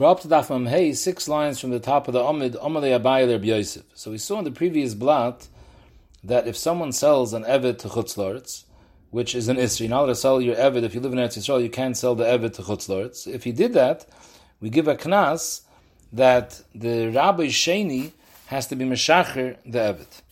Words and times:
We're 0.00 0.08
up 0.08 0.20
to 0.20 0.66
Hey, 0.66 0.94
six 0.94 1.28
lines 1.28 1.60
from 1.60 1.72
the 1.72 1.78
top 1.78 2.08
of 2.08 2.14
the 2.14 2.24
Amid, 2.24 2.54
Amalei 2.54 2.98
Abayel 2.98 3.32
Reb 3.32 3.44
Yosef. 3.44 3.82
So 3.92 4.10
we 4.10 4.16
saw 4.16 4.38
in 4.38 4.46
the 4.46 4.50
previous 4.50 4.94
blot 4.94 5.46
that 6.24 6.48
if 6.48 6.56
someone 6.56 6.92
sells 6.92 7.34
an 7.34 7.44
Evet 7.44 7.80
to 7.80 7.88
Chutzlaritz, 7.88 8.64
which 9.10 9.34
is 9.34 9.48
an 9.48 9.58
Isri, 9.58 9.80
you're 9.80 9.90
not 9.90 9.98
allowed 9.98 10.06
to 10.06 10.14
sell 10.14 10.40
your 10.40 10.56
Evet, 10.56 10.84
if 10.84 10.94
you 10.94 11.00
live 11.00 11.12
in 11.12 11.18
Eretz 11.18 11.36
Yisrael, 11.36 11.62
you 11.62 11.68
can't 11.68 11.98
sell 11.98 12.14
the 12.14 12.24
Evet 12.24 12.54
to 12.54 12.62
Chutzlaritz. 12.62 13.26
If 13.26 13.44
he 13.44 13.52
did 13.52 13.74
that, 13.74 14.06
we 14.58 14.70
give 14.70 14.88
a 14.88 14.96
knas 14.96 15.64
that 16.14 16.62
the 16.74 17.08
Rabbi 17.08 17.48
Sheni 17.48 18.12
has 18.46 18.68
to 18.68 18.76
be 18.76 18.86
Meshacher 18.86 19.58
the 19.66 19.80
Evet. 19.80 20.22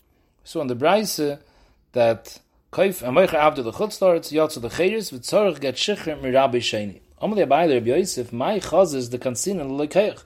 So 0.45 0.63
on 0.63 0.69
the 0.69 0.77
Braise, 0.77 1.37
that 1.93 2.41
Kaif 2.73 3.07
Amoicha 3.07 3.35
Abdu 3.35 3.63
the 3.63 3.73
Chutzlaritz, 3.73 4.33
Yotzu 4.33 4.63
the 4.63 4.71
Chayris, 4.71 5.13
V'tzorach 5.13 5.61
get 5.61 5.75
Shicher 5.75 6.19
mi 6.23 6.31
Rabbi 6.31 6.57
Sheni. 6.57 7.01
Amalei 7.21 7.49
Abayel 7.49 7.73
Reb 7.73 7.87
Yosef, 7.89 8.33
my 8.33 8.61
chaz 8.61 8.95
is 8.95 9.11
the 9.11 9.19
kansin 9.19 9.61
and 9.61 9.73
lekeich. 9.73 10.23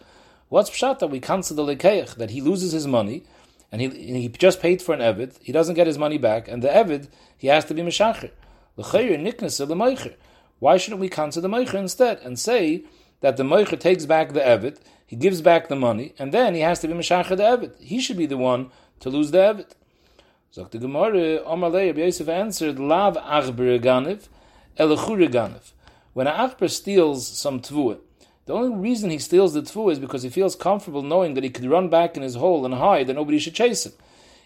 What's 0.50 0.68
pshat 0.68 0.98
that 0.98 1.06
we 1.06 1.20
cancel 1.20 1.56
the 1.56 1.74
lekeich, 1.74 2.16
that 2.16 2.32
he 2.32 2.42
loses 2.42 2.72
his 2.72 2.86
money, 2.86 3.22
and 3.70 3.80
he, 3.80 3.88
he 3.88 4.28
just 4.28 4.60
paid 4.60 4.82
for 4.82 4.94
an 4.94 5.00
evid, 5.00 5.38
he 5.40 5.52
doesn't 5.52 5.74
get 5.74 5.86
his 5.86 5.96
money 5.96 6.18
back, 6.18 6.48
and 6.48 6.62
the 6.62 6.68
evid, 6.68 7.08
he 7.38 7.46
has 7.48 7.64
to 7.64 7.74
be 7.74 7.80
meshacher. 7.80 8.30
L'chayr 8.76 9.18
niknas 9.18 9.66
the 9.66 9.74
meicher. 9.74 10.16
Why 10.58 10.76
shouldn't 10.76 11.00
we 11.00 11.08
cancel 11.08 11.40
the 11.40 11.48
meicher 11.48 11.76
instead, 11.76 12.18
and 12.18 12.38
say 12.38 12.84
that 13.22 13.38
the 13.38 13.42
meicher 13.42 13.80
takes 13.80 14.04
back 14.04 14.34
the 14.34 14.40
evid, 14.40 14.78
he 15.06 15.16
gives 15.16 15.40
back 15.40 15.68
the 15.68 15.76
money, 15.76 16.12
and 16.18 16.30
then 16.30 16.54
he 16.54 16.60
has 16.60 16.80
to 16.80 16.88
be 16.88 16.92
meshacher 16.92 17.38
the 17.38 17.42
evid. 17.44 17.80
He 17.80 18.00
should 18.00 18.18
be 18.18 18.26
the 18.26 18.36
one 18.36 18.70
to 19.00 19.08
lose 19.08 19.30
the 19.30 19.38
evid. 19.38 19.70
Sagt 20.50 20.72
the 20.72 20.78
Gemara, 20.78 21.38
Amalei 21.46 21.86
Reb 21.86 21.96
Yosef 21.96 22.28
answered, 22.28 22.78
Lav 22.78 23.16
achber 23.16 23.80
ganiv, 23.80 24.28
elachure 24.78 25.30
ganiv 25.32 25.72
when 26.12 26.26
an 26.26 26.34
Achbar 26.34 26.70
steals 26.70 27.26
some 27.26 27.60
tvuah, 27.60 27.98
the 28.44 28.52
only 28.52 28.76
reason 28.76 29.10
he 29.10 29.18
steals 29.18 29.54
the 29.54 29.62
tvuah 29.62 29.92
is 29.92 29.98
because 29.98 30.22
he 30.22 30.28
feels 30.28 30.56
comfortable 30.56 31.02
knowing 31.02 31.34
that 31.34 31.44
he 31.44 31.50
could 31.50 31.64
run 31.64 31.88
back 31.88 32.16
in 32.16 32.22
his 32.22 32.34
hole 32.34 32.64
and 32.64 32.74
hide 32.74 33.08
and 33.08 33.16
nobody 33.16 33.38
should 33.38 33.54
chase 33.54 33.86
him. 33.86 33.92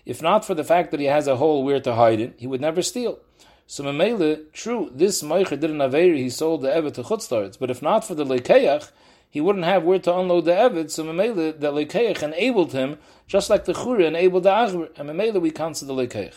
If 0.04 0.22
not 0.22 0.44
for 0.44 0.54
the 0.54 0.64
fact 0.64 0.92
that 0.92 1.00
he 1.00 1.06
has 1.06 1.26
a 1.26 1.36
hole 1.36 1.64
where 1.64 1.80
to 1.80 1.94
hide 1.94 2.20
in, 2.20 2.34
he 2.36 2.46
would 2.46 2.60
never 2.60 2.82
steal. 2.82 3.18
So 3.66 3.82
Mamela, 3.82 4.52
true, 4.52 4.92
this 4.94 5.22
Meicher 5.22 5.58
did 5.58 5.70
an 5.70 5.78
Aveiri, 5.78 6.18
he 6.18 6.30
sold 6.30 6.62
the 6.62 6.68
Evet 6.68 6.94
to 6.94 7.02
Chutzlaritz, 7.02 7.58
but 7.58 7.70
if 7.70 7.82
not 7.82 8.04
for 8.04 8.14
the 8.14 8.24
Lekeach, 8.24 8.92
he 9.28 9.40
wouldn't 9.40 9.64
have 9.64 9.82
where 9.82 9.98
to 9.98 10.16
unload 10.16 10.44
the 10.44 10.52
Evet, 10.52 10.90
so 10.90 11.02
Mamela, 11.02 11.58
the 11.58 11.72
Lekeach 11.72 12.22
enabled 12.22 12.72
him, 12.72 12.98
just 13.26 13.50
like 13.50 13.64
the 13.64 13.74
Chure 13.74 14.00
enabled 14.02 14.44
the 14.44 14.50
Achbar, 14.50 14.96
and 14.96 15.10
Mamela 15.10 15.40
we 15.40 15.50
cancel 15.50 15.88
the 15.88 16.06
Lekeach. 16.06 16.34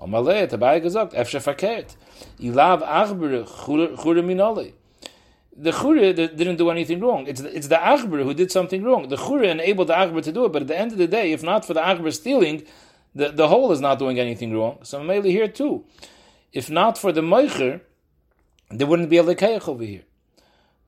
Amalei, 0.00 0.48
Tabai 0.48 0.80
gesagt, 0.80 1.12
Efshe 1.12 1.40
verkehrt. 1.40 1.96
Ilav 2.40 2.82
Achber 2.82 3.44
Chure 3.46 4.22
Minole. 4.22 4.72
The 5.56 5.72
Chure 5.72 6.12
didn't 6.12 6.56
do 6.56 6.70
anything 6.70 7.00
wrong. 7.00 7.26
It's 7.26 7.42
the, 7.42 7.54
it's 7.54 7.68
the 7.68 7.76
Achber 7.76 8.22
who 8.24 8.32
did 8.32 8.50
something 8.50 8.82
wrong. 8.82 9.08
The 9.08 9.16
Chure 9.16 9.44
enabled 9.44 9.88
the 9.88 9.94
Achber 9.94 10.22
to 10.22 10.32
do 10.32 10.46
it, 10.46 10.52
but 10.52 10.62
at 10.62 10.68
the 10.68 10.78
end 10.78 10.92
of 10.92 10.98
the 10.98 11.06
day, 11.06 11.32
if 11.32 11.42
not 11.42 11.64
for 11.64 11.74
the 11.74 11.80
Achber 11.80 12.12
stealing, 12.12 12.62
the, 13.14 13.30
the 13.30 13.48
whole 13.48 13.70
is 13.72 13.80
not 13.80 13.98
doing 13.98 14.18
anything 14.18 14.54
wrong. 14.54 14.78
So 14.82 15.02
mainly 15.02 15.32
here 15.32 15.48
too. 15.48 15.84
If 16.52 16.70
not 16.70 16.96
for 16.96 17.12
the 17.12 17.20
Meicher, 17.20 17.82
there 18.70 18.86
wouldn't 18.86 19.10
be 19.10 19.18
a 19.18 19.24
Lekeich 19.24 19.68
over 19.68 19.84
here. 19.84 20.02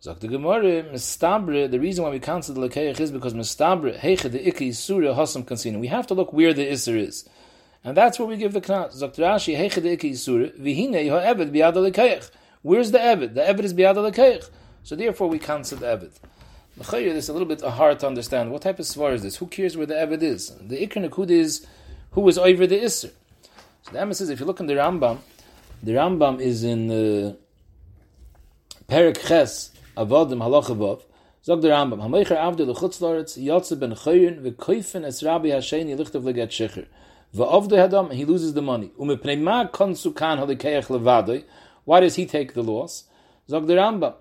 Zok 0.02 0.20
the 0.20 0.28
Gemara, 0.28 0.82
Mistabre, 0.84 1.70
the 1.70 1.78
reason 1.78 2.02
why 2.02 2.10
we 2.10 2.18
cancel 2.18 2.54
the 2.54 2.68
Lekeich 2.68 2.98
is 2.98 3.12
because 3.12 3.34
Mistabre, 3.34 3.98
Heiche 3.98 4.30
the 4.30 4.48
Ikki 4.48 4.72
Surah 4.72 5.14
Hasam 5.14 5.44
Kansina. 5.44 5.78
We 5.78 5.88
have 5.88 6.06
to 6.08 6.14
look 6.14 6.32
where 6.32 6.52
the 6.54 6.66
Isser 6.66 6.96
is. 6.96 7.28
And 7.84 7.96
that's 7.96 8.18
where 8.18 8.28
we 8.28 8.36
give 8.36 8.52
the 8.52 8.60
knas. 8.60 8.98
The 9.00 9.08
Where's 12.62 12.92
the 12.92 12.98
Eved? 12.98 13.34
The 13.34 13.40
Eved 13.40 13.60
is 13.60 13.74
Biad 13.74 13.96
Lekeich. 13.96 14.48
So 14.84 14.94
therefore 14.94 15.28
we 15.28 15.38
cancel 15.40 15.78
the 15.78 15.86
Eved. 15.86 16.12
L'chayr, 16.78 17.12
this 17.12 17.24
is 17.24 17.28
a 17.28 17.32
little 17.32 17.48
bit 17.48 17.60
hard 17.60 17.98
to 18.00 18.06
understand. 18.06 18.52
What 18.52 18.62
type 18.62 18.78
of 18.78 18.86
svar 18.86 19.12
is 19.12 19.22
this? 19.22 19.36
Who 19.36 19.46
cares 19.46 19.76
where 19.76 19.86
the 19.86 19.94
Eved 19.94 20.22
is? 20.22 20.54
The 20.60 20.86
Ikr 20.86 21.08
Nakud 21.08 21.30
is 21.30 21.66
who 22.12 22.26
is 22.28 22.38
over 22.38 22.66
the 22.66 22.78
Isser. 22.78 23.10
So 23.82 23.92
the 23.92 24.00
Emma 24.00 24.14
says, 24.14 24.30
if 24.30 24.38
you 24.38 24.46
look 24.46 24.60
in 24.60 24.66
the 24.66 24.74
Rambam, 24.74 25.18
the 25.82 25.92
Rambam 25.92 26.40
is 26.40 26.62
in 26.62 26.90
uh, 26.90 27.34
Perik 28.88 29.26
Ches, 29.26 29.72
Avodim 29.96 30.38
Halachavav, 30.38 31.02
Zog 31.44 31.62
the 31.62 31.68
Rambam, 31.68 31.98
Hamaycher 32.00 32.36
Avdu 32.36 32.64
L'chutzlaretz, 32.64 33.36
Yotze 33.44 33.78
ben 33.78 33.92
Chayrin, 33.92 34.40
V'koifen 34.40 35.04
es 35.04 35.24
Rabbi 35.24 35.48
Leget 35.48 36.50
Shecher. 36.50 36.86
V'ovdu 37.34 37.70
Hadam, 37.70 38.12
he 38.12 38.24
loses 38.24 38.52
the 38.54 38.62
money. 38.62 38.92
Ma 38.98 39.64
why 41.84 42.00
does 42.00 42.14
he 42.14 42.26
take 42.26 42.54
the 42.54 42.62
loss? 42.62 43.04
Zog 43.48 43.66
the 43.66 44.16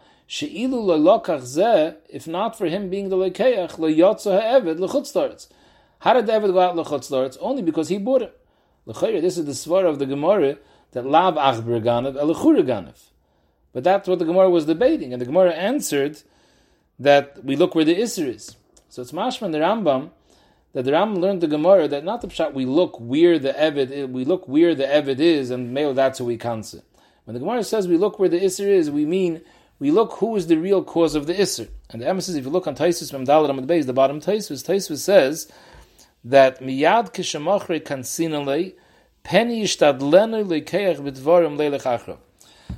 if 2.10 2.28
not 2.28 2.58
for 2.58 2.66
him 2.68 2.90
being 2.90 3.10
the 3.10 3.18
lekeach, 3.18 3.72
le'yotze 3.78 4.32
ha'eved 4.32 4.80
l'chutzlaretz. 4.80 5.48
How 6.00 6.14
did 6.14 6.26
David 6.26 6.52
go 6.54 6.60
out 6.60 6.76
l'chutzlaretz? 6.76 7.38
Only 7.42 7.62
because 7.62 7.90
he 7.90 7.98
bought 7.98 8.22
it. 8.22 8.38
This 8.86 9.38
is 9.38 9.46
the 9.46 9.52
svar 9.52 9.86
of 9.86 10.00
the 10.00 10.06
Gemara, 10.06 10.58
that 10.92 11.06
lav 11.06 11.36
achber 11.36 11.82
ganav, 11.82 12.16
elechure 12.16 12.64
ganav. 12.64 13.00
But 13.74 13.84
that's 13.84 14.08
what 14.08 14.20
the 14.20 14.26
Gemara 14.26 14.50
was 14.50 14.66
debating, 14.66 15.14
and 15.14 15.22
the 15.22 15.26
Gemara 15.26 15.52
answered 15.52 16.24
that 16.98 17.44
we 17.44 17.56
look 17.56 17.76
where 17.76 17.86
the 17.86 17.96
Isser 17.96 18.28
is. 18.28 18.56
So 18.90 19.02
it's 19.02 19.12
mashman 19.12 19.52
the 19.52 19.60
Rambam 19.60 20.12
that 20.74 20.86
the 20.86 20.92
Rambam 20.92 21.20
learned 21.20 21.42
the 21.42 21.48
Gemara 21.48 21.88
that 21.88 22.04
not 22.04 22.22
the 22.22 22.28
pshat 22.28 22.54
we 22.54 22.66
look 22.66 23.00
where 23.00 23.38
the 23.38 23.54
Eved 23.54 24.12
we 24.12 24.26
look 24.26 24.48
where 24.48 24.74
the 24.74 24.86
Eved 24.86 25.20
is, 25.20 25.52
and 25.52 25.74
maybe 25.74 25.94
that's 25.94 26.20
who 26.20 26.26
we 26.26 26.38
cancel. 26.38 26.84
When 27.26 27.34
the 27.34 27.40
Gemara 27.40 27.64
says 27.64 27.88
we 27.88 27.98
look 27.98 28.20
where 28.20 28.30
the 28.30 28.40
Isser 28.40 28.68
is, 28.68 28.90
we 28.90 29.06
mean 29.06 29.42
we 29.80 29.92
look 29.92 30.14
who 30.14 30.36
is 30.36 30.48
the 30.48 30.58
real 30.58 30.84
cause 30.84 31.16
of 31.16 31.28
the 31.28 31.34
Isser. 31.34 31.70
And 31.90 32.02
the 32.02 32.08
emphasis, 32.08 32.36
if 32.36 32.46
you 32.46 32.52
look 32.52 32.68
on 32.68 32.76
Taisus 32.76 33.12
from 33.12 33.26
Dalit 33.26 33.50
Amad 33.50 33.68
Beis, 33.68 33.86
the 33.86 33.94
bottom 33.94 34.20
Taisus, 34.20 34.64
Taisus 34.64 35.00
says 35.00 35.52
that 36.24 36.62
miyad 36.62 37.14
kishamachre 37.14 37.82
kansinale 37.82 38.74
penny 39.24 39.64
ishtadlenu 39.64 40.46
lekeach 40.46 40.98
b'dvarim 40.98 41.58
leilech 41.58 41.84
achra 41.84 42.18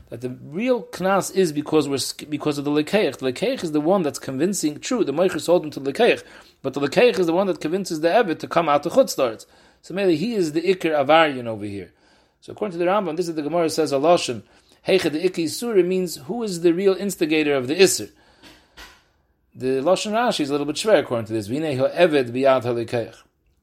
that 0.09 0.22
the 0.22 0.30
real 0.30 0.84
knas 0.84 1.34
is 1.36 1.52
because 1.52 1.88
we're 1.88 2.28
because 2.30 2.58
of 2.58 2.66
the 2.66 2.72
lekeich. 2.72 3.18
The 3.18 3.31
lekeich 3.31 3.64
is 3.64 3.72
the 3.72 3.81
one 3.81 4.04
that's 4.04 4.20
convincing. 4.20 4.80
True, 4.80 5.04
the 5.04 5.14
meicher 5.14 5.42
sold 5.42 5.64
him 5.64 5.72
to 5.72 5.80
the 5.80 5.92
lekeich, 5.92 6.24
but 6.62 6.74
the 6.74 6.81
lekeich 6.81 7.20
is 7.20 7.26
the 7.26 7.34
one 7.34 7.48
that 7.48 7.59
convinces 7.59 8.02
the 8.02 8.09
evet 8.09 8.40
to 8.40 8.48
come 8.48 8.70
out 8.70 8.84
to 8.84 8.90
chutzdarts. 8.90 9.46
So 9.81 9.94
maybe 9.94 10.16
he 10.16 10.34
is 10.34 10.54
the 10.54 10.62
ikir 10.62 10.92
avarian 10.92 11.48
over 11.48 11.66
here. 11.66 11.92
So 12.42 12.54
according 12.54 12.78
to 12.78 12.84
the 12.84 12.90
Rambam, 12.90 13.18
this 13.18 13.28
is 13.28 13.36
the 13.36 13.42
Gemara 13.42 13.70
says 13.70 13.92
a 13.92 13.98
lashon. 13.98 14.44
Heicha 14.88 15.12
the 15.12 15.28
ikir 15.28 15.50
surah 15.50 15.84
means 15.84 16.16
who 16.18 16.44
is 16.44 16.62
the 16.62 16.74
real 16.74 16.94
instigator 16.94 17.56
of 17.56 17.68
the 17.68 17.81
iser. 17.81 18.10
The 19.56 19.81
lashon 19.81 20.14
Rashi 20.14 20.42
is 20.42 20.50
a 20.50 20.54
little 20.54 20.66
bit 20.66 20.78
schwer 20.78 21.00
according 21.00 21.28
to 21.28 21.34
this. 21.34 21.48
V'nei 21.48 21.78
eved 21.96 22.31
biyad 22.31 22.64
halikeich. 22.64 23.16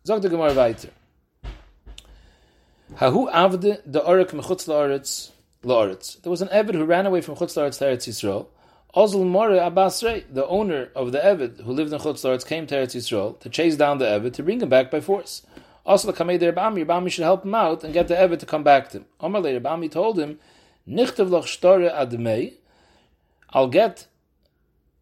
Zog 0.06 0.22
the 0.22 0.28
Gemara 0.28 0.54
weiter. 0.54 0.90
Hahu 2.96 3.32
avde 3.32 3.80
the 3.86 4.00
orek 4.00 4.30
mechutz 4.30 4.66
laaretz 4.66 5.30
laaretz. 5.64 6.20
There 6.22 6.30
was 6.30 6.42
an 6.42 6.48
Eved 6.48 6.74
who 6.74 6.84
ran 6.84 7.06
away 7.06 7.20
from 7.20 7.36
Chutz 7.36 7.56
Laaretz 7.56 7.78
to 7.78 7.84
Eretz 7.84 8.08
Yisrael. 8.08 8.46
Ozul 8.94 9.26
More 9.26 9.50
the 9.50 10.46
owner 10.46 10.88
of 10.96 11.12
the 11.12 11.18
Eved 11.18 11.62
who 11.62 11.72
lived 11.72 11.92
in 11.92 11.98
Chutz 11.98 12.24
Laaretz, 12.24 12.46
came 12.46 12.66
to 12.66 12.74
Eretz 12.74 12.96
Yisrael 12.96 13.38
to 13.40 13.48
chase 13.48 13.76
down 13.76 13.98
the 13.98 14.06
Eved 14.06 14.32
to 14.34 14.42
bring 14.42 14.60
him 14.60 14.68
back 14.68 14.90
by 14.90 15.00
force. 15.00 15.42
Also, 15.84 16.10
the 16.10 16.16
Kamei 16.16 16.38
Rebami, 16.38 16.84
Rebami 16.84 17.10
should 17.10 17.24
help 17.24 17.44
him 17.44 17.54
out 17.54 17.84
and 17.84 17.94
get 17.94 18.08
the 18.08 18.14
Eved 18.14 18.38
to 18.38 18.46
come 18.46 18.62
back 18.62 18.90
to 18.90 18.98
him. 18.98 19.06
Omar 19.20 19.42
Rebami 19.42 19.90
told 19.90 20.18
him, 20.18 20.38
Nichtav 20.88 21.30
loch 21.30 21.46
shtore 21.46 21.92
admei, 21.92 22.54
I'll 23.50 23.68
get 23.68 24.06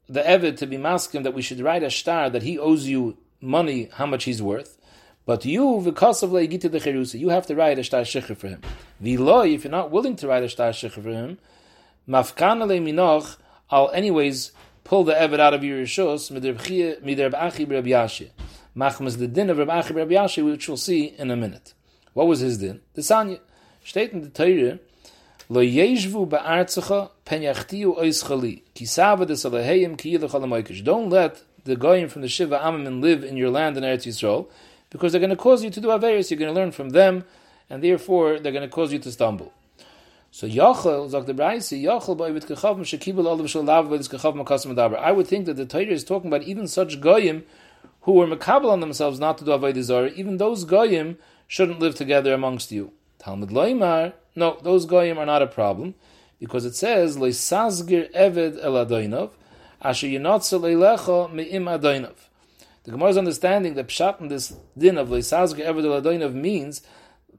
the 0.09 0.23
Eved 0.23 0.57
to 0.59 0.67
be 0.67 0.77
masking 0.77 1.23
that 1.23 1.35
we 1.35 1.43
should 1.43 1.61
write 1.61 1.83
a 1.83 1.91
star 1.91 2.31
that 2.31 2.43
he 2.43 2.59
owes 2.59 2.87
you 2.87 3.17
money, 3.41 3.91
how 3.93 4.07
much 4.07 4.25
he's 4.25 4.43
worth. 4.43 4.78
But 5.28 5.44
you, 5.44 5.83
because 5.84 6.22
of 6.22 6.31
leigita 6.31 6.71
the 6.71 6.78
cherusa, 6.78 7.21
you 7.21 7.28
have 7.28 7.47
to 7.49 7.55
write 7.55 7.78
a 7.78 7.83
shtar 7.83 8.00
shecher 8.00 8.34
for 8.34 8.49
him. 8.49 8.62
V'loi, 9.03 9.55
if 9.55 9.65
you're 9.65 9.71
not 9.71 9.91
willing 9.91 10.16
to 10.16 10.27
write 10.27 10.43
a 10.43 10.49
shtar 10.49 10.71
shecher 10.71 11.03
for 11.03 11.11
him, 11.11 11.37
mafkan 12.09 12.66
le 12.66 12.81
minoch, 12.81 13.37
I'll 13.69 13.91
anyways 13.91 14.53
pull 14.84 15.05
the 15.05 15.12
evet 15.12 15.39
out 15.39 15.53
of 15.53 15.62
your 15.62 15.83
rishos 15.83 16.30
mider 16.30 16.54
b'achi 16.54 17.66
b'rab 17.66 17.84
yashi. 17.84 18.30
Machmas 18.75 19.19
the 19.19 19.28
din 19.28 19.51
of 19.51 19.59
Rab 19.59 19.69
Achi 19.69 19.92
b'rab 19.92 20.10
yashi, 20.10 20.42
which 20.42 20.66
we'll 20.66 20.78
see 20.78 21.15
in 21.19 21.30
a 21.30 21.36
minute. 21.36 21.75
What 22.15 22.27
was 22.27 22.41
his 22.41 22.57
din? 22.57 22.80
The 22.95 23.03
sanya 23.03 23.41
steht 23.84 24.15
in 24.15 24.22
the 24.22 24.30
Torah. 24.30 24.78
Lo 25.51 25.60
yeshvu 25.60 26.27
ba'artzecha 26.27 27.10
pen 27.27 27.42
yachtiu 27.42 27.98
ois 27.98 28.27
chali 28.27 28.63
ki 28.72 28.86
sava 28.86 29.27
des 29.27 29.34
aleheyim 29.34 29.98
ki 29.98 30.16
yilach 30.16 30.84
Don't 30.84 31.10
let 31.10 31.42
the 31.65 31.77
goyim 31.77 32.09
from 32.09 32.22
the 32.22 32.28
Shiva 32.28 32.59
Amim 32.60 33.03
live 33.03 33.22
in 33.22 33.36
your 33.36 33.51
land 33.51 33.77
in 33.77 33.83
Eretz 33.83 34.07
Yisrael 34.07 34.48
because 34.91 35.13
they're 35.13 35.21
going 35.21 35.31
to 35.31 35.37
cause 35.37 35.63
you 35.63 35.71
to 35.71 35.81
do 35.81 35.89
Averis, 35.89 36.31
you're 36.31 36.39
going 36.39 36.53
to 36.53 36.59
learn 36.59 36.73
from 36.73 36.91
them, 36.91 37.25
and 37.69 37.83
therefore 37.83 38.39
they're 38.39 38.53
going 38.53 38.69
to 38.69 38.75
cause 38.75 38.93
you 38.93 38.99
to 38.99 39.13
stumble. 39.13 39.53
So 40.31 40.47
Yachel, 40.47 41.09
Zak 41.09 41.27
the 41.27 41.35
Braisi, 41.35 41.83
Yachel 41.83 42.17
Kechav 42.17 42.79
Shekibel 42.81 43.27
Olav 43.27 43.47
Shalav 43.47 43.89
Ba'ivit 43.89 44.09
Kechav 44.09 44.35
Makasim 44.35 44.75
Adabar. 44.75 44.99
I 44.99 45.13
would 45.13 45.27
think 45.27 45.47
that 45.47 45.55
the 45.55 45.67
Torah 45.67 45.87
is 45.87 46.05
talking 46.05 46.29
about 46.29 46.43
even 46.43 46.69
such 46.69 47.01
Goyim 47.01 47.45
who 48.03 48.13
were 48.13 48.27
makabel 48.27 48.71
on 48.71 48.81
themselves 48.81 49.19
not 49.19 49.39
to 49.39 49.45
do 49.45 49.51
Avodah 49.51 50.15
even 50.15 50.37
those 50.37 50.65
Goyim 50.65 51.19
shouldn't 51.47 51.81
live 51.81 51.95
together 51.95 52.35
amongst 52.35 52.71
you. 52.71 52.93
Talmud 53.19 53.51
Loimar, 53.51 54.13
no, 54.37 54.59
those 54.63 54.87
Goyim 54.87 55.19
are 55.19 55.27
not 55.27 55.43
a 55.43 55.47
problem, 55.47 55.95
because 56.39 56.65
it 56.65 56.75
says, 56.75 57.17
Leisazgir 57.17 58.13
Eved 58.13 58.63
El 58.63 58.73
Adoinov, 58.73 59.33
asher 59.83 60.07
yinotzel 60.07 60.61
eilecha 60.61 61.33
me'im 61.33 61.65
adoinav. 61.65 62.28
The 62.89 62.93
Gemara's 62.93 63.19
understanding 63.19 63.75
that 63.75 63.89
pshat 63.89 64.19
in 64.19 64.29
this 64.29 64.57
din 64.77 64.97
of 64.97 65.09
leisazge 65.09 65.63
eved 65.63 65.85
adoinav 66.01 66.33
means 66.33 66.81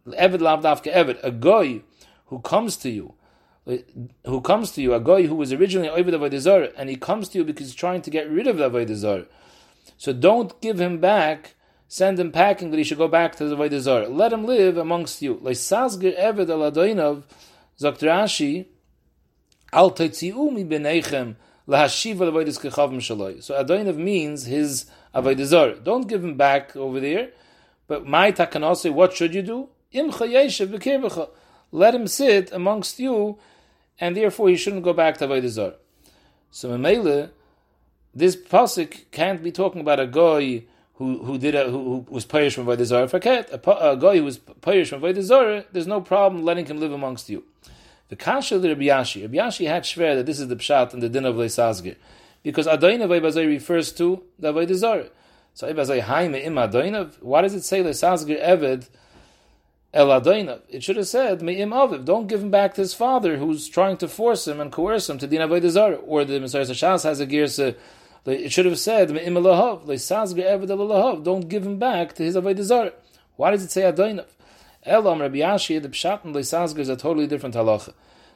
eved 0.06 0.42
lav 0.42 0.62
dafke 0.62 0.94
eved, 0.94 1.18
a 1.24 1.32
goy 1.32 1.82
who 2.28 2.40
comes 2.42 2.78
to 2.78 2.90
you, 2.92 3.16
who 3.66 4.42
comes 4.42 4.70
to 4.74 4.84
you, 4.84 4.94
a 4.94 5.00
goy 5.00 5.26
who 5.26 5.34
was 5.34 5.52
originally 5.52 5.90
Ovid 5.90 6.14
Avodah 6.14 6.72
and 6.78 6.88
he 6.88 6.96
comes 6.96 7.30
to 7.30 7.40
you 7.40 7.44
because 7.44 7.66
he's 7.66 7.76
trying 7.76 8.04
to 8.04 8.12
get 8.12 8.30
rid 8.30 8.46
of 8.46 8.58
the 8.58 8.70
Avodah 8.70 9.26
So 9.98 10.14
don't 10.14 10.62
give 10.62 10.80
him 10.80 11.00
back 11.00 11.56
send 11.88 12.20
him 12.20 12.32
packing 12.32 12.70
that 12.70 12.78
he 12.78 12.84
should 12.84 13.00
go 13.00 13.08
back 13.08 13.36
to 13.38 13.46
the 13.46 13.80
Zarah. 13.80 14.08
Let 14.08 14.32
him 14.32 14.46
live 14.46 14.78
amongst 14.78 15.24
you. 15.24 15.38
Leisazgir 15.38 16.16
eved 16.16 16.52
al 16.52 16.72
adoinav, 16.72 17.24
Zakt 17.80 18.02
Rashi, 18.02 18.68
al 19.74 19.90
tetziu 19.90 20.54
mi 20.54 20.64
benechem 20.64 21.38
lahashiv 21.68 22.22
al 22.22 22.32
avodas 22.32 22.60
kechavim. 22.60 23.42
So 23.42 23.56
adoinav 23.56 23.96
means 23.96 24.46
his 24.46 24.86
Avodah. 25.14 25.84
Don't 25.84 26.08
give 26.08 26.24
him 26.24 26.38
back 26.38 26.76
over 26.76 27.00
there. 27.00 27.30
But 27.88 28.06
my 28.06 28.32
takanose, 28.32 28.92
what 28.92 29.14
should 29.14 29.34
you 29.34 29.42
do? 29.42 29.70
Let 31.72 31.96
him 31.96 32.08
sit 32.08 32.52
amongst 32.52 33.00
you, 33.00 33.38
and 34.00 34.16
therefore 34.16 34.50
he 34.50 34.56
shouldn't 34.56 34.84
go 34.84 34.94
back 34.94 35.18
to 35.18 35.28
Avodah. 35.28 35.76
So 36.52 36.70
Mamela, 36.70 37.32
this 38.14 38.36
pasuk 38.36 39.06
can't 39.12 39.44
be 39.44 39.52
talking 39.52 39.82
about 39.82 40.00
a 40.00 40.08
guy 40.08 40.64
who 40.96 41.24
who 41.24 41.38
did 41.38 41.56
a, 41.56 41.70
who, 41.70 41.80
who 41.84 42.06
was 42.10 42.26
parish 42.26 42.56
from 42.56 42.66
Avodah 42.66 42.84
Zarah. 42.86 43.08
Forget 43.08 43.50
a, 43.52 43.92
a 43.92 43.98
guy 43.98 44.18
who 44.18 44.26
was 44.26 44.38
parish 44.38 44.90
from 44.90 45.02
Avodah. 45.02 45.66
There's 45.72 45.88
no 45.88 46.02
problem 46.02 46.44
letting 46.44 46.66
him 46.66 46.80
live 46.80 46.92
amongst 46.92 47.30
you. 47.30 47.44
The 48.10 48.16
kasha 48.16 48.56
of 48.56 48.64
Rabbi 48.64 48.86
Yashi. 48.86 49.22
Rabbi 49.22 49.38
Yashi 49.38 49.68
had 49.68 49.84
shver 49.84 50.16
that 50.16 50.26
this 50.26 50.40
is 50.40 50.48
the 50.48 50.56
pshat 50.56 50.94
and 50.94 51.02
the 51.02 51.10
din 51.10 51.26
of 51.26 51.36
leisazgir, 51.36 51.96
because 52.44 52.68
Adoinav 52.68 53.10
refers 53.36 53.92
to 53.94 54.24
the 54.38 54.54
Avodah. 54.54 55.10
So 55.54 55.72
Eibazay 55.72 56.02
Haime 56.02 56.44
im 56.44 56.56
Adoinav. 56.56 57.22
Why 57.22 57.42
does 57.42 57.54
it 57.54 57.64
say 57.64 57.84
leisazgir 57.84 58.44
Eved 58.44 58.90
El 59.94 60.08
Adoinav? 60.08 60.62
It 60.70 60.84
should 60.84 60.96
have 60.98 61.08
said 61.08 61.42
Me'im 61.42 61.72
Aviv. 61.72 62.06
Don't 62.06 62.28
give 62.28 62.42
him 62.42 62.52
back 62.52 62.74
to 62.76 62.82
his 62.82 62.94
father, 62.94 63.38
who's 63.38 63.68
trying 63.68 63.98
to 63.98 64.08
force 64.08 64.48
him 64.48 64.60
and 64.60 64.72
coerce 64.72 65.10
him 65.10 65.18
to 65.18 65.28
din 65.28 65.42
Avodah. 65.42 66.02
Or 66.06 66.24
the 66.26 66.40
Messiah 66.40 66.64
Shas 66.64 67.04
has 67.04 67.20
a 67.20 67.28
girsa 67.28 67.76
it 68.26 68.52
should 68.52 68.66
have 68.66 68.80
said, 68.80 69.08
Don't 69.08 69.16
give 71.50 71.66
him 71.66 71.80
back 71.80 72.14
to 72.16 72.24
his 72.24 72.36
Avodah. 72.36 72.94
Why 73.36 73.52
does 73.52 73.64
it 73.64 73.72
say 73.72 73.82
Adoinav? 73.82 74.26
Elam 74.86 75.22
Rabbi 75.22 75.38
Yashi, 75.38 75.82
the 75.82 75.90
Pshat 75.90 76.24
and 76.24 76.36
Leisazger 76.36 76.80
is 76.80 76.90
a 76.90 76.96
totally 76.96 77.28
different 77.28 77.56
halacha. 77.56 77.94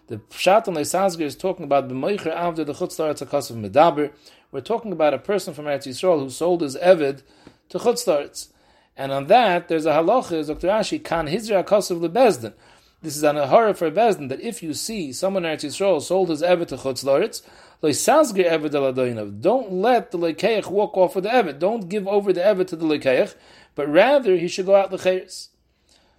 The 0.08 0.18
Pshat 0.18 0.68
and 0.68 0.76
Leisazger 0.76 1.22
is 1.22 1.36
talking 1.38 1.64
about 1.64 1.88
B'moicher 1.88 2.28
after 2.28 2.66
the 2.66 2.74
Chutzlar 2.74 3.14
Tzakasav 3.14 3.56
Medaber. 3.56 4.12
We're 4.52 4.60
talking 4.60 4.92
about 4.92 5.14
a 5.14 5.18
person 5.18 5.54
from 5.54 5.64
Eretz 5.64 5.88
Yisrael 5.88 6.20
who 6.20 6.30
sold 6.30 6.62
his 6.62 6.76
Eved 6.76 7.24
to 7.70 7.80
Chutzlaritz. 7.80 8.50
And 8.98 9.14
on 9.14 9.28
that, 9.28 9.70
there's 9.70 9.86
a 9.86 9.94
halacha, 9.94 10.46
Dr. 10.46 10.68
Rashi, 10.68 11.02
Kan 11.02 11.28
Hizra 11.28 11.64
Akasav 11.64 12.02
Lebezdin. 12.02 12.54
This 13.02 13.16
is 13.16 13.24
an 13.24 13.38
ahara 13.38 13.76
for 13.78 13.90
Bezdin, 13.90 14.28
that 14.28 14.42
if 14.42 14.62
you 14.62 14.74
see 14.74 15.14
someone 15.14 15.46
in 15.46 15.58
Eretz 15.58 15.64
Yisrael 15.64 16.02
sold 16.02 16.30
his 16.30 16.42
Eved 16.42 16.68
to 16.68 16.76
Chutzlaritz, 16.76 17.42
Ly 17.82 17.92
San 17.92 18.26
Evid 18.26 18.76
al 18.76 18.94
Adainov, 18.94 19.42
don't 19.42 19.72
let 19.72 20.12
the 20.12 20.18
lekeich 20.18 20.68
walk 20.68 20.98
off 20.98 21.16
with 21.16 21.24
the 21.24 21.30
evet. 21.30 21.60
Don't 21.60 21.88
give 21.88 22.08
over 22.10 22.32
the 22.32 22.42
evet 22.42 22.68
to 22.68 22.76
the 22.76 22.86
lekeich, 22.86 23.36
but 23.74 23.88
rather 23.88 24.36
he 24.36 24.50
should 24.50 24.66
go 24.66 24.76
out 24.76 24.92
the 24.92 24.98
lecheres. 24.98 25.48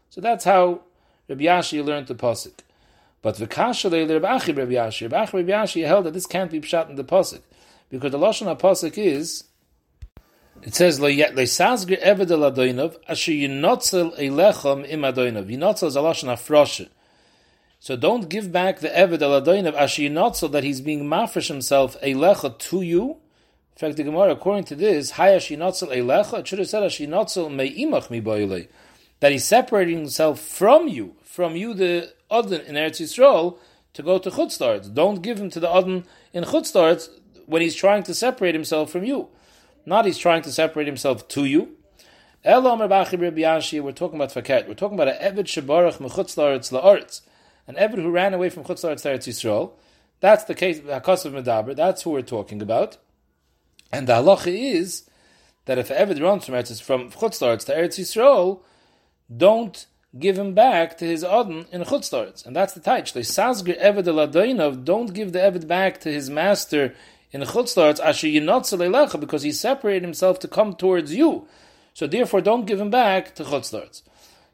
So 0.08 0.22
that's 0.22 0.44
how 0.44 0.82
Rabbi 1.28 1.44
Yashi 1.44 1.84
learned 1.84 2.06
the 2.06 2.14
pasuk. 2.14 2.63
But 3.24 3.36
v'kasha 3.36 3.90
Rabbi 3.90 4.36
Achi 4.36 4.52
Rabbi 4.52 4.72
Yashi, 4.72 5.10
Rabbi 5.10 5.22
Achi 5.22 5.36
Rabbi 5.38 5.50
Yashi 5.50 5.86
held 5.86 6.04
that 6.04 6.12
this 6.12 6.26
can't 6.26 6.50
be 6.50 6.60
pshat 6.60 6.90
in 6.90 6.96
the 6.96 7.04
pasuk 7.04 7.40
because 7.88 8.12
the 8.12 8.18
lashon 8.18 8.54
pasuk 8.60 8.98
is. 8.98 9.44
It 10.60 10.74
says 10.74 11.00
leisazgir 11.00 12.02
eved 12.02 12.30
el 12.30 12.52
adoinov 12.52 12.98
asher 13.08 13.32
yinotzel 13.32 14.14
elechem 14.18 14.86
im 14.86 15.00
adoinov. 15.00 15.50
Yinotzel 15.50 15.86
is 15.86 15.96
a 15.96 16.00
lashon. 16.00 16.90
So 17.80 17.96
don't 17.96 18.28
give 18.28 18.52
back 18.52 18.80
the 18.80 18.88
Eved 18.88 19.22
al 19.22 19.34
of 19.34 19.44
Ashiyinot 19.46 20.36
so 20.36 20.48
that 20.48 20.64
he's 20.64 20.80
being 20.82 21.04
mafresh 21.04 21.48
himself 21.48 22.00
Eilecha 22.02 22.58
to 22.58 22.82
you. 22.82 23.10
In 23.10 23.78
fact, 23.78 23.96
the 23.96 24.04
Gemara, 24.04 24.32
according 24.32 24.64
to 24.64 24.74
this, 24.74 25.12
Hay 25.12 25.36
Ashiyinotzel 25.36 25.94
Eilecha, 25.94 26.40
it 26.40 26.48
should 26.48 26.60
have 26.60 26.68
said 26.68 26.82
Ashiyinotzel 26.82 27.54
Me'imach 27.54 28.10
Mi 28.10 28.20
Boile. 28.20 28.64
That 29.24 29.32
he's 29.32 29.46
separating 29.46 29.96
himself 29.96 30.38
from 30.38 30.86
you, 30.86 31.16
from 31.22 31.56
you, 31.56 31.72
the 31.72 32.12
Odin 32.30 32.60
in 32.60 32.74
Eretz 32.74 33.00
Yisrael, 33.00 33.56
to 33.94 34.02
go 34.02 34.18
to 34.18 34.28
Chutzlarts. 34.28 34.92
Don't 34.92 35.22
give 35.22 35.38
him 35.40 35.48
to 35.48 35.58
the 35.58 35.70
Odin 35.70 36.04
in 36.34 36.44
Chutzlarts 36.44 37.08
when 37.46 37.62
he's 37.62 37.74
trying 37.74 38.02
to 38.02 38.12
separate 38.12 38.54
himself 38.54 38.90
from 38.90 39.02
you. 39.02 39.28
Not 39.86 40.04
he's 40.04 40.18
trying 40.18 40.42
to 40.42 40.52
separate 40.52 40.86
himself 40.86 41.26
to 41.28 41.46
you. 41.46 41.70
We're 42.44 42.60
talking 42.60 42.84
about 42.84 43.08
Faket. 43.08 44.68
We're 44.68 44.74
talking 44.74 45.00
about 45.00 45.08
an 45.08 45.36
Eved 45.36 45.46
Shebarach 45.46 45.96
Mechutzlarts 45.96 46.70
La'arts 46.70 47.22
an 47.66 47.76
Eved 47.76 48.02
who 48.02 48.10
ran 48.10 48.34
away 48.34 48.50
from 48.50 48.64
Chutzlar 48.64 49.00
to 49.00 49.08
Eretz 49.08 49.26
Yisrael, 49.26 49.70
that's 50.20 50.44
the 50.44 50.54
case, 50.54 50.80
of 50.80 50.84
Medaber, 50.84 51.74
that's 51.74 52.02
who 52.02 52.10
we're 52.10 52.20
talking 52.20 52.60
about. 52.60 52.98
And 53.90 54.06
the 54.06 54.16
halacha 54.16 54.48
is 54.48 55.08
that 55.64 55.78
if 55.78 55.88
Eved 55.88 56.20
runs 56.22 56.44
from 56.44 56.56
Eretz, 56.56 56.82
from 56.82 57.10
Chutzlar 57.10 57.58
to 57.64 57.74
Eretz 57.74 57.98
Yisrael, 57.98 58.60
don't 59.34 59.86
give 60.18 60.38
him 60.38 60.54
back 60.54 60.96
to 60.98 61.04
his 61.04 61.24
Odin 61.24 61.66
in 61.72 61.82
Chutzlar. 61.82 62.44
And 62.46 62.54
that's 62.54 62.72
the 62.72 62.80
taich. 62.80 63.12
The 63.12 63.20
Sazgir 63.20 63.80
Eved 63.82 64.04
Eladoinov, 64.04 64.84
don't 64.84 65.12
give 65.12 65.32
the 65.32 65.40
Eved 65.40 65.66
back 65.66 66.00
to 66.00 66.12
his 66.12 66.30
master 66.30 66.94
in 67.32 67.40
Chutzlar, 67.42 67.98
Asher 68.00 69.18
because 69.18 69.42
he 69.42 69.52
separated 69.52 70.02
himself 70.02 70.38
to 70.40 70.48
come 70.48 70.74
towards 70.74 71.14
you. 71.14 71.46
So 71.92 72.06
therefore, 72.06 72.40
don't 72.40 72.66
give 72.66 72.80
him 72.80 72.90
back 72.90 73.34
to 73.36 73.44
Chutzlar. 73.44 74.02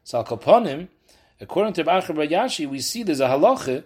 So 0.03 0.19
Al. 0.19 0.87
According 1.39 1.73
to 1.73 1.83
Bachar 1.83 2.29
Yashi, 2.29 2.67
we 2.67 2.79
see 2.79 3.03
there's 3.03 3.19
a 3.19 3.27
halacha 3.27 3.83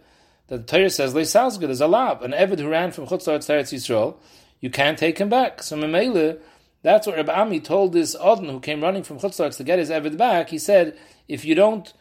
that 0.47 0.67
the 0.67 0.77
Torah 0.77 0.89
says 0.89 1.13
leisazga, 1.13 1.61
there's 1.61 1.81
a 1.81 1.87
lab, 1.87 2.21
an 2.21 2.31
Eved 2.31 2.59
who 2.59 2.69
ran 2.69 2.91
from 2.91 3.05
Chutzlar 3.07 3.43
to 3.45 3.53
Eretz 3.53 3.73
Yisrael, 3.73 4.15
you 4.59 4.69
can't 4.69 4.97
take 4.97 5.17
him 5.17 5.29
back. 5.29 5.63
So 5.63 5.77
Memele, 5.77 6.39
that's 6.85 7.07
what 7.07 7.15
Rabbi 7.15 7.33
Ami 7.33 7.59
told 7.59 7.93
this 7.93 8.15
Odin 8.19 8.47
who 8.47 8.59
came 8.59 8.79
running 8.79 9.01
from 9.01 9.17
Chutzlar 9.17 9.55
to 9.57 9.63
get 9.63 9.79
his 9.79 9.89
Eved 9.89 10.17
back. 10.17 10.49
He 10.49 10.59
said, 10.59 10.95
if 11.27 11.43
you 11.43 11.55
don't, 11.55 11.91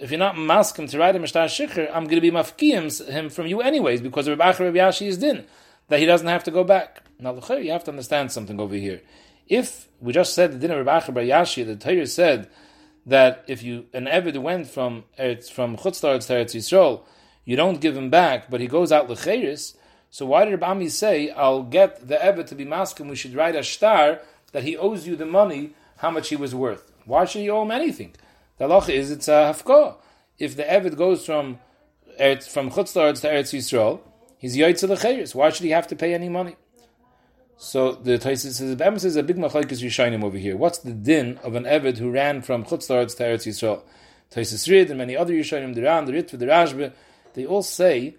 if 0.00 0.10
you're 0.10 0.18
not 0.18 0.34
maskim 0.34 0.90
to 0.90 0.98
write 0.98 1.14
a 1.14 1.20
Mishtar 1.20 1.44
Shikr, 1.46 1.88
I'm 1.88 2.04
going 2.04 2.16
to 2.16 2.20
be 2.20 2.32
mafkiyim 2.32 3.08
him 3.08 3.30
from 3.30 3.46
you 3.46 3.60
anyways, 3.60 4.00
because 4.00 4.28
Rabbi 4.28 4.52
Achar 4.52 4.60
Rabbi 4.64 4.78
Yashi 4.78 5.06
is 5.06 5.18
din, 5.18 5.44
that 5.88 6.00
he 6.00 6.06
doesn't 6.06 6.26
have 6.26 6.42
to 6.42 6.50
go 6.50 6.64
back. 6.64 7.04
Now, 7.20 7.34
you 7.34 7.70
have 7.70 7.84
to 7.84 7.92
understand 7.92 8.32
something 8.32 8.58
over 8.58 8.74
here. 8.74 9.00
If 9.46 9.86
we 10.00 10.12
just 10.12 10.34
said 10.34 10.50
the 10.50 10.58
din 10.58 10.72
of 10.72 10.84
Rabbi 10.84 10.98
Achar 10.98 11.08
Rabbi 11.14 11.28
Yashi, 11.28 11.64
the 11.64 11.76
Torah 11.76 12.06
said 12.08 12.50
that 13.06 13.44
if 13.46 13.62
you 13.62 13.86
an 13.94 14.06
Eved 14.06 14.36
went 14.42 14.66
from 14.66 15.04
from 15.52 15.76
Chutzlar 15.76 16.18
to 16.26 16.32
Eretz 16.32 16.56
Yisrael, 16.56 17.02
you 17.44 17.54
don't 17.54 17.80
give 17.80 17.96
him 17.96 18.10
back, 18.10 18.50
but 18.50 18.60
he 18.60 18.66
goes 18.66 18.90
out 18.90 19.08
lecheris. 19.08 19.76
So 20.16 20.24
why 20.24 20.46
did 20.46 20.58
Rabbi 20.58 20.86
say, 20.86 21.28
"I'll 21.28 21.62
get 21.62 22.08
the 22.08 22.16
Eved 22.16 22.46
to 22.46 22.54
be 22.54 22.64
maskim"? 22.64 23.10
We 23.10 23.16
should 23.16 23.34
write 23.34 23.54
a 23.54 23.62
star 23.62 24.20
that 24.52 24.62
he 24.62 24.74
owes 24.74 25.06
you 25.06 25.14
the 25.14 25.26
money, 25.26 25.74
how 25.98 26.10
much 26.10 26.30
he 26.30 26.36
was 26.36 26.54
worth. 26.54 26.90
Why 27.04 27.26
should 27.26 27.42
you 27.42 27.50
owe 27.50 27.64
him 27.64 27.70
anything? 27.70 28.14
The 28.56 28.64
halacha 28.64 28.94
is 28.94 29.10
it's 29.10 29.28
a 29.28 29.52
hafko. 29.52 29.96
If 30.38 30.56
the 30.56 30.62
Eved 30.62 30.96
goes 30.96 31.26
from 31.26 31.58
from 32.54 32.70
Chutzlar 32.70 33.20
to 33.20 33.28
Eretz 33.28 33.52
Yisrael, 33.52 34.00
he's 34.38 34.56
yaitz 34.56 34.88
lecheris. 34.88 35.34
Why 35.34 35.50
should 35.50 35.64
he 35.64 35.72
have 35.72 35.86
to 35.88 35.96
pay 35.96 36.14
any 36.14 36.30
money? 36.30 36.56
So 37.58 37.92
the 37.92 38.12
Taisis 38.12 38.54
says, 38.54 38.74
the 38.74 38.98
says 38.98 39.16
a 39.16 39.22
big 39.22 39.36
machlekes 39.36 39.82
Yishainim 39.82 40.24
over 40.24 40.38
here. 40.38 40.56
What's 40.56 40.78
the 40.78 40.92
din 40.92 41.38
of 41.42 41.54
an 41.56 41.64
Eved 41.64 41.98
who 41.98 42.10
ran 42.10 42.40
from 42.40 42.64
Chutzlaretz 42.64 43.18
to 43.18 43.22
Eretz 43.22 43.46
Yisrael? 43.46 43.82
Taisis 44.30 44.66
Rid 44.70 44.88
and 44.88 44.96
many 44.96 45.14
other 45.14 45.34
Yishainim, 45.34 45.74
the 45.74 45.82
Ran, 45.82 46.06
the 46.06 46.12
Ritva, 46.12 46.38
the 46.38 46.46
Rashba, 46.46 46.94
they 47.34 47.44
all 47.44 47.62
say 47.62 48.14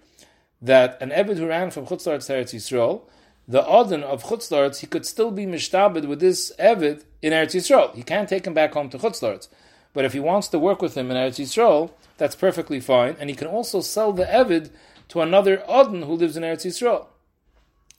that 0.61 0.97
an 1.01 1.09
Eved 1.11 1.37
who 1.37 1.47
ran 1.47 1.71
from 1.71 1.85
Chutzlaretz 1.85 2.27
to 2.27 2.33
Eretz 2.33 2.53
Yisrael, 2.53 3.01
the 3.47 3.65
Odin 3.65 4.03
of 4.03 4.23
Chutzlaretz, 4.23 4.79
he 4.79 4.87
could 4.87 5.05
still 5.05 5.31
be 5.31 5.45
mishtabed 5.45 6.07
with 6.07 6.19
this 6.19 6.51
Eved 6.59 7.03
in 7.21 7.33
Eretz 7.33 7.55
Yisrael. 7.55 7.93
He 7.95 8.03
can't 8.03 8.27
take 8.27 8.45
him 8.45 8.53
back 8.53 8.73
home 8.73 8.89
to 8.89 8.97
Chutzlaretz. 8.97 9.47
But 9.93 10.05
if 10.05 10.13
he 10.13 10.19
wants 10.19 10.47
to 10.49 10.59
work 10.59 10.81
with 10.81 10.95
him 10.95 11.09
in 11.09 11.17
Eretz 11.17 11.39
Yisrael, 11.39 11.91
that's 12.17 12.35
perfectly 12.35 12.79
fine. 12.79 13.15
And 13.19 13.29
he 13.29 13.35
can 13.35 13.47
also 13.47 13.81
sell 13.81 14.11
the 14.13 14.25
Eved 14.25 14.69
to 15.09 15.21
another 15.21 15.63
Odin 15.67 16.03
who 16.03 16.13
lives 16.13 16.35
in 16.35 16.43
Eretz 16.43 16.65
Yisrael. 16.65 17.07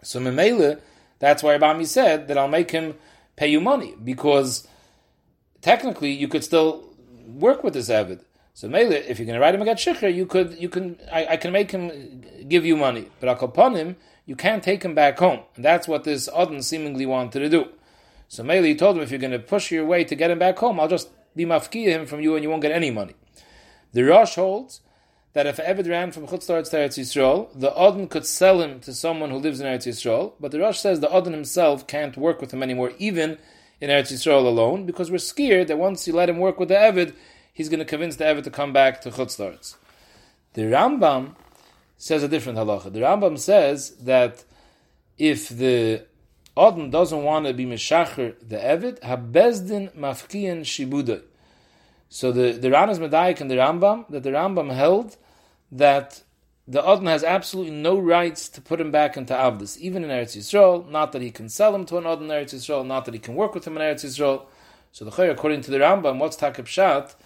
So 0.02 0.20
Memele, 0.20 0.80
that's 1.18 1.42
why 1.42 1.56
Abami 1.56 1.86
said 1.86 2.28
that 2.28 2.38
I'll 2.38 2.48
make 2.48 2.70
him 2.70 2.94
pay 3.36 3.48
you 3.48 3.60
money 3.60 3.94
because 4.02 4.66
technically 5.60 6.12
you 6.12 6.28
could 6.28 6.44
still 6.44 6.84
work 7.26 7.64
with 7.64 7.74
this 7.74 7.88
Evid. 7.88 8.20
So 8.58 8.68
Mele, 8.68 8.90
if 8.90 9.20
you're 9.20 9.26
going 9.26 9.38
to 9.38 9.40
write 9.40 9.54
him 9.54 9.62
a 9.62 9.64
get 9.64 9.76
shikhr, 9.76 10.12
you 10.12 10.26
could, 10.26 10.58
you 10.58 10.68
can, 10.68 10.98
I, 11.12 11.26
I, 11.26 11.36
can 11.36 11.52
make 11.52 11.70
him 11.70 12.24
give 12.48 12.66
you 12.66 12.76
money, 12.76 13.08
but 13.20 13.40
him, 13.76 13.94
you 14.26 14.34
can't 14.34 14.64
take 14.64 14.82
him 14.82 14.96
back 14.96 15.16
home, 15.16 15.42
and 15.54 15.64
that's 15.64 15.86
what 15.86 16.02
this 16.02 16.28
Odin 16.32 16.60
seemingly 16.64 17.06
wanted 17.06 17.38
to 17.38 17.48
do. 17.48 17.68
So 18.26 18.42
Mele 18.42 18.74
told 18.74 18.96
him, 18.96 19.04
if 19.04 19.12
you're 19.12 19.20
going 19.20 19.30
to 19.30 19.38
push 19.38 19.70
your 19.70 19.86
way 19.86 20.02
to 20.02 20.16
get 20.16 20.32
him 20.32 20.40
back 20.40 20.58
home, 20.58 20.80
I'll 20.80 20.88
just 20.88 21.08
be 21.36 21.44
mafkiya 21.44 21.90
him 21.90 22.06
from 22.06 22.20
you, 22.20 22.34
and 22.34 22.42
you 22.42 22.50
won't 22.50 22.62
get 22.62 22.72
any 22.72 22.90
money. 22.90 23.14
The 23.92 24.02
Rosh 24.02 24.34
holds 24.34 24.80
that 25.34 25.46
if 25.46 25.58
Eved 25.58 25.88
ran 25.88 26.10
from 26.10 26.26
Chutzlaretz 26.26 26.70
to 26.70 26.78
Eretz 26.78 26.98
Yisrael, 26.98 27.48
the 27.54 27.72
Odin 27.74 28.08
could 28.08 28.26
sell 28.26 28.60
him 28.60 28.80
to 28.80 28.92
someone 28.92 29.30
who 29.30 29.36
lives 29.36 29.60
in 29.60 29.68
Eretz 29.68 29.86
Yisrael, 29.86 30.32
but 30.40 30.50
the 30.50 30.58
Rosh 30.58 30.80
says 30.80 30.98
the 30.98 31.10
Odin 31.10 31.32
himself 31.32 31.86
can't 31.86 32.16
work 32.16 32.40
with 32.40 32.52
him 32.52 32.64
anymore, 32.64 32.90
even 32.98 33.38
in 33.80 33.88
Eretz 33.88 34.10
Yisrael 34.10 34.44
alone, 34.44 34.84
because 34.84 35.12
we're 35.12 35.18
scared 35.18 35.68
that 35.68 35.78
once 35.78 36.08
you 36.08 36.12
let 36.12 36.28
him 36.28 36.38
work 36.38 36.58
with 36.58 36.70
the 36.70 36.74
Eved, 36.74 37.14
he's 37.58 37.68
going 37.68 37.80
to 37.80 37.84
convince 37.84 38.14
the 38.16 38.24
Eved 38.24 38.44
to 38.44 38.50
come 38.50 38.72
back 38.72 39.00
to 39.00 39.10
Chutzlaretz. 39.10 39.74
The 40.54 40.62
Rambam 40.62 41.34
says 41.96 42.22
a 42.22 42.28
different 42.28 42.56
halacha. 42.56 42.92
The 42.92 43.00
Rambam 43.00 43.36
says 43.36 43.96
that 43.96 44.44
if 45.18 45.48
the 45.48 46.04
Odin 46.56 46.90
doesn't 46.90 47.24
want 47.24 47.46
to 47.46 47.52
be 47.52 47.66
Meshacher 47.66 48.36
the 48.40 48.56
Eved, 48.56 49.00
Habezdin 49.00 49.92
Mafkian 49.96 50.60
Shibudai. 50.60 51.22
So 52.08 52.30
the, 52.30 52.52
the 52.52 52.68
Ranas 52.68 53.00
Medayik 53.00 53.40
and 53.40 53.50
the 53.50 53.56
Rambam, 53.56 54.08
that 54.08 54.22
the 54.22 54.30
Rambam 54.30 54.72
held 54.72 55.16
that 55.72 56.22
the 56.68 56.84
Odin 56.84 57.06
has 57.06 57.24
absolutely 57.24 57.72
no 57.72 57.98
rights 57.98 58.48
to 58.50 58.60
put 58.60 58.80
him 58.80 58.92
back 58.92 59.16
into 59.16 59.34
Avdus, 59.34 59.76
even 59.78 60.04
in 60.04 60.10
Eretz 60.10 60.36
Yisrael, 60.36 60.88
not 60.88 61.10
that 61.10 61.22
he 61.22 61.32
can 61.32 61.48
sell 61.48 61.74
him 61.74 61.84
to 61.86 61.98
an 61.98 62.06
Odin 62.06 62.30
in 62.30 62.30
Eretz 62.30 62.54
Yisrael, 62.54 62.86
not 62.86 63.04
that 63.06 63.14
he 63.14 63.20
can 63.20 63.34
work 63.34 63.52
with 63.52 63.66
him 63.66 63.76
in 63.76 63.82
Eretz 63.82 64.04
Yisrael. 64.04 64.46
So 64.92 65.04
the 65.04 65.10
Chayr, 65.10 65.32
according 65.32 65.62
to 65.62 65.72
the 65.72 65.78
Rambam, 65.78 66.18
what's 66.18 66.36
Takib 66.36 66.66
Shat? 66.66 67.16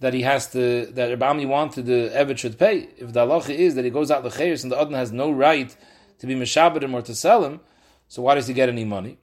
That 0.00 0.12
he 0.12 0.22
has 0.22 0.50
to, 0.52 0.86
that 0.86 1.18
Rabami 1.18 1.46
wanted 1.46 1.86
the 1.86 2.10
Eved 2.14 2.38
should 2.38 2.58
pay. 2.58 2.88
If 2.98 3.12
the 3.12 3.26
halacha 3.26 3.54
is 3.54 3.74
that 3.76 3.84
he 3.84 3.90
goes 3.90 4.10
out 4.10 4.22
the 4.22 4.28
Lechayris 4.28 4.62
and 4.62 4.72
the 4.72 4.78
Odin 4.78 4.94
has 4.94 5.12
no 5.12 5.30
right 5.30 5.74
to 6.18 6.26
be 6.26 6.34
Meshabed 6.34 6.82
him 6.82 6.94
or 6.94 7.02
to 7.02 7.14
sell 7.14 7.44
him, 7.44 7.60
so 8.08 8.22
why 8.22 8.34
does 8.34 8.46
he 8.46 8.54
get 8.54 8.68
any 8.68 8.84
money? 8.84 9.18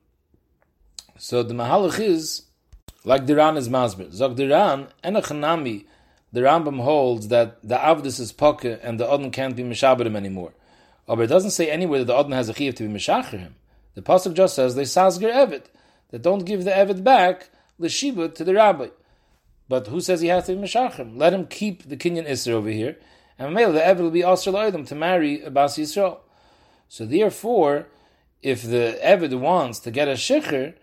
So 1.18 1.44
the 1.44 1.54
Mahalach 1.54 2.00
is, 2.00 2.44
like 3.04 3.26
Diran 3.26 3.58
is 3.58 3.70
Masber. 3.70 4.12
Zog 4.12 4.38
Diran, 4.38 4.88
Enochanami, 5.04 5.86
the 6.34 6.42
Rambam 6.42 6.82
holds 6.82 7.28
that 7.28 7.62
the 7.62 7.76
Avdus 7.76 8.20
is 8.20 8.32
Poke 8.32 8.66
and 8.66 9.00
the 9.00 9.08
Odin 9.08 9.32
can't 9.32 9.56
be 9.56 9.64
Meshaber 9.64 10.16
anymore. 10.16 10.54
But 11.06 11.20
it 11.20 11.28
doesn't 11.28 11.52
say 11.52 11.70
anywhere 11.70 12.00
that 12.00 12.06
the 12.06 12.16
Odin 12.16 12.32
has 12.32 12.50
a 12.50 12.54
Chiv 12.54 12.76
to 12.76 12.88
be 12.88 12.94
Meshacher 12.94 13.38
him. 13.38 13.56
The 13.96 14.02
Pasuk 14.02 14.34
just 14.34 14.56
says, 14.56 14.76
they 14.76 14.84
Sasger 14.84 15.32
Eved, 15.32 15.66
that 16.10 16.22
don't 16.22 16.46
give 16.46 16.64
the 16.64 16.72
Eved 16.72 17.04
back, 17.04 17.50
the 17.78 17.88
Shibut, 17.88 18.36
to 18.36 18.44
the 18.44 18.54
Rabbi. 18.54 18.88
But 19.72 19.88
who 19.88 20.02
says 20.02 20.20
he 20.20 20.28
has 20.28 20.48
to 20.48 20.56
be 20.56 20.62
Meshacher 20.62 21.18
Let 21.18 21.32
him 21.32 21.48
keep 21.48 21.88
the 21.88 21.96
Kenyan 21.96 22.28
Isra 22.28 22.52
over 22.52 22.68
here, 22.68 22.98
and 23.40 23.54
maybe 23.54 23.72
the 23.72 23.80
Eved 23.80 24.00
will 24.00 24.12
be 24.12 24.20
Asr 24.20 24.52
Loidim 24.52 24.86
to 24.90 24.96
marry 24.96 25.42
Abbas 25.42 25.78
Yisrael. 25.78 26.18
So 26.90 27.06
therefore, 27.06 27.88
if 28.42 28.64
the 28.64 29.00
Eved 29.02 29.40
wants 29.40 29.80
to 29.80 29.90
get 29.90 30.10
a 30.10 30.16
Shikhr, 30.16 30.74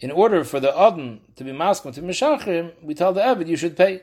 in 0.00 0.10
order 0.10 0.42
for 0.42 0.58
the 0.58 0.74
Odin 0.74 1.20
to 1.36 1.44
be 1.44 1.52
maskum 1.52 1.92
to 1.92 2.00
Meshachrim, 2.00 2.72
we 2.82 2.94
tell 2.94 3.12
the 3.12 3.20
Eved 3.20 3.46
you 3.46 3.56
should 3.56 3.76
pay. 3.76 4.00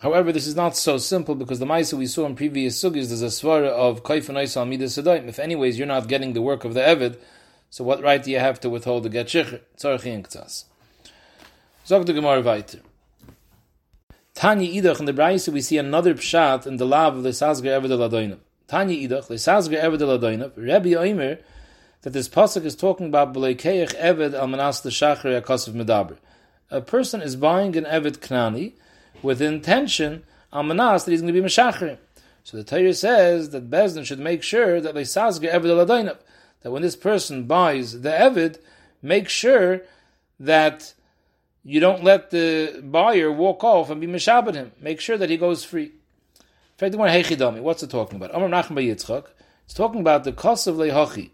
However, 0.00 0.30
this 0.30 0.46
is 0.46 0.54
not 0.54 0.76
so 0.76 0.98
simple 0.98 1.34
because 1.34 1.60
the 1.60 1.64
Maisa 1.64 1.94
we 1.94 2.06
saw 2.06 2.26
in 2.26 2.36
previous 2.36 2.78
sugis, 2.78 3.08
there's 3.08 3.22
a 3.22 3.28
svara 3.28 3.70
of 3.70 4.02
Kaifan 4.02 4.42
Isa 4.42 4.66
Midas 4.66 4.98
If 4.98 5.38
anyways 5.38 5.78
you're 5.78 5.86
not 5.86 6.08
getting 6.08 6.34
the 6.34 6.42
work 6.42 6.66
of 6.66 6.74
the 6.74 6.80
Eved, 6.80 7.16
so 7.70 7.84
what 7.84 8.02
right 8.02 8.22
do 8.22 8.30
you 8.30 8.38
have 8.38 8.60
to 8.60 8.68
withhold 8.68 9.04
to 9.04 9.08
get 9.08 9.28
Shikhr? 9.28 9.60
Tzarchi 9.78 10.12
in 10.12 10.22
Ktas. 10.24 10.64
Zog 11.86 12.06
the 12.06 12.14
Gemara 12.14 12.40
weiter. 12.40 12.80
Tanya 14.34 14.82
Idach 14.82 15.00
in 15.00 15.04
the 15.04 15.12
Braisa 15.12 15.52
we 15.52 15.60
see 15.60 15.76
another 15.76 16.14
pshat 16.14 16.66
in 16.66 16.78
the 16.78 16.86
lav 16.86 17.14
of 17.14 17.22
the 17.22 17.28
Sazgar 17.28 17.78
Eved 17.78 17.90
Ladoinim. 17.90 18.38
Tanya 18.66 19.06
Idach, 19.06 19.26
the 19.26 19.34
Sazgar 19.34 19.82
Eved 19.82 19.98
Ladoinim, 19.98 20.50
Rabbi 20.56 20.92
Oimer, 20.92 21.40
that 22.00 22.14
this 22.14 22.26
pasuk 22.26 22.64
is 22.64 22.74
talking 22.74 23.08
about 23.08 23.34
Beleikeich 23.34 23.94
Eved 23.96 24.32
Al 24.32 24.46
Manas 24.46 24.80
the 24.80 24.88
Shachar 24.88 25.38
Yakosov 25.38 25.74
Medaber. 25.74 26.16
A 26.70 26.80
person 26.80 27.20
is 27.20 27.36
buying 27.36 27.76
an 27.76 27.84
Eved 27.84 28.18
Knani, 28.20 28.72
with 29.22 29.40
the 29.40 29.46
intention 29.46 30.22
Amanas 30.54 31.04
that 31.04 31.10
he's 31.10 31.20
going 31.20 31.34
to 31.34 31.38
be 31.38 31.46
Meshachrim. 31.46 31.98
So 32.44 32.56
the 32.56 32.64
Torah 32.64 32.94
says 32.94 33.50
that 33.50 33.68
Bezdin 33.68 34.06
should 34.06 34.18
make 34.18 34.42
sure 34.42 34.80
that 34.80 34.94
they 34.94 35.02
sazge 35.02 35.40
Eved 35.40 35.64
Aladainav, 35.64 36.16
that 36.62 36.70
when 36.70 36.80
this 36.80 36.96
person 36.96 37.44
buys 37.44 38.00
the 38.00 38.08
Eved, 38.08 38.56
make 39.02 39.28
sure 39.28 39.82
that 40.40 40.94
you 41.64 41.80
don't 41.80 42.04
let 42.04 42.30
the 42.30 42.82
buyer 42.84 43.32
walk 43.32 43.64
off 43.64 43.90
and 43.90 44.00
be 44.00 44.06
Meshabed 44.06 44.54
him. 44.54 44.72
Make 44.80 45.00
sure 45.00 45.16
that 45.16 45.30
he 45.30 45.36
goes 45.36 45.64
free. 45.64 45.92
in 46.80 46.92
fact, 46.92 46.94
What's 46.94 47.82
it 47.82 47.90
talking 47.90 48.16
about? 48.16 48.34
Amar 48.34 48.48
Nachman. 48.48 48.90
It's 48.90 49.74
talking 49.74 50.00
about 50.00 50.24
the 50.24 50.32
cost 50.32 50.66
of 50.66 50.76
Lehachi, 50.76 51.30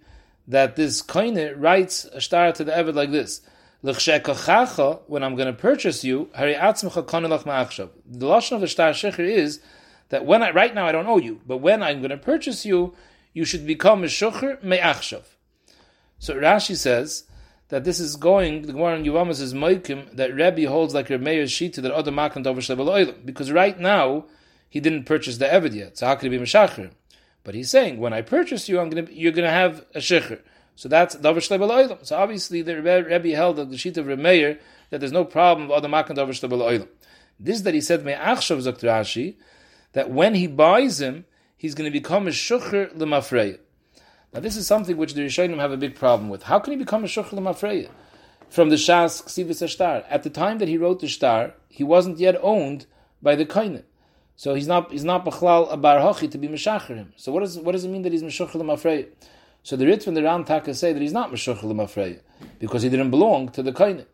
that 0.46 0.76
this 0.76 1.02
koine 1.02 1.54
writes 1.56 2.04
a 2.06 2.20
star 2.20 2.52
to 2.52 2.62
the 2.62 2.72
Eved 2.72 2.94
like 2.94 3.10
this 3.10 3.40
when 3.82 5.22
I'm 5.22 5.36
going 5.36 5.46
to 5.46 5.54
purchase 5.54 6.04
you, 6.04 6.28
the 6.34 6.42
lashon 6.42 8.52
of 8.52 8.60
the 8.60 8.66
shtar 8.66 8.90
shecher 8.90 9.20
is 9.20 9.60
that 10.10 10.26
when 10.26 10.42
I 10.42 10.50
right 10.50 10.74
now 10.74 10.86
I 10.86 10.92
don't 10.92 11.06
owe 11.06 11.16
you, 11.16 11.40
but 11.46 11.56
when 11.58 11.82
I'm 11.82 12.00
going 12.00 12.10
to 12.10 12.18
purchase 12.18 12.66
you, 12.66 12.94
you 13.32 13.46
should 13.46 13.66
become 13.66 14.04
a 14.04 14.06
shukher 14.06 14.62
me'achshav. 14.62 15.22
So 16.18 16.34
Rashi 16.34 16.76
says 16.76 17.24
that 17.70 17.84
this 17.84 17.98
is 17.98 18.16
going. 18.16 18.62
The 18.62 18.72
Gemara 18.72 18.96
in 18.96 19.04
Yuvamas 19.04 19.40
is 19.40 19.54
moikim 19.54 20.14
that 20.16 20.34
Rebbe 20.34 20.68
holds 20.68 20.94
like 20.94 21.08
Reb 21.08 21.22
Meir's 21.22 21.50
shita 21.50 21.76
that 21.82 21.90
other 21.92 22.12
makan 22.12 22.42
dover 22.42 23.14
because 23.24 23.50
right 23.50 23.78
now 23.78 24.26
he 24.68 24.80
didn't 24.80 25.04
purchase 25.04 25.38
the 25.38 25.46
eved 25.46 25.74
yet. 25.74 25.96
So 25.98 26.06
how 26.06 26.14
could 26.16 26.30
he 26.30 26.36
be 26.36 26.44
meshacher? 26.44 26.90
But 27.42 27.54
he's 27.54 27.70
saying 27.70 27.98
when 27.98 28.12
I 28.12 28.22
purchase 28.22 28.68
you, 28.68 28.78
I'm 28.78 28.90
to 28.90 29.12
you're 29.14 29.32
going 29.32 29.46
to 29.46 29.52
have 29.52 29.86
a 29.94 29.98
shecher. 29.98 30.40
So 30.76 30.88
that's 30.88 31.16
davar 31.16 31.36
shlei 31.36 32.06
So 32.06 32.16
obviously 32.16 32.62
the 32.62 32.82
Rebbe 32.82 33.34
held 33.34 33.56
that 33.56 33.70
the 33.70 33.78
sheet 33.78 33.96
of 33.96 34.06
Remeir 34.06 34.58
that 34.90 34.98
there's 34.98 35.12
no 35.12 35.24
problem 35.24 35.66
of 35.66 35.70
other 35.70 35.88
makan 35.88 36.16
davar 36.16 36.30
shlei 36.30 36.88
This 37.38 37.56
is 37.56 37.62
that 37.62 37.74
he 37.74 37.80
said 37.80 38.04
me 38.04 38.12
achshav 38.12 38.58
zok 38.58 39.34
that 39.92 40.10
when 40.10 40.34
he 40.34 40.46
buys 40.46 41.00
him, 41.00 41.24
he's 41.56 41.74
going 41.74 41.90
to 41.90 41.98
become 41.98 42.26
a 42.26 42.30
shukher 42.30 42.94
lemafreya. 42.96 43.58
Now 44.32 44.40
this 44.40 44.56
is 44.56 44.66
something 44.66 44.96
which 44.96 45.14
the 45.14 45.22
Rishonim 45.22 45.58
have 45.58 45.72
a 45.72 45.76
big 45.76 45.94
problem 45.94 46.28
with. 46.28 46.44
How 46.44 46.58
can 46.58 46.72
he 46.72 46.78
become 46.78 47.04
a 47.04 47.06
shukher 47.06 47.32
lemafreya? 47.32 47.90
From 48.48 48.68
the 48.68 48.76
Shas 48.76 49.22
Ksivus 49.24 49.68
Shtar. 49.68 50.04
At 50.08 50.22
the 50.22 50.30
time 50.30 50.58
that 50.58 50.68
he 50.68 50.78
wrote 50.78 51.00
the 51.00 51.08
Shtar, 51.08 51.54
he 51.68 51.84
wasn't 51.84 52.18
yet 52.18 52.36
owned 52.42 52.86
by 53.22 53.34
the 53.34 53.46
Kainim. 53.46 53.84
So 54.36 54.54
he's 54.54 54.66
not 54.66 54.90
he's 54.90 55.04
not 55.04 55.24
b'chlal 55.24 55.72
a 55.72 55.76
bar 55.76 56.14
to 56.14 56.38
be 56.38 56.48
mishacher 56.48 56.96
him. 56.96 57.12
So 57.16 57.32
what 57.32 57.40
does 57.40 57.58
what 57.58 57.72
does 57.72 57.84
it 57.84 57.88
mean 57.88 58.02
that 58.02 58.12
he's 58.12 58.22
mishacher 58.22 58.52
lemafreya? 58.52 59.08
So 59.62 59.76
the 59.76 59.86
Ritz 59.86 60.06
and 60.06 60.16
the 60.16 60.22
Ram 60.22 60.44
Taka 60.44 60.74
say 60.74 60.92
that 60.92 61.02
he's 61.02 61.12
not 61.12 61.30
Meshuch 61.30 61.62
L'mafreya, 61.62 62.20
because 62.58 62.82
he 62.82 62.88
didn't 62.88 63.10
belong 63.10 63.50
to 63.50 63.62
the 63.62 63.72
Kainin. 63.72 64.06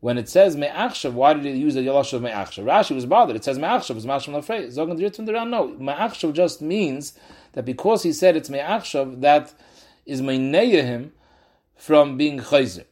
When 0.00 0.18
it 0.18 0.28
says 0.28 0.56
Me'achshav, 0.56 1.12
why 1.12 1.34
did 1.34 1.44
he 1.44 1.52
use 1.52 1.74
the 1.74 1.80
Yalash 1.80 2.12
of 2.12 2.22
Me'achshav? 2.22 2.64
Rashi 2.64 2.94
was 2.94 3.06
bothered. 3.06 3.36
It 3.36 3.44
says 3.44 3.58
Me'achshav, 3.58 3.96
it's 3.96 4.04
Masham 4.04 4.34
L'mafreya. 4.34 4.66
Zogan 4.66 5.18
and 5.18 5.28
the 5.28 5.32
Ram, 5.32 5.50
no. 5.50 5.68
Me'achshav 5.68 6.32
just 6.34 6.60
means 6.60 7.14
that 7.52 7.64
because 7.64 8.02
he 8.02 8.12
said 8.12 8.36
it's 8.36 8.50
Me'achshav, 8.50 9.22
that 9.22 9.54
is 10.04 10.20
Me'neya 10.20 10.82
him 10.84 11.12
from 11.76 12.16
being 12.16 12.38
Chayzer. 12.40 12.84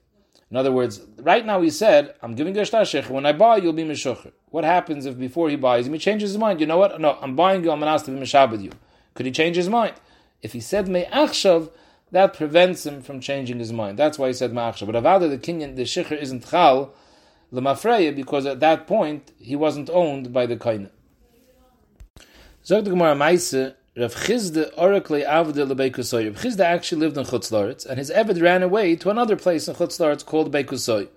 In 0.50 0.56
other 0.56 0.72
words, 0.72 1.00
right 1.18 1.44
now 1.44 1.60
he 1.60 1.70
said, 1.70 2.14
I'm 2.22 2.34
giving 2.34 2.54
you 2.54 2.60
a 2.60 2.64
shtar 2.64 2.84
when 3.12 3.26
I 3.26 3.32
buy, 3.32 3.56
you'll 3.56 3.72
be 3.72 3.84
Meshuch. 3.84 4.30
What 4.50 4.64
happens 4.64 5.04
if 5.04 5.18
before 5.18 5.50
he 5.50 5.56
buys, 5.56 5.86
him, 5.86 5.92
he 5.92 5.98
changes 5.98 6.30
his 6.30 6.38
mind? 6.38 6.60
You 6.60 6.66
know 6.66 6.78
what? 6.78 7.00
No, 7.00 7.18
I'm 7.20 7.34
buying 7.34 7.64
you, 7.64 7.70
I'm 7.70 7.80
going 7.80 7.88
to 7.88 7.92
ask 7.92 8.04
to 8.06 8.12
be 8.12 8.20
Meshabed 8.20 8.62
you. 8.62 8.70
Could 9.14 9.26
he 9.26 9.32
change 9.32 9.56
his 9.56 9.68
mind? 9.68 9.94
If 10.42 10.52
he 10.52 10.60
said 10.60 10.88
Me'achshav, 10.88 11.70
that 12.14 12.32
prevents 12.32 12.86
him 12.86 13.02
from 13.02 13.18
changing 13.18 13.58
his 13.58 13.72
mind. 13.72 13.98
That's 13.98 14.18
why 14.20 14.28
he 14.28 14.34
said 14.34 14.52
ma'achshav. 14.52 14.86
But 14.86 14.94
avada 14.94 15.28
the 15.28 15.36
kinyan 15.36 15.74
the 15.74 15.82
shikhr 15.82 16.16
isn't 16.16 16.48
chal 16.48 16.94
lemafreya 17.52 18.14
because 18.14 18.46
at 18.46 18.60
that 18.60 18.86
point 18.86 19.32
he 19.38 19.56
wasn't 19.56 19.90
owned 19.90 20.32
by 20.32 20.46
the 20.46 20.56
kaina. 20.56 20.90
Zog 22.64 22.84
the 22.84 22.90
Gemara 22.90 23.16
Maise 23.16 23.52
Rav 23.96 24.14
Chizda 24.14 24.70
oracle 24.76 25.24
avde 25.24 25.66
lebekusoy. 25.66 26.26
Rav 26.26 26.40
Chizda 26.40 26.60
actually 26.60 27.00
lived 27.00 27.18
in 27.18 27.24
Chutzlaritz, 27.24 27.84
and 27.84 27.98
his 27.98 28.10
Eved 28.10 28.40
ran 28.40 28.62
away 28.62 28.94
to 28.94 29.10
another 29.10 29.34
place 29.34 29.66
in 29.66 29.74
Chutzlaritz 29.74 30.24
called 30.24 30.52
Bekusoy. 30.52 31.08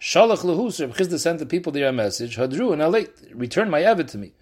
Shalach 0.00 0.44
lehus 0.44 0.80
Rav 0.80 0.96
Chizda 0.96 1.18
sent 1.18 1.40
the 1.40 1.46
people 1.46 1.72
there 1.72 1.88
a 1.88 1.92
message. 1.92 2.36
Hadru 2.36 2.72
and 2.72 2.80
aleit, 2.80 3.10
return 3.34 3.68
my 3.68 3.82
Eved 3.82 4.08
to 4.12 4.18
me. 4.18 4.32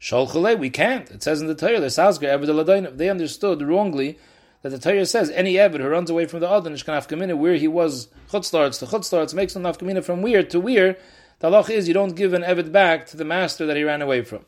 Shalchale, 0.00 0.56
we 0.56 0.70
can't. 0.70 1.10
It 1.10 1.24
says 1.24 1.40
in 1.40 1.48
the 1.48 1.54
Torah, 1.56 1.80
the 1.80 1.86
Sasgar 1.86 2.38
Eved 2.38 2.96
They 2.96 3.10
understood 3.10 3.60
wrongly 3.60 4.18
that 4.62 4.70
the 4.70 4.78
Torah 4.78 5.06
says 5.06 5.30
any 5.30 5.54
Eved 5.54 5.80
who 5.80 5.88
runs 5.88 6.10
away 6.10 6.26
from 6.26 6.40
the 6.40 6.48
Adon 6.48 6.76
can 6.76 6.94
nafkamina 6.94 7.36
where 7.36 7.54
he 7.54 7.68
was 7.68 8.08
chutzlarts 8.30 8.78
to 8.80 8.86
chutzlarts 8.86 9.34
makes 9.34 9.54
him 9.54 9.62
nafkamina 9.62 10.04
from 10.04 10.22
where 10.22 10.42
to 10.42 10.60
where. 10.60 10.96
The 11.40 11.50
halach 11.50 11.70
is 11.70 11.86
you 11.86 11.94
don't 11.94 12.16
give 12.16 12.32
an 12.32 12.42
Eved 12.42 12.72
back 12.72 13.06
to 13.08 13.16
the 13.16 13.24
master 13.24 13.66
that 13.66 13.76
he 13.76 13.84
ran 13.84 14.02
away 14.02 14.22
from. 14.22 14.44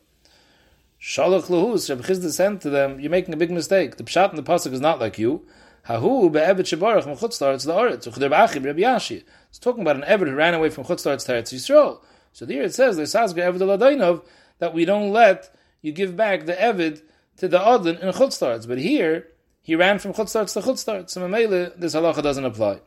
Shalach 1.00 1.44
lahus, 1.44 1.88
Reb 1.88 2.02
Chizda 2.02 2.30
sent 2.30 2.60
to 2.62 2.70
them, 2.70 3.00
you're 3.00 3.10
making 3.10 3.32
a 3.32 3.36
big 3.36 3.50
mistake. 3.50 3.96
The 3.96 4.04
pshat 4.04 4.30
in 4.30 4.36
the 4.36 4.42
pasuk 4.42 4.72
is 4.72 4.80
not 4.80 4.98
like 5.00 5.18
you. 5.18 5.46
Hahu 5.86 6.30
be'eved 6.30 6.66
shebarach 6.66 7.04
from 7.04 7.16
chutzlarts 7.16 7.64
the 7.64 7.72
oretz. 7.72 8.06
Uchder 8.06 8.28
b'achib 8.30 8.66
Reb 8.66 8.76
Yashi. 8.76 9.24
It's 9.48 9.58
talking 9.58 9.82
about 9.82 9.96
an 9.96 10.02
Eved 10.02 10.28
who 10.28 10.34
ran 10.34 10.54
away 10.54 10.68
from 10.68 10.84
chutzlarts 10.84 11.24
to 11.26 11.32
Eretz 11.32 11.54
Yisrael. 11.54 12.00
So 12.32 12.44
there 12.44 12.62
it 12.62 12.74
says, 12.74 12.96
that 12.96 14.74
we 14.74 14.84
don't 14.84 15.10
let 15.10 15.56
you 15.80 15.92
give 15.92 16.16
back 16.16 16.46
the 16.46 16.52
Eved 16.52 17.02
to 17.38 17.48
the 17.48 17.58
Adon 17.58 17.96
in 17.96 18.12
chutzlarts. 18.12 18.68
But 18.68 18.78
here, 18.78 19.28
he 19.70 19.76
ran 19.76 20.00
from 20.00 20.12
Chutzlarts 20.12 20.54
to 20.54 20.60
Chutzlarts. 20.62 21.10
So 21.10 21.20
Mamele, 21.20 21.76
this 21.76 21.94
halacha 21.94 22.24
doesn't 22.24 22.44
apply. 22.44 22.80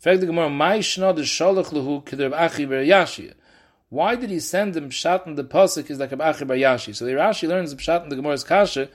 The 0.00 0.16
Gemara, 0.16 0.48
"My 0.48 0.78
shna 0.78 1.14
de 1.14 1.20
shalach 1.20 1.66
lehu 1.66 2.02
keder 2.02 2.32
achi 2.32 3.34
Why 3.90 4.16
did 4.16 4.30
he 4.30 4.40
send 4.40 4.74
him 4.74 4.88
pshat 4.88 5.26
in 5.26 5.34
the 5.34 5.44
pasuk 5.44 5.90
is 5.90 5.98
like 5.98 6.12
a 6.12 6.16
Bar 6.16 6.32
Yashi? 6.32 6.96
So 6.96 7.04
the 7.04 7.12
Rashi 7.12 7.46
learns 7.46 7.74
the 7.74 7.76
pshat 7.76 8.04
in 8.04 8.08
the 8.08 8.16
Gemara's 8.16 8.42
kasha. 8.42 8.88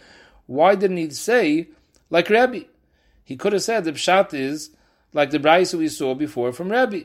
Why 0.48 0.74
didn't 0.74 0.98
he 0.98 1.12
say 1.12 1.68
like 2.10 2.32
Rabbi? 2.32 2.62
He 3.24 3.38
could 3.38 3.54
have 3.54 3.62
said 3.62 3.84
the 3.84 3.92
pshat 3.92 4.34
is 4.34 4.72
like 5.14 5.30
the 5.30 5.38
brayso 5.38 5.78
we 5.78 5.88
saw 5.88 6.16
before 6.16 6.52
from 6.52 6.72
Rabbi, 6.72 7.04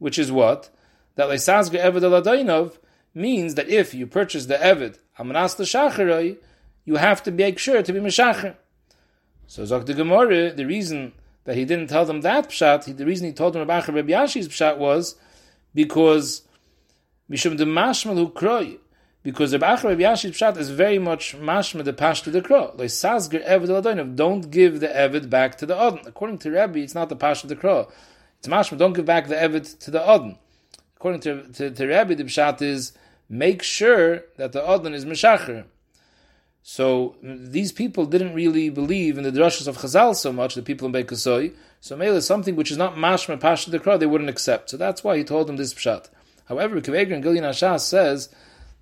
which 0.00 0.18
is 0.18 0.32
what 0.32 0.68
that 1.14 1.28
leisazga 1.28 1.80
eved 1.80 2.00
aladainov 2.00 2.78
means 3.14 3.54
that 3.54 3.68
if 3.68 3.94
you 3.94 4.08
purchase 4.08 4.46
the 4.46 4.56
eved 4.56 4.98
amanas 5.16 5.54
the 5.54 6.36
you 6.84 6.96
have 6.96 7.22
to 7.22 7.30
make 7.30 7.60
sure 7.60 7.84
to 7.84 7.92
be 7.92 8.00
meshacher. 8.00 8.56
So 9.50 9.64
Zok 9.64 9.84
the 9.84 9.94
Gemara, 9.94 10.52
the 10.52 10.64
reason 10.64 11.12
that 11.42 11.56
he 11.56 11.64
didn't 11.64 11.88
tell 11.88 12.04
them 12.04 12.20
that 12.20 12.50
pshat, 12.50 12.96
the 12.96 13.04
reason 13.04 13.26
he 13.26 13.32
told 13.32 13.52
them 13.52 13.62
about 13.62 13.88
Rabbi 13.88 14.12
Yashi's 14.12 14.46
pshat 14.46 14.78
was 14.78 15.16
because 15.74 16.42
Mishum 17.28 17.58
the 17.58 17.64
Mashmal 17.64 18.14
who 18.14 18.28
kroy. 18.28 18.78
Because 19.24 19.52
Rabbi 19.52 19.66
Acha 19.66 19.84
Rabbi 19.88 20.02
Yashid 20.02 20.30
Pshat 20.30 20.56
is 20.56 20.70
very 20.70 21.00
much 21.00 21.36
mashma 21.36 21.82
the 21.82 21.92
pash 21.92 22.22
to 22.22 22.30
the 22.30 22.40
crow. 22.40 22.72
Like 22.76 22.90
Sazger 22.90 23.44
Eved 23.44 24.14
don't 24.14 24.52
give 24.52 24.78
the 24.78 24.86
Eved 24.86 25.28
back 25.28 25.58
to 25.58 25.66
the 25.66 25.76
Odin. 25.76 26.06
According 26.06 26.38
to 26.38 26.52
Rabbi, 26.52 26.78
it's 26.78 26.94
not 26.94 27.08
the 27.08 27.16
pash 27.16 27.42
of 27.42 27.48
the 27.48 27.56
crow. 27.56 27.90
It's 28.38 28.46
mashma, 28.46 28.78
don't 28.78 28.92
give 28.92 29.04
back 29.04 29.26
the 29.26 29.34
Eved 29.34 29.80
to 29.80 29.90
the 29.90 30.08
Odin. 30.08 30.38
According 30.96 31.22
to, 31.22 31.42
to, 31.54 31.70
to 31.72 31.86
Rabbi, 31.88 32.14
the 32.14 32.24
Pshat 32.24 32.62
is 32.62 32.92
make 33.28 33.64
sure 33.64 34.22
that 34.36 34.52
the 34.52 34.64
Odin 34.64 34.94
is 34.94 35.04
Meshacher. 35.04 35.64
So 36.62 37.16
these 37.22 37.72
people 37.72 38.04
didn't 38.06 38.34
really 38.34 38.68
believe 38.68 39.16
in 39.16 39.24
the 39.24 39.32
drushes 39.32 39.66
of 39.66 39.78
Chazal 39.78 40.14
so 40.14 40.32
much, 40.32 40.54
the 40.54 40.62
people 40.62 40.86
in 40.86 40.92
Beikasoi. 40.92 41.54
So 41.80 41.96
Mele 41.96 42.20
something 42.20 42.54
which 42.56 42.70
is 42.70 42.76
not 42.76 42.94
mashma 42.94 43.40
pash 43.40 43.64
to 43.64 43.70
the 43.70 43.78
crow, 43.78 43.96
they 43.96 44.06
wouldn't 44.06 44.30
accept. 44.30 44.70
So 44.70 44.76
that's 44.76 45.02
why 45.02 45.16
he 45.16 45.24
told 45.24 45.46
them 45.46 45.56
this 45.56 45.72
Pshat. 45.72 46.10
However, 46.46 46.80
Kveger 46.80 47.14
and 47.14 47.24
Gilyan 47.24 47.48
Ashas 47.48 47.80
says 47.80 48.28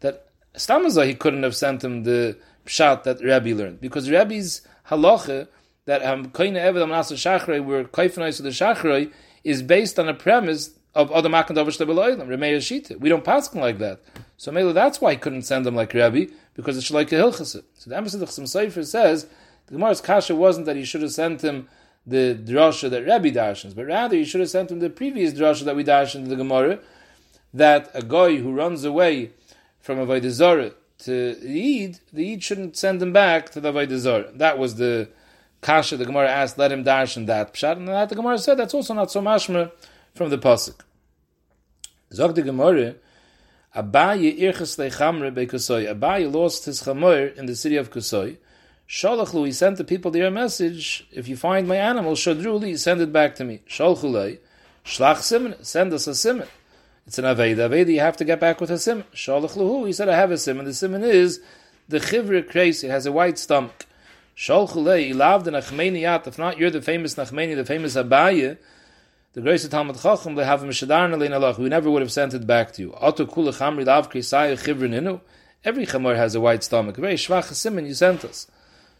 that 0.00 0.28
Stamazah 0.54 1.06
he 1.06 1.14
couldn't 1.14 1.44
have 1.44 1.54
sent 1.54 1.84
him 1.84 2.02
the 2.02 2.36
pshat 2.68 3.04
that 3.04 3.22
Rabbi 3.22 3.52
learned 3.52 3.80
because 3.80 4.10
Rabbi's 4.10 4.62
halacha 4.90 5.48
that 5.86 6.02
um 6.02 6.30
koine 6.30 6.54
eved 6.54 6.82
amnas 6.84 7.12
shachrei 7.12 7.64
were 7.64 7.84
kaifnais 7.84 8.38
of 8.38 8.44
the 8.44 8.50
shachrei 8.50 9.12
is 9.44 9.62
based 9.62 9.98
on 9.98 10.08
a 10.08 10.14
premise 10.14 10.70
of 10.94 11.10
other 11.12 11.28
makan 11.28 11.56
davish 11.56 11.78
lebeloilim 11.78 12.26
remeir 12.26 12.58
shita. 12.58 12.98
We 12.98 13.08
don't 13.08 13.24
pass 13.24 13.54
like 13.54 13.78
that. 13.78 14.00
So 14.36 14.52
maybe 14.52 14.72
that's 14.72 15.00
why 15.00 15.12
he 15.12 15.16
couldn't 15.16 15.42
send 15.42 15.64
them 15.64 15.74
like 15.74 15.94
Rabbi 15.94 16.26
because 16.58 16.76
it's 16.76 16.90
like 16.90 17.12
a 17.12 17.14
hilchas. 17.14 17.62
So 17.74 17.88
the 17.88 17.96
Embassy 17.96 18.20
of 18.20 18.28
Chasam 18.28 18.42
Sofer 18.42 18.84
says 18.84 19.28
the 19.66 19.74
Gemara's 19.74 20.00
kasha 20.00 20.34
wasn't 20.34 20.66
that 20.66 20.74
he 20.74 20.84
should 20.84 21.02
have 21.02 21.12
sent 21.12 21.40
him 21.40 21.68
the 22.04 22.34
drasha 22.34 22.90
that 22.90 23.06
Rabbi 23.06 23.28
darshans, 23.28 23.76
but 23.76 23.86
rather 23.86 24.16
he 24.16 24.24
should 24.24 24.40
have 24.40 24.50
sent 24.50 24.72
him 24.72 24.80
the 24.80 24.90
previous 24.90 25.32
drasha 25.32 25.64
that 25.66 25.76
we 25.76 25.84
darshan 25.84 26.16
in 26.16 26.28
the 26.28 26.34
Gemara 26.34 26.80
that 27.54 27.88
a 27.94 28.02
guy 28.02 28.38
who 28.38 28.52
runs 28.52 28.82
away 28.84 29.30
from 29.78 30.00
a 30.00 30.30
Zarah 30.30 30.72
to 31.04 31.36
the 31.36 31.84
Eid, 31.84 32.00
the 32.12 32.32
Eid 32.32 32.42
shouldn't 32.42 32.76
send 32.76 33.00
him 33.00 33.12
back 33.12 33.50
to 33.50 33.60
the 33.60 33.72
Avodah 33.72 34.36
That 34.36 34.58
was 34.58 34.74
the 34.74 35.10
kasha 35.60 35.96
the 35.96 36.06
Gemara 36.06 36.28
asked, 36.28 36.58
let 36.58 36.72
him 36.72 36.82
darshan 36.82 37.26
that 37.26 37.54
pshat, 37.54 37.76
and 37.76 37.86
that 37.86 38.08
the 38.08 38.16
Gemara 38.16 38.36
said 38.36 38.56
that's 38.56 38.74
also 38.74 38.94
not 38.94 39.12
so 39.12 39.22
mashma 39.22 39.70
from 40.12 40.30
the 40.30 40.38
pasuk. 40.38 40.80
Zog 42.12 42.34
the 42.34 42.42
Gemara, 42.42 42.96
Abaye 43.74 44.38
irches 44.40 44.78
lechamre 44.78 45.32
bekosoi. 45.32 45.94
Abaye 45.94 46.32
lost 46.32 46.64
his 46.64 46.82
chamor 46.82 47.36
in 47.36 47.46
the 47.46 47.54
city 47.54 47.76
of 47.76 47.90
Kosoi. 47.90 48.36
Shalachlu, 48.88 49.44
he 49.44 49.52
sent 49.52 49.76
the 49.76 49.84
people 49.84 50.10
their 50.10 50.30
message, 50.30 51.06
if 51.12 51.28
you 51.28 51.36
find 51.36 51.68
my 51.68 51.76
animal, 51.76 52.14
shadruli, 52.14 52.78
send 52.78 53.02
it 53.02 53.12
back 53.12 53.34
to 53.34 53.44
me. 53.44 53.60
Shalchulei, 53.68 54.38
shlach 54.82 55.18
simon, 55.18 55.62
send 55.62 55.92
us 55.92 56.06
a 56.06 56.14
simon. 56.14 56.48
It's 57.06 57.18
an 57.18 57.26
Aveda. 57.26 57.68
Aveda, 57.68 57.92
you 57.92 58.00
have 58.00 58.16
to 58.16 58.24
get 58.24 58.40
back 58.40 58.62
with 58.62 58.70
a 58.70 58.78
sim. 58.78 59.04
Shalach 59.14 59.56
luhu, 59.58 59.86
he 59.86 59.92
said, 59.92 60.08
I 60.08 60.16
have 60.16 60.30
a 60.30 60.38
sim, 60.38 60.64
the 60.64 60.72
sim 60.72 60.94
is 60.94 61.40
the 61.86 61.98
chivra 61.98 62.48
crazy, 62.48 62.86
it 62.86 62.90
has 62.90 63.04
a 63.04 63.12
white 63.12 63.38
stomach. 63.38 63.84
Shalchulei, 64.34 65.14
loved 65.14 65.44
the 65.44 65.50
Nachmeniyat, 65.50 66.26
if 66.26 66.38
not, 66.38 66.56
you're 66.56 66.70
the 66.70 66.80
famous 66.80 67.14
Nachmeni, 67.16 67.56
the 67.56 67.66
famous 67.66 67.94
Abaye, 67.94 68.56
the 69.34 69.40
grace 69.40 69.64
of 69.64 69.70
Talmud 69.70 70.00
Chacham, 70.00 70.34
they 70.34 70.44
have 70.44 70.62
a 70.62 70.66
Mishadar 70.66 71.10
Nalein 71.10 71.34
Allah, 71.34 71.54
we 71.58 71.68
never 71.68 71.90
would 71.90 72.02
have 72.02 72.12
sent 72.12 72.34
it 72.34 72.46
back 72.46 72.72
to 72.72 72.82
you. 72.82 72.90
Kula 72.90 73.52
chamri 73.52 75.20
every 75.64 75.86
chamor 75.86 76.16
has 76.16 76.34
a 76.34 76.40
white 76.40 76.64
stomach, 76.64 76.96
very 76.96 77.14
schwach 77.14 77.52
simon 77.52 77.86
you 77.86 77.94
sent 77.94 78.24
us. 78.24 78.46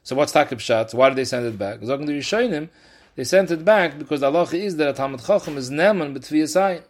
So 0.02 0.16
what's 0.16 0.32
Takib 0.32 0.60
Shat? 0.60 0.94
Why 0.94 1.08
did 1.10 1.18
they 1.18 1.24
send 1.24 1.46
it 1.46 1.58
back? 1.58 1.80
Because 1.80 1.88
the 1.88 2.12
Rishonim, 2.12 2.68
they 3.14 3.24
sent 3.24 3.50
it 3.50 3.64
back 3.64 3.98
because 3.98 4.20
the 4.20 4.26
Allah 4.26 4.48
is 4.52 4.76
that 4.76 4.88
a 4.88 4.92
Talmud 4.92 5.24
Chacham 5.24 5.56
is 5.56 5.70
neman 5.70 6.16
betviyasayin. 6.16 6.82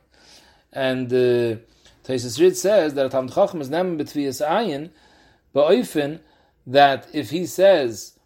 And 0.73 1.13
uh, 1.13 1.57
Taisus 2.05 2.41
Rid 2.41 2.57
says 2.57 2.95
that 2.95 3.07
a 3.07 3.09
Talmud 3.09 3.33
Chacham 3.33 3.61
is 3.61 3.71
never 3.71 3.91
betvias 3.91 4.47
ayin, 4.47 4.91
but 5.53 5.73
often 5.75 6.21
that 6.67 7.09
if 7.13 7.31
he 7.31 7.47
says 7.47 8.19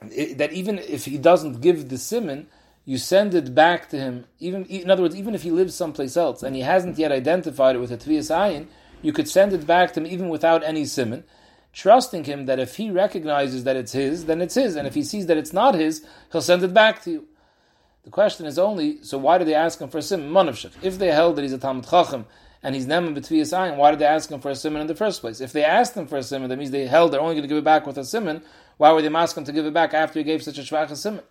that 0.00 0.52
even 0.52 0.78
if 0.78 1.04
he 1.04 1.18
doesn't 1.18 1.60
give 1.60 1.88
the 1.88 1.98
simon, 1.98 2.46
you 2.84 2.98
send 2.98 3.34
it 3.34 3.54
back 3.54 3.88
to 3.90 3.96
him. 3.98 4.26
Even 4.38 4.64
in 4.66 4.90
other 4.90 5.02
words, 5.02 5.16
even 5.16 5.34
if 5.34 5.42
he 5.42 5.50
lives 5.50 5.74
someplace 5.74 6.16
else 6.16 6.42
and 6.42 6.54
he 6.54 6.62
hasn't 6.62 6.98
yet 6.98 7.12
identified 7.12 7.76
it 7.76 7.78
with 7.78 7.92
a 7.92 7.96
tvias 7.96 8.30
ayin, 8.30 8.66
you 9.02 9.12
could 9.12 9.28
send 9.28 9.52
it 9.52 9.66
back 9.66 9.92
to 9.92 10.00
him 10.00 10.06
even 10.06 10.28
without 10.28 10.62
any 10.64 10.84
simon, 10.84 11.24
trusting 11.72 12.24
him 12.24 12.46
that 12.46 12.58
if 12.58 12.76
he 12.76 12.90
recognizes 12.90 13.64
that 13.64 13.76
it's 13.76 13.92
his, 13.92 14.26
then 14.26 14.40
it's 14.40 14.54
his, 14.54 14.76
and 14.76 14.86
if 14.86 14.94
he 14.94 15.02
sees 15.02 15.26
that 15.26 15.36
it's 15.36 15.52
not 15.52 15.74
his, 15.74 16.04
he'll 16.32 16.40
send 16.40 16.62
it 16.62 16.72
back 16.72 17.02
to 17.02 17.10
you. 17.10 17.28
The 18.04 18.10
question 18.10 18.44
is 18.44 18.58
only, 18.58 19.02
so 19.02 19.16
why 19.16 19.38
did 19.38 19.48
they 19.48 19.54
ask 19.54 19.80
him 19.80 19.88
for 19.88 19.98
a 19.98 20.02
simon? 20.02 20.30
Manavshach. 20.30 20.72
If 20.82 20.98
they 20.98 21.08
held 21.08 21.36
that 21.36 21.42
he's 21.42 21.54
a 21.54 21.58
Talmud 21.58 21.88
Chacham 21.88 22.26
and 22.62 22.74
he's 22.74 22.86
Neman 22.86 23.16
B'tviyas 23.16 23.56
Ayin, 23.56 23.76
why 23.76 23.90
did 23.90 23.98
they 23.98 24.06
ask 24.06 24.30
him 24.30 24.40
for 24.40 24.50
a 24.50 24.54
simon 24.54 24.82
in 24.82 24.86
the 24.86 24.94
first 24.94 25.22
place? 25.22 25.40
If 25.40 25.52
they 25.52 25.64
asked 25.64 25.94
him 25.94 26.06
for 26.06 26.18
a 26.18 26.22
simon, 26.22 26.50
that 26.50 26.58
means 26.58 26.70
they 26.70 26.86
held 26.86 27.12
they're 27.12 27.20
only 27.20 27.34
going 27.34 27.42
to 27.42 27.48
give 27.48 27.56
it 27.56 27.64
back 27.64 27.86
with 27.86 27.96
a 27.96 28.04
simon. 28.04 28.42
Why 28.76 28.92
were 28.92 29.00
they 29.00 29.08
asking 29.08 29.42
him 29.42 29.46
to 29.46 29.52
give 29.52 29.64
it 29.64 29.72
back 29.72 29.94
after 29.94 30.18
he 30.18 30.24
gave 30.24 30.42
such 30.42 30.58
a 30.58 30.62
shvach 30.62 30.94
simon? 30.96 31.22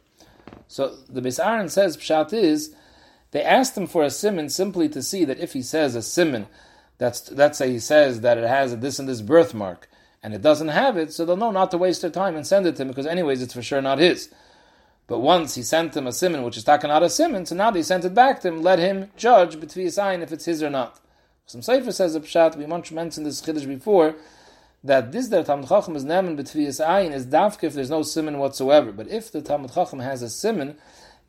So 0.67 0.95
the 1.09 1.21
Bisaran 1.21 1.69
says, 1.69 1.97
Pshat 1.97 2.33
is, 2.33 2.75
they 3.31 3.43
asked 3.43 3.77
him 3.77 3.87
for 3.87 4.03
a 4.03 4.09
simon 4.09 4.49
simply 4.49 4.87
to 4.89 5.01
see 5.01 5.25
that 5.25 5.39
if 5.39 5.53
he 5.53 5.61
says 5.61 5.95
a 5.95 6.01
simon, 6.01 6.47
that's, 6.97 7.31
let's 7.31 7.57
say 7.57 7.71
he 7.71 7.79
says 7.79 8.21
that 8.21 8.37
it 8.37 8.47
has 8.47 8.77
this 8.77 8.99
and 8.99 9.09
this 9.09 9.21
birthmark, 9.21 9.89
and 10.21 10.33
it 10.33 10.41
doesn't 10.41 10.69
have 10.69 10.97
it, 10.97 11.11
so 11.11 11.25
they'll 11.25 11.35
know 11.35 11.51
not 11.51 11.71
to 11.71 11.77
waste 11.77 12.01
their 12.01 12.11
time 12.11 12.35
and 12.35 12.45
send 12.47 12.65
it 12.65 12.75
to 12.75 12.83
him, 12.83 12.87
because 12.87 13.07
anyways, 13.07 13.41
it's 13.41 13.53
for 13.53 13.61
sure 13.61 13.81
not 13.81 13.99
his. 13.99 14.29
But 15.07 15.19
once 15.19 15.55
he 15.55 15.63
sent 15.63 15.97
him 15.97 16.07
a 16.07 16.11
simon, 16.11 16.43
which 16.43 16.57
is 16.57 16.63
taken 16.63 16.89
out 16.89 17.03
a 17.03 17.09
simon, 17.09 17.45
so 17.45 17.55
now 17.55 17.71
they 17.71 17.83
sent 17.83 18.05
it 18.05 18.13
back 18.13 18.39
to 18.41 18.47
him, 18.47 18.61
let 18.61 18.79
him 18.79 19.11
judge 19.17 19.59
between 19.59 19.89
sign 19.91 20.21
if 20.21 20.31
it's 20.31 20.45
his 20.45 20.63
or 20.63 20.69
not. 20.69 20.99
Some 21.45 21.61
Sefer 21.61 21.91
says 21.91 22.15
a 22.15 22.21
pshat, 22.21 22.55
we 22.55 22.65
mentioned 22.65 23.25
this 23.25 23.41
chiddush 23.41 23.67
before, 23.67 24.15
that 24.83 25.11
this 25.11 25.27
that 25.29 25.45
Talmud 25.45 25.69
Chacham 25.69 25.95
is 25.95 26.03
nemen 26.03 26.37
betvias 26.37 26.85
ayin 26.85 27.13
is 27.13 27.25
dafka 27.25 27.63
if 27.63 27.73
there's 27.73 27.89
no 27.89 28.03
simon 28.03 28.37
whatsoever. 28.37 28.91
But 28.91 29.07
if 29.07 29.31
the 29.31 29.41
Talmud 29.41 29.73
Chacham 29.73 29.99
has 29.99 30.21
a 30.21 30.29
simon, 30.29 30.75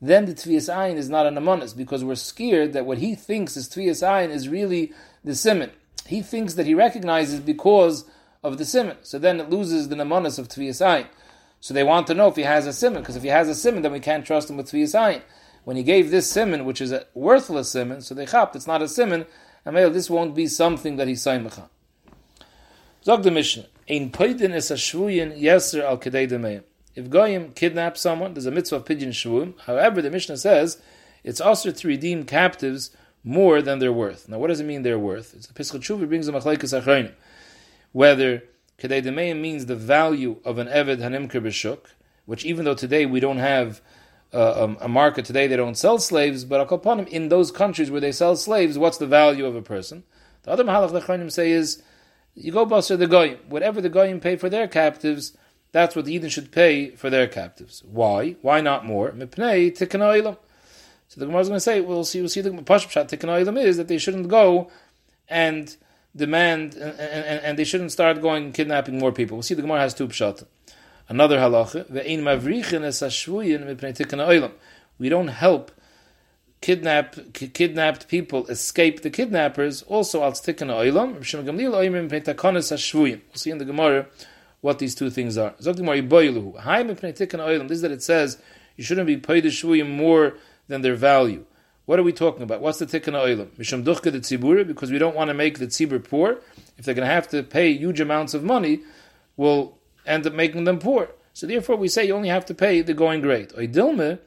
then 0.01 0.25
the 0.25 0.33
tvias 0.33 0.73
ayin 0.73 0.97
is 0.97 1.09
not 1.09 1.25
an 1.25 1.35
amonis 1.35 1.75
because 1.75 2.03
we're 2.03 2.15
scared 2.15 2.73
that 2.73 2.85
what 2.85 2.97
he 2.97 3.15
thinks 3.15 3.55
is 3.55 3.69
tvias 3.69 4.05
ayin 4.05 4.29
is 4.29 4.49
really 4.49 4.91
the 5.23 5.35
simon. 5.35 5.71
He 6.05 6.21
thinks 6.21 6.55
that 6.55 6.65
he 6.65 6.75
recognizes 6.75 7.39
because 7.39 8.05
of 8.43 8.57
the 8.57 8.65
simon, 8.65 8.97
so 9.01 9.17
then 9.17 9.39
it 9.39 9.49
loses 9.49 9.87
the 9.87 9.95
amonis 9.95 10.37
of 10.37 10.49
tvias 10.49 10.85
ayin. 10.85 11.07
So 11.65 11.73
they 11.73 11.83
want 11.83 12.05
to 12.07 12.13
know 12.13 12.27
if 12.27 12.35
he 12.35 12.43
has 12.43 12.67
a 12.67 12.73
simon, 12.73 13.01
because 13.01 13.15
if 13.15 13.23
he 13.23 13.29
has 13.29 13.49
a 13.49 13.55
simon, 13.55 13.81
then 13.81 13.91
we 13.91 13.99
can't 13.99 14.23
trust 14.23 14.51
him 14.51 14.57
with 14.57 14.69
tviyasayin. 14.69 15.23
When 15.63 15.77
he 15.77 15.81
gave 15.81 16.11
this 16.11 16.29
simon, 16.29 16.63
which 16.63 16.79
is 16.79 16.91
a 16.91 17.07
worthless 17.15 17.71
simon, 17.71 18.01
so 18.01 18.13
they 18.13 18.27
chapped, 18.27 18.55
it's 18.55 18.67
not 18.67 18.83
a 18.83 18.87
simon, 18.87 19.25
and 19.65 19.75
this 19.75 20.07
won't 20.07 20.35
be 20.35 20.45
something 20.45 20.97
that 20.97 21.07
he's 21.07 21.23
saymecha. 21.23 21.69
Zog 23.05 23.21
the 23.21 23.29
Mishnah, 23.29 23.67
Ein 23.87 24.09
poidin 24.09 24.55
is 24.55 24.71
a 24.71 24.73
shvuyin 24.73 25.39
yeser 25.39 25.83
al 25.83 25.99
kedei 25.99 26.27
demeim. 26.27 26.63
If 26.95 27.07
Goyim 27.07 27.51
kidnap 27.53 27.97
someone, 27.97 28.33
there's 28.33 28.47
a 28.47 28.51
mitzvah 28.51 28.77
of 28.77 28.85
shvuyim. 28.85 29.53
However, 29.59 30.01
the 30.01 30.09
Mishnah 30.09 30.37
says 30.37 30.81
it's 31.23 31.39
also 31.39 31.69
to 31.69 31.87
redeem 31.87 32.23
captives 32.23 32.89
more 33.23 33.61
than 33.61 33.77
their 33.77 33.93
worth. 33.93 34.27
Now, 34.27 34.39
what 34.39 34.47
does 34.47 34.59
it 34.59 34.63
mean 34.63 34.81
their 34.81 34.97
worth? 34.97 35.35
It's 35.35 35.45
the 35.45 35.53
Pesach 35.53 35.83
Shuvi 35.83 36.07
brings 36.07 36.27
a 36.27 36.31
machlekes 36.31 36.81
achronim. 36.81 37.13
Whether 37.91 38.41
Kedei 38.79 39.03
Demeim 39.03 39.39
means 39.39 39.67
the 39.67 39.75
value 39.75 40.37
of 40.43 40.57
an 40.57 40.65
Eved 40.65 40.97
Hanimker 40.97 41.43
B'Shuk, 41.43 41.85
which 42.25 42.43
even 42.43 42.65
though 42.65 42.73
today 42.73 43.05
we 43.05 43.19
don't 43.19 43.37
have 43.37 43.81
uh, 44.33 44.63
um, 44.63 44.77
a 44.81 44.87
market 44.87 45.25
today, 45.25 45.45
they 45.45 45.57
don't 45.57 45.77
sell 45.77 45.99
slaves, 45.99 46.43
but 46.43 46.71
in 47.09 47.29
those 47.29 47.51
countries 47.51 47.91
where 47.91 48.01
they 48.01 48.11
sell 48.11 48.35
slaves, 48.35 48.79
what's 48.79 48.97
the 48.97 49.05
value 49.05 49.45
of 49.45 49.55
a 49.55 49.61
person? 49.61 50.03
The 50.41 50.49
other 50.49 50.63
Mahalach 50.63 50.99
Lechanim 50.99 51.31
say 51.31 51.51
is, 51.51 51.83
you 52.35 52.51
go 52.51 52.65
Basar 52.65 52.97
the 52.97 53.07
Goyim, 53.07 53.39
whatever 53.47 53.81
the 53.81 53.89
Goyim 53.89 54.19
pay 54.19 54.35
for 54.35 54.49
their 54.49 54.67
captives, 54.67 55.35
that's 55.71 55.95
what 55.95 56.05
the 56.05 56.13
Eden 56.13 56.29
should 56.29 56.51
pay 56.51 56.91
for 56.91 57.09
their 57.09 57.27
captives. 57.27 57.83
Why? 57.83 58.35
Why 58.41 58.61
not 58.61 58.85
more? 58.85 59.11
Mipnei 59.11 59.75
Tikkun 59.75 60.37
So 61.07 61.19
the 61.19 61.25
Gemara 61.25 61.41
is 61.41 61.47
going 61.47 61.57
to 61.57 61.61
say, 61.61 61.81
we'll 61.81 62.03
see, 62.03 62.19
we'll 62.19 62.29
see 62.29 62.41
the 62.41 62.51
Pashpshat 62.51 63.09
Tikkun 63.09 63.63
is 63.63 63.77
that 63.77 63.87
they 63.87 63.97
shouldn't 63.97 64.27
go 64.27 64.69
and 65.27 65.75
demand, 66.15 66.75
and, 66.75 66.99
and, 66.99 67.43
and, 67.43 67.59
they 67.59 67.63
shouldn't 67.63 67.91
start 67.91 68.21
going 68.21 68.51
kidnapping 68.51 68.99
more 68.99 69.11
people. 69.11 69.37
We'll 69.37 69.43
see 69.43 69.55
the 69.55 69.63
Gemara 69.63 69.79
has 69.79 69.93
two 69.93 70.07
pshat. 70.07 70.45
Another 71.09 71.37
halacha, 71.37 71.89
We 74.97 75.09
don't 75.09 75.27
help 75.27 75.71
kidnap, 76.65 77.15
kidnapped 77.33 78.07
people 78.07 78.47
escape 78.47 79.03
the 79.03 79.11
kidnappers, 79.11 79.83
also 79.83 80.23
al 80.23 80.31
stikken 80.31 80.69
oilam, 80.73 81.13
we'll 82.95 83.21
see 83.35 83.51
in 83.51 83.57
the 83.59 83.65
Gemara 83.65 84.07
what 84.61 84.79
these 84.79 84.95
two 84.95 85.11
things 85.11 85.37
are. 85.37 85.53
This 85.59 85.67
is 85.67 85.75
that 87.81 87.91
it 87.91 88.01
says 88.01 88.41
you 88.77 88.83
shouldn't 88.83 89.05
be 89.05 89.17
paid 89.17 89.43
the 89.43 89.49
shvuyim 89.49 89.95
more 89.95 90.37
than 90.67 90.81
their 90.81 90.95
value. 90.95 91.45
What 91.85 91.99
are 91.99 92.03
we 92.03 92.11
talking 92.11 92.41
about? 92.41 92.61
What's 92.61 92.79
the 92.79 92.87
tikkun 92.87 93.13
oilam? 93.13 93.49
Mishum 93.59 93.83
duchka 93.83 94.11
the 94.11 94.19
tzibur, 94.19 94.65
because 94.65 94.91
we 94.91 94.97
don't 94.97 95.15
want 95.15 95.27
to 95.27 95.35
make 95.35 95.59
the 95.59 95.67
tzibur 95.67 96.03
poor. 96.03 96.39
If 96.79 96.85
they're 96.85 96.95
going 96.95 97.07
to 97.07 97.13
have 97.13 97.27
to 97.27 97.43
pay 97.43 97.73
huge 97.73 97.99
amounts 97.99 98.33
of 98.33 98.43
money, 98.43 98.79
we'll 99.37 99.77
end 100.07 100.25
up 100.25 100.33
making 100.33 100.63
them 100.63 100.79
poor. 100.79 101.09
So 101.33 101.45
therefore, 101.45 101.75
we 101.75 101.89
say 101.89 102.07
you 102.07 102.15
only 102.15 102.29
have 102.29 102.47
to 102.47 102.55
pay 102.55 102.81
the 102.81 102.95
going 102.95 103.21
great. 103.21 103.49
Oidilme, 103.49 104.17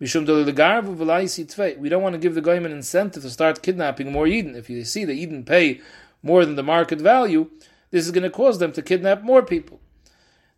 we 0.00 0.06
don't 0.06 2.02
want 2.02 2.14
to 2.14 2.18
give 2.18 2.34
the 2.34 2.40
goyim 2.40 2.64
an 2.64 2.72
incentive 2.72 3.22
to 3.22 3.28
start 3.30 3.62
kidnapping 3.62 4.10
more 4.10 4.26
Eden. 4.26 4.56
If 4.56 4.70
you 4.70 4.82
see 4.84 5.04
that 5.04 5.12
Eden 5.12 5.44
pay 5.44 5.82
more 6.22 6.46
than 6.46 6.56
the 6.56 6.62
market 6.62 7.00
value, 7.00 7.50
this 7.90 8.06
is 8.06 8.10
going 8.10 8.24
to 8.24 8.30
cause 8.30 8.58
them 8.58 8.72
to 8.72 8.82
kidnap 8.82 9.22
more 9.22 9.42
people. 9.42 9.78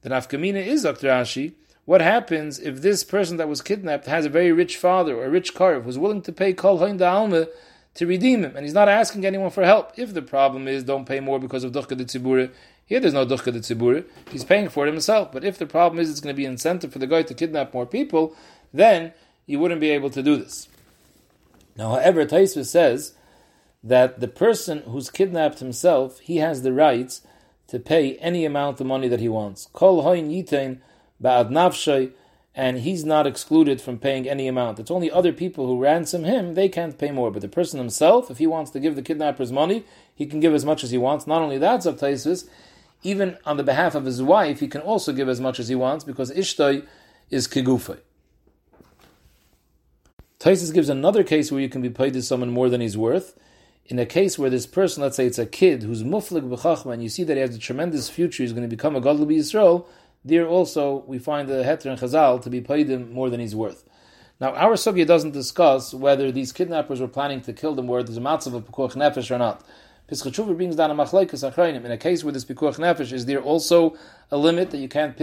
The 0.02 0.10
nafkamina 0.10 0.64
is 0.64 0.84
Dr. 0.84 1.08
Ashi. 1.08 1.54
What 1.84 2.00
happens 2.00 2.60
if 2.60 2.82
this 2.82 3.02
person 3.02 3.36
that 3.38 3.48
was 3.48 3.62
kidnapped 3.62 4.06
has 4.06 4.24
a 4.24 4.28
very 4.28 4.52
rich 4.52 4.76
father 4.76 5.16
or 5.16 5.24
a 5.24 5.30
rich 5.30 5.54
karv 5.54 5.82
who's 5.82 5.98
willing 5.98 6.22
to 6.22 6.32
pay 6.32 6.52
kol 6.52 6.78
hoin 6.78 7.02
alma 7.02 7.48
to 7.94 8.06
redeem 8.06 8.44
him, 8.44 8.56
and 8.56 8.64
he's 8.64 8.74
not 8.74 8.88
asking 8.88 9.26
anyone 9.26 9.50
for 9.50 9.64
help? 9.64 9.92
If 9.96 10.14
the 10.14 10.22
problem 10.22 10.68
is 10.68 10.84
don't 10.84 11.04
pay 11.04 11.18
more 11.18 11.40
because 11.40 11.64
of 11.64 11.72
dukkha 11.72 11.96
de 11.96 12.04
tzibura, 12.04 12.52
here 12.86 13.00
there's 13.00 13.12
no 13.12 13.26
dukkha 13.26 13.52
de 13.52 13.58
tzibura, 13.60 14.04
he's 14.30 14.44
paying 14.44 14.68
for 14.68 14.86
it 14.86 14.90
himself. 14.90 15.32
But 15.32 15.44
if 15.44 15.58
the 15.58 15.66
problem 15.66 15.98
is 15.98 16.08
it's 16.08 16.20
going 16.20 16.32
to 16.32 16.36
be 16.36 16.44
an 16.44 16.52
incentive 16.52 16.92
for 16.92 17.00
the 17.00 17.08
guy 17.08 17.22
to 17.22 17.34
kidnap 17.34 17.74
more 17.74 17.86
people, 17.86 18.36
then 18.72 19.12
you 19.46 19.58
wouldn't 19.58 19.80
be 19.80 19.90
able 19.90 20.10
to 20.10 20.22
do 20.22 20.36
this. 20.36 20.68
Now, 21.76 21.90
however, 21.90 22.24
Taisva 22.26 22.66
says 22.66 23.14
that 23.82 24.20
the 24.20 24.28
person 24.28 24.82
who's 24.86 25.10
kidnapped 25.10 25.58
himself, 25.58 26.20
he 26.20 26.36
has 26.36 26.62
the 26.62 26.72
rights 26.72 27.22
to 27.68 27.78
pay 27.78 28.16
any 28.16 28.44
amount 28.44 28.80
of 28.80 28.86
money 28.86 29.08
that 29.08 29.20
he 29.20 29.28
wants. 29.28 29.68
Kol 29.72 30.02
hoin 30.02 30.28
yitain 30.30 30.78
ba'ad 31.22 32.12
and 32.54 32.80
he's 32.80 33.04
not 33.04 33.26
excluded 33.26 33.80
from 33.80 33.98
paying 33.98 34.28
any 34.28 34.46
amount. 34.46 34.78
It's 34.78 34.90
only 34.90 35.10
other 35.10 35.32
people 35.32 35.66
who 35.66 35.80
ransom 35.80 36.24
him, 36.24 36.54
they 36.54 36.68
can't 36.68 36.98
pay 36.98 37.10
more. 37.10 37.30
But 37.30 37.40
the 37.40 37.48
person 37.48 37.78
himself, 37.78 38.30
if 38.30 38.38
he 38.38 38.46
wants 38.46 38.70
to 38.72 38.80
give 38.80 38.94
the 38.94 39.02
kidnappers 39.02 39.50
money, 39.50 39.84
he 40.14 40.26
can 40.26 40.40
give 40.40 40.52
as 40.52 40.64
much 40.64 40.84
as 40.84 40.90
he 40.90 40.98
wants. 40.98 41.26
Not 41.26 41.40
only 41.40 41.58
that, 41.58 41.80
Zav 41.80 42.48
even 43.02 43.36
on 43.44 43.56
the 43.56 43.64
behalf 43.64 43.94
of 43.94 44.04
his 44.04 44.22
wife, 44.22 44.60
he 44.60 44.68
can 44.68 44.82
also 44.82 45.12
give 45.12 45.28
as 45.28 45.40
much 45.40 45.58
as 45.58 45.68
he 45.68 45.74
wants 45.74 46.04
because 46.04 46.30
Ishtoi 46.30 46.86
is 47.30 47.48
kigufay. 47.48 47.98
Taisus 50.42 50.74
gives 50.74 50.88
another 50.88 51.22
case 51.22 51.52
where 51.52 51.60
you 51.60 51.68
can 51.68 51.82
be 51.82 51.88
paid 51.88 52.14
to 52.14 52.20
someone 52.20 52.50
more 52.50 52.68
than 52.68 52.80
he's 52.80 52.98
worth. 52.98 53.38
In 53.86 53.96
a 54.00 54.04
case 54.04 54.36
where 54.36 54.50
this 54.50 54.66
person, 54.66 55.00
let's 55.00 55.14
say 55.14 55.24
it's 55.24 55.38
a 55.38 55.46
kid 55.46 55.84
who's 55.84 56.02
muflik 56.02 56.42
b'chachma, 56.50 56.94
and 56.94 57.00
you 57.00 57.08
see 57.08 57.22
that 57.22 57.34
he 57.34 57.40
has 57.40 57.54
a 57.54 57.60
tremendous 57.60 58.10
future, 58.10 58.42
he's 58.42 58.52
going 58.52 58.68
to 58.68 58.76
become 58.76 58.96
a 58.96 59.00
gadol 59.00 59.24
b'Yisrael, 59.24 59.86
there 60.24 60.48
also 60.48 61.04
we 61.06 61.20
find 61.20 61.48
the 61.48 61.62
heter 61.62 61.86
and 61.86 62.00
chazal 62.00 62.42
to 62.42 62.50
be 62.50 62.60
paid 62.60 62.90
him 62.90 63.12
more 63.12 63.30
than 63.30 63.38
he's 63.38 63.54
worth. 63.54 63.84
Now, 64.40 64.52
our 64.54 64.72
sugya 64.72 65.06
doesn't 65.06 65.30
discuss 65.30 65.94
whether 65.94 66.32
these 66.32 66.50
kidnappers 66.50 67.00
were 67.00 67.06
planning 67.06 67.40
to 67.42 67.52
kill 67.52 67.76
them, 67.76 67.86
whether 67.86 68.02
there's 68.02 68.18
a 68.18 68.20
matzav 68.20 68.52
of 68.52 68.64
pekuach 68.64 68.94
nefesh 68.94 69.30
or 69.30 69.38
not. 69.38 69.64
Pischachuvah 70.10 70.56
brings 70.56 70.74
down 70.74 70.90
a 70.90 70.96
machlekes 70.96 71.48
achrayim. 71.48 71.84
In 71.84 71.92
a 71.92 71.96
case 71.96 72.24
where 72.24 72.32
this 72.32 72.44
pekuach 72.44 72.78
nefesh, 72.78 73.12
is 73.12 73.26
there 73.26 73.40
also 73.40 73.96
a 74.32 74.36
limit 74.36 74.72
that 74.72 74.78
you 74.78 74.88
can't 74.88 75.16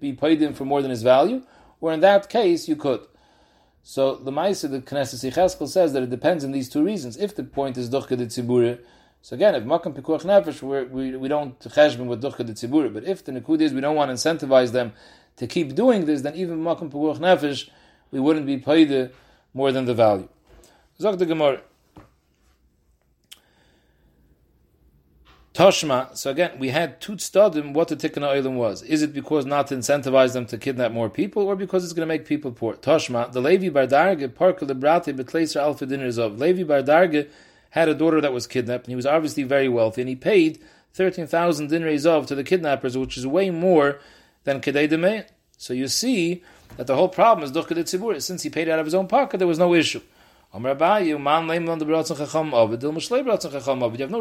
be 0.00 0.12
paid 0.12 0.42
him 0.42 0.52
for 0.52 0.66
more 0.66 0.82
than 0.82 0.90
his 0.90 1.02
value? 1.02 1.44
Or 1.80 1.94
in 1.94 2.00
that 2.00 2.28
case, 2.28 2.68
you 2.68 2.76
could. 2.76 3.00
So 3.82 4.16
the 4.16 4.30
Maisa, 4.30 4.70
the 4.70 4.80
Knesset 4.80 5.30
Yecheskel 5.30 5.68
says 5.68 5.92
that 5.94 6.02
it 6.02 6.10
depends 6.10 6.44
on 6.44 6.52
these 6.52 6.68
two 6.68 6.84
reasons. 6.84 7.16
If 7.16 7.34
the 7.34 7.44
point 7.44 7.76
is 7.76 7.88
Duchka 7.88 8.16
de 8.16 8.26
Tzibura, 8.26 8.78
so 9.22 9.34
again, 9.34 9.54
if 9.54 9.64
Makam 9.64 9.94
Pikuach 9.94 10.22
Nefesh, 10.22 10.62
we, 10.88 11.16
we 11.16 11.28
don't 11.28 11.58
cheshbon 11.60 12.06
with 12.06 12.22
Duchka 12.22 12.44
de 12.44 12.52
Tzibura, 12.52 12.92
but 12.92 13.04
if 13.04 13.24
the 13.24 13.32
Nikud 13.32 13.60
is 13.60 13.72
we 13.72 13.80
don't 13.80 13.96
want 13.96 14.08
to 14.10 14.14
incentivize 14.14 14.72
them 14.72 14.92
to 15.36 15.46
keep 15.46 15.74
doing 15.74 16.06
this, 16.06 16.22
then 16.22 16.34
even 16.34 16.62
Makam 16.62 16.90
Pikuach 16.90 17.18
Nefesh, 17.18 17.68
we 18.10 18.20
wouldn't 18.20 18.46
be 18.46 18.58
paid 18.58 19.10
more 19.54 19.72
than 19.72 19.84
the 19.84 19.94
value. 19.94 20.28
Zog 21.00 21.18
the 21.18 21.26
Gemara. 21.26 21.62
Toshma, 25.52 26.16
so 26.16 26.30
again, 26.30 26.60
we 26.60 26.68
had 26.68 27.00
two 27.00 27.14
studim 27.14 27.72
what 27.72 27.88
the 27.88 27.96
tikkun 27.96 28.22
oilim 28.22 28.54
was. 28.54 28.82
Is 28.82 29.02
it 29.02 29.12
because 29.12 29.44
not 29.44 29.66
to 29.66 29.74
incentivize 29.74 30.32
them 30.32 30.46
to 30.46 30.56
kidnap 30.56 30.92
more 30.92 31.10
people, 31.10 31.42
or 31.42 31.56
because 31.56 31.82
it's 31.82 31.92
going 31.92 32.06
to 32.06 32.14
make 32.14 32.24
people 32.24 32.52
poor? 32.52 32.74
Toshma, 32.74 33.32
the 33.32 33.40
Levi 33.40 33.68
Bardarge, 33.68 34.32
Parka 34.32 34.64
Librati 34.64 35.12
Betleser 35.12 35.60
Alpha 35.60 35.86
Dinners 35.86 36.18
of. 36.18 36.38
Levi 36.38 36.62
Bardarge 36.62 37.28
had 37.70 37.88
a 37.88 37.94
daughter 37.94 38.20
that 38.20 38.32
was 38.32 38.46
kidnapped, 38.46 38.84
and 38.84 38.92
he 38.92 38.96
was 38.96 39.06
obviously 39.06 39.42
very 39.42 39.68
wealthy, 39.68 40.02
and 40.02 40.08
he 40.08 40.14
paid 40.14 40.60
13,000 40.94 41.68
dinars 41.68 42.06
of 42.06 42.26
to 42.26 42.36
the 42.36 42.44
kidnappers, 42.44 42.96
which 42.96 43.16
is 43.18 43.26
way 43.26 43.50
more 43.50 43.98
than 44.44 44.60
Kedei 44.60 44.88
Demei. 44.88 45.26
So 45.56 45.74
you 45.74 45.88
see 45.88 46.44
that 46.76 46.86
the 46.86 46.94
whole 46.94 47.08
problem 47.08 47.44
is 47.44 47.50
Duchka 47.50 47.74
Tzibur. 47.76 48.22
Since 48.22 48.44
he 48.44 48.50
paid 48.50 48.68
out 48.68 48.78
of 48.78 48.86
his 48.86 48.94
own 48.94 49.08
pocket, 49.08 49.38
there 49.38 49.48
was 49.48 49.58
no 49.58 49.74
issue. 49.74 50.00
You 50.52 50.66
have 50.66 50.80
no 50.80 50.86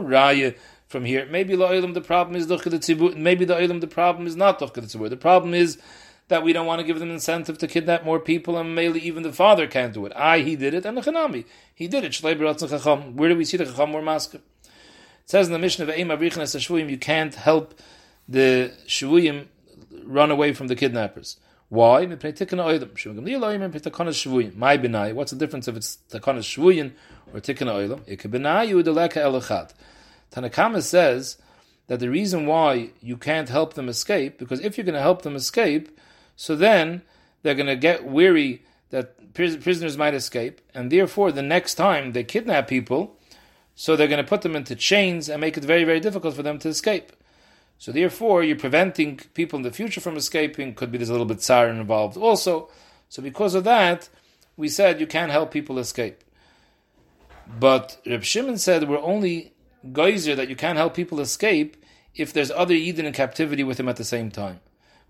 raya 0.04 0.56
from 0.90 1.06
here. 1.06 1.26
Maybe 1.26 1.56
the 1.56 2.02
problem 2.04 2.36
is 2.36 2.50
Maybe 2.50 3.46
the 3.46 3.88
problem 3.90 4.28
is 4.28 4.36
not 4.36 4.60
The 4.60 5.18
problem 5.18 5.54
is 5.54 5.78
that 6.28 6.44
we 6.44 6.52
don't 6.52 6.66
want 6.66 6.80
to 6.80 6.86
give 6.86 7.00
them 7.00 7.12
incentive 7.12 7.58
to 7.60 7.68
kidnap 7.68 8.04
more 8.04 8.20
people, 8.20 8.58
and 8.58 8.76
mainly 8.76 9.00
even 9.02 9.24
the 9.24 9.32
father 9.32 9.68
can't 9.68 9.94
do 9.94 10.06
it. 10.06 10.14
I, 10.16 10.40
he 10.40 10.56
did 10.56 10.74
it, 10.74 10.86
and 10.86 10.98
the 10.98 11.02
Chanami, 11.02 11.46
he 11.74 11.88
did 11.88 12.04
it. 12.04 12.16
Where 12.22 12.36
do 13.30 13.36
we 13.36 13.46
see 13.46 13.58
the 13.58 13.66
Chacham 13.66 13.92
more 13.92 14.02
masker? 14.02 14.38
It 14.38 14.44
says 15.26 15.48
in 15.48 15.54
the 15.54 15.60
Mishnah 15.60 15.86
of 15.86 15.96
you 16.90 16.98
can't 16.98 17.36
help 17.36 17.80
the 18.28 18.72
Shvuyim 18.88 19.46
run 20.04 20.32
away 20.32 20.54
from 20.54 20.68
the 20.68 20.76
kidnappers. 20.76 21.38
Why? 21.70 22.06
What's 22.06 22.22
the 22.22 22.48
difference 25.38 25.68
if 25.68 25.76
it's 25.76 25.98
Takanas 26.10 26.48
Shvuyin 26.50 26.94
or 27.32 27.40
Tikkun 27.42 27.68
Oilam? 27.68 28.00
Ikebenayu 28.08 28.84
deleka 28.84 29.18
elachad. 29.18 29.74
Tanakama 30.32 30.82
says 30.82 31.38
that 31.88 32.00
the 32.00 32.10
reason 32.10 32.46
why 32.46 32.92
you 33.02 33.18
can't 33.18 33.50
help 33.50 33.74
them 33.74 33.90
escape, 33.90 34.38
because 34.38 34.60
if 34.60 34.78
you're 34.78 34.86
going 34.86 34.94
to 34.94 35.02
help 35.02 35.24
them 35.24 35.36
escape, 35.36 35.98
so 36.36 36.56
then 36.56 37.02
they're 37.42 37.56
going 37.56 37.68
to 37.68 37.76
get 37.76 38.06
weary 38.06 38.64
that 38.90 39.34
prisoners 39.34 39.98
might 39.98 40.14
escape, 40.14 40.62
and 40.74 40.92
therefore 40.92 41.32
the 41.32 41.42
next 41.42 41.76
time 41.76 42.12
they 42.12 42.24
kidnap 42.24 42.68
people, 42.68 43.18
so 43.76 43.96
they're 43.96 44.08
going 44.08 44.24
to 44.24 44.30
put 44.30 44.42
them 44.42 44.56
into 44.56 44.76
chains 44.76 45.30
and 45.30 45.40
make 45.40 45.58
it 45.58 45.64
very, 45.64 45.84
very 45.84 46.00
difficult 46.00 46.36
for 46.36 46.44
them 46.44 46.60
to 46.60 46.70
escape. 46.70 47.14
So 47.78 47.94
therefore, 47.94 48.44
you're 48.44 48.58
preventing 48.58 49.22
people 49.34 49.56
in 49.56 49.64
the 49.64 49.72
future 49.72 50.02
from 50.02 50.18
escaping. 50.18 50.76
Could 50.76 50.92
be 50.92 50.98
there's 50.98 51.10
a 51.10 51.14
little 51.14 51.26
bit 51.26 51.42
tsar 51.42 51.70
involved 51.70 52.18
also. 52.18 52.70
So 53.08 53.22
because 53.22 53.56
of 53.56 53.64
that, 53.64 54.10
we 54.58 54.68
said 54.68 55.00
you 55.00 55.08
can't 55.08 55.32
help 55.32 55.52
people 55.52 55.80
escape. 55.80 56.22
But 57.58 57.98
Reb 58.06 58.24
Shimon 58.24 58.58
said 58.58 58.90
we're 58.90 59.02
only 59.02 59.54
geyser 59.94 60.36
that 60.36 60.50
you 60.50 60.56
can't 60.56 60.78
help 60.78 60.94
people 60.94 61.20
escape 61.20 61.78
if 62.16 62.34
there's 62.34 62.52
other 62.52 62.74
Eden 62.74 63.06
in 63.06 63.14
captivity 63.14 63.64
with 63.64 63.80
him 63.80 63.90
at 63.90 63.96
the 63.96 64.04
same 64.04 64.32
time. 64.32 64.60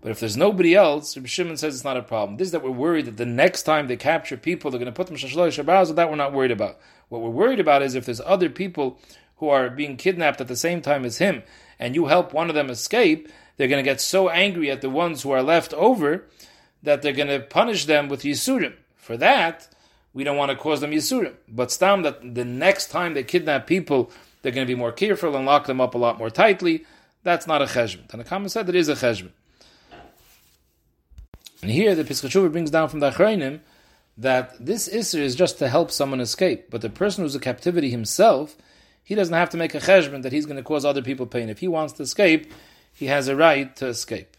But 0.00 0.10
if 0.10 0.20
there's 0.20 0.36
nobody 0.36 0.74
else, 0.74 1.16
Reb 1.16 1.26
Shimon 1.26 1.56
says 1.56 1.74
it's 1.74 1.84
not 1.84 1.96
a 1.96 2.02
problem. 2.02 2.38
This 2.38 2.46
is 2.46 2.52
that 2.52 2.62
we're 2.62 2.70
worried 2.70 3.06
that 3.06 3.18
the 3.18 3.26
next 3.26 3.64
time 3.64 3.86
they 3.86 3.96
capture 3.96 4.36
people, 4.36 4.70
they're 4.70 4.78
going 4.78 4.86
to 4.86 4.92
put 4.92 5.08
them 5.08 5.16
shashloy 5.16 5.48
shabaz. 5.48 5.94
That 5.94 6.08
we're 6.08 6.16
not 6.16 6.32
worried 6.32 6.50
about. 6.50 6.78
What 7.08 7.20
we're 7.20 7.28
worried 7.30 7.60
about 7.60 7.82
is 7.82 7.94
if 7.94 8.06
there's 8.06 8.20
other 8.24 8.48
people 8.48 8.98
who 9.36 9.48
are 9.48 9.68
being 9.68 9.96
kidnapped 9.96 10.40
at 10.40 10.48
the 10.48 10.56
same 10.56 10.80
time 10.80 11.04
as 11.04 11.18
him, 11.18 11.42
and 11.78 11.94
you 11.94 12.06
help 12.06 12.32
one 12.32 12.48
of 12.48 12.54
them 12.54 12.70
escape, 12.70 13.28
they're 13.56 13.68
going 13.68 13.82
to 13.82 13.90
get 13.90 14.00
so 14.00 14.30
angry 14.30 14.70
at 14.70 14.80
the 14.80 14.90
ones 14.90 15.22
who 15.22 15.30
are 15.32 15.42
left 15.42 15.74
over 15.74 16.26
that 16.82 17.02
they're 17.02 17.12
going 17.12 17.28
to 17.28 17.40
punish 17.40 17.84
them 17.84 18.08
with 18.08 18.22
Yisurim. 18.22 18.74
For 18.96 19.16
that, 19.18 19.68
we 20.14 20.24
don't 20.24 20.36
want 20.36 20.50
to 20.50 20.56
cause 20.56 20.80
them 20.80 20.92
Yisurim. 20.92 21.34
But 21.48 21.70
stam 21.70 22.02
that 22.02 22.34
the 22.34 22.44
next 22.44 22.88
time 22.88 23.14
they 23.14 23.22
kidnap 23.22 23.66
people, 23.66 24.10
they're 24.42 24.52
going 24.52 24.66
to 24.66 24.72
be 24.72 24.78
more 24.78 24.92
careful 24.92 25.36
and 25.36 25.46
lock 25.46 25.66
them 25.66 25.80
up 25.80 25.94
a 25.94 25.98
lot 25.98 26.18
more 26.18 26.30
tightly. 26.30 26.84
That's 27.22 27.46
not 27.46 27.62
a 27.62 27.66
cheshbon. 27.66 28.08
Tanakama 28.08 28.50
said 28.50 28.68
it 28.68 28.74
is 28.74 28.88
a 28.88 28.94
cheshbon. 28.94 29.32
And 31.62 31.70
here 31.70 31.94
the 31.94 32.04
Piskachuvah 32.04 32.52
brings 32.52 32.70
down 32.70 32.88
from 32.88 33.00
the 33.00 33.10
Achrayim 33.10 33.60
that 34.16 34.54
this 34.64 34.88
Isser 34.88 35.18
is 35.18 35.34
just 35.34 35.58
to 35.58 35.68
help 35.68 35.90
someone 35.90 36.20
escape. 36.20 36.70
But 36.70 36.80
the 36.80 36.88
person 36.88 37.22
who's 37.22 37.34
in 37.34 37.40
captivity 37.40 37.90
himself, 37.90 38.56
he 39.02 39.14
doesn't 39.14 39.34
have 39.34 39.50
to 39.50 39.56
make 39.56 39.74
a 39.74 39.80
cheshbon 39.80 40.22
that 40.22 40.32
he's 40.32 40.46
going 40.46 40.56
to 40.56 40.62
cause 40.62 40.84
other 40.84 41.02
people 41.02 41.26
pain. 41.26 41.48
If 41.48 41.58
he 41.58 41.68
wants 41.68 41.94
to 41.94 42.02
escape, 42.02 42.52
he 42.92 43.06
has 43.06 43.28
a 43.28 43.36
right 43.36 43.74
to 43.76 43.86
escape. 43.86 44.36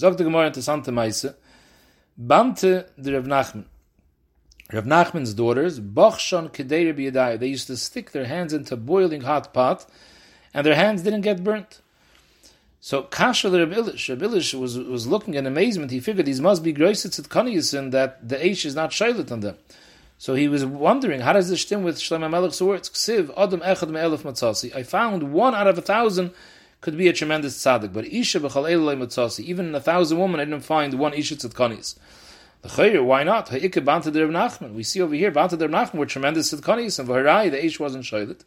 Zog 0.00 0.16
the 0.16 0.24
Gemara 0.24 0.48
into 0.48 0.62
Santa 0.62 0.92
Maise, 0.92 1.26
Bante 2.16 2.84
the 2.96 3.12
Rav 3.14 3.24
Nachman. 3.24 3.64
Rav 4.72 4.84
Nachman's 4.84 5.34
daughters, 5.34 5.80
Bochshon 5.80 6.50
Kedeir 6.50 6.94
Biyadai, 6.94 7.38
they 7.38 7.48
used 7.48 7.66
to 7.66 7.76
stick 7.76 8.12
their 8.12 8.24
hands 8.24 8.52
into 8.52 8.76
boiling 8.76 9.22
hot 9.22 9.52
pot, 9.52 9.86
and 10.54 10.64
their 10.64 10.74
hands 10.74 11.02
didn't 11.02 11.20
get 11.20 11.44
burnt. 11.44 11.80
So 12.80 13.02
Kasha 13.02 13.48
the 13.48 13.66
Reb 13.66 13.76
Ilish, 13.76 14.08
Reb 14.08 14.20
Ilish 14.30 14.58
was, 14.58 14.78
was 14.78 15.06
looking 15.06 15.34
in 15.34 15.46
amazement. 15.46 15.92
He 15.92 16.00
figured 16.00 16.26
these 16.26 16.40
must 16.40 16.64
be 16.64 16.74
Groisitz 16.74 17.18
at 17.18 17.26
Kaniyasin 17.26 17.92
that 17.92 18.28
the 18.28 18.36
Aish 18.36 18.64
is 18.64 18.74
not 18.74 18.90
shaylit 18.90 19.30
on 19.30 19.40
them. 19.40 19.56
So 20.18 20.34
he 20.34 20.48
was 20.48 20.64
wondering, 20.64 21.20
how 21.20 21.32
does 21.32 21.48
this 21.48 21.62
stem 21.62 21.82
with 21.82 21.98
Shlomo 21.98 22.28
Melech's 22.30 22.60
words? 22.62 22.88
Ksiv, 22.88 23.32
Adam 23.36 23.60
Echad 23.60 23.88
Me'elef 23.90 24.22
Matzasi. 24.22 24.74
I 24.74 24.82
found 24.82 25.32
one 25.32 25.54
out 25.54 25.68
of 25.68 25.78
a 25.78 25.82
thousand 25.82 26.32
could 26.80 26.96
be 26.96 27.06
a 27.06 27.12
tremendous 27.12 27.56
tzaddik, 27.56 27.92
but 27.92 28.06
Isha 28.06 28.40
B'chal 28.40 28.70
Eloi 28.70 28.96
Matzasi. 28.96 29.40
Even 29.44 29.66
in 29.66 29.74
a 29.74 29.80
thousand 29.80 30.18
women, 30.18 30.40
I 30.40 30.44
didn't 30.44 30.64
find 30.64 30.94
one 30.94 31.14
Isha 31.14 31.36
Tzidkanis. 31.36 31.96
Why 32.62 33.24
not? 33.24 33.50
We 33.50 34.82
see 34.84 35.00
over 35.00 35.14
here, 35.14 35.30
Banta 35.32 35.56
Rav 35.56 35.70
Nachman 35.70 35.94
were 35.94 36.06
tremendous 36.06 36.54
Tzidkanis, 36.54 36.98
and 37.00 37.08
V'harai, 37.08 37.50
the 37.50 37.64
Ish 37.64 37.80
wasn't 37.80 38.04
Shailit. 38.04 38.42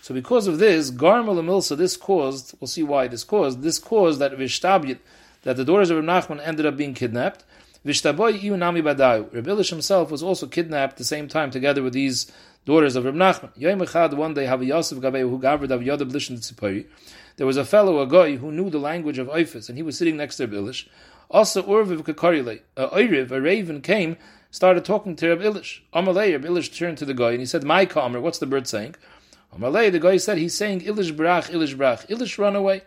So 0.00 0.12
because 0.14 0.48
of 0.48 0.58
this, 0.58 0.90
Garmal 0.90 1.36
Milsa, 1.36 1.76
this 1.76 1.96
caused, 1.96 2.54
we'll 2.60 2.68
see 2.68 2.82
why 2.82 3.06
this 3.06 3.22
caused, 3.22 3.62
this 3.62 3.78
caused 3.78 4.18
that 4.18 4.32
Vishtabit, 4.32 4.98
that 5.42 5.56
the 5.56 5.64
daughters 5.64 5.90
of 5.90 6.04
Rav 6.04 6.24
Nachman 6.24 6.40
ended 6.44 6.66
up 6.66 6.76
being 6.76 6.92
kidnapped, 6.92 7.44
Vishtaboy 7.84 8.40
Iunami 8.40 8.82
Badayu. 8.82 9.32
Rabbi 9.32 9.48
Elish 9.48 9.70
himself 9.70 10.10
was 10.10 10.24
also 10.24 10.48
kidnapped 10.48 10.94
at 10.94 10.98
the 10.98 11.04
same 11.04 11.28
time 11.28 11.52
together 11.52 11.84
with 11.84 11.92
these 11.92 12.32
daughters 12.64 12.96
of 12.96 13.04
Reb 13.04 13.14
Nachman. 13.14 13.50
Yom 13.56 13.78
Echad, 13.78 14.14
one 14.14 14.34
day, 14.34 14.46
Havi 14.46 14.66
Yosef 14.66 14.98
Gabei, 14.98 15.20
who 15.20 15.38
gathered 15.38 15.70
of 15.70 15.82
Yoda 15.82 16.00
Blishin 16.00 16.36
Tzipari. 16.38 16.86
There 17.36 17.46
was 17.46 17.56
a 17.56 17.64
fellow, 17.64 18.00
a 18.00 18.06
guy, 18.08 18.34
who 18.34 18.50
knew 18.50 18.70
the 18.70 18.80
language 18.80 19.18
of 19.18 19.28
Oifis, 19.28 19.68
and 19.68 19.78
he 19.78 19.84
was 19.84 19.96
sitting 19.96 20.16
next 20.16 20.38
to 20.38 20.48
Reb 20.48 20.64
Elish. 20.64 20.88
Also, 21.30 21.62
Urviv 21.62 22.02
Kakarile, 22.02 22.60
a 22.76 22.92
uh, 22.92 22.96
Oiriv, 22.96 23.30
a 23.30 23.40
raven, 23.40 23.80
came, 23.80 24.16
started 24.50 24.84
talking 24.84 25.16
to 25.16 25.28
Reb 25.28 25.40
Elish. 25.40 25.80
Amalei, 25.92 26.32
Reb 26.32 26.44
Elish 26.44 26.74
turned 26.76 26.98
to 26.98 27.04
the 27.04 27.14
guy, 27.14 27.32
and 27.32 27.40
he 27.40 27.46
said, 27.46 27.64
My 27.64 27.84
Kamer, 27.84 28.20
what's 28.20 28.38
the 28.38 28.46
bird 28.46 28.66
saying? 28.66 28.94
Amalei, 29.56 29.90
the 29.90 29.98
guy 29.98 30.16
said, 30.18 30.38
he's 30.38 30.54
saying, 30.54 30.82
Ilish 30.82 31.16
Brach, 31.16 31.46
Ilish 31.46 31.76
Brach. 31.76 32.06
Ilish, 32.06 32.38
run 32.38 32.54
away. 32.54 32.82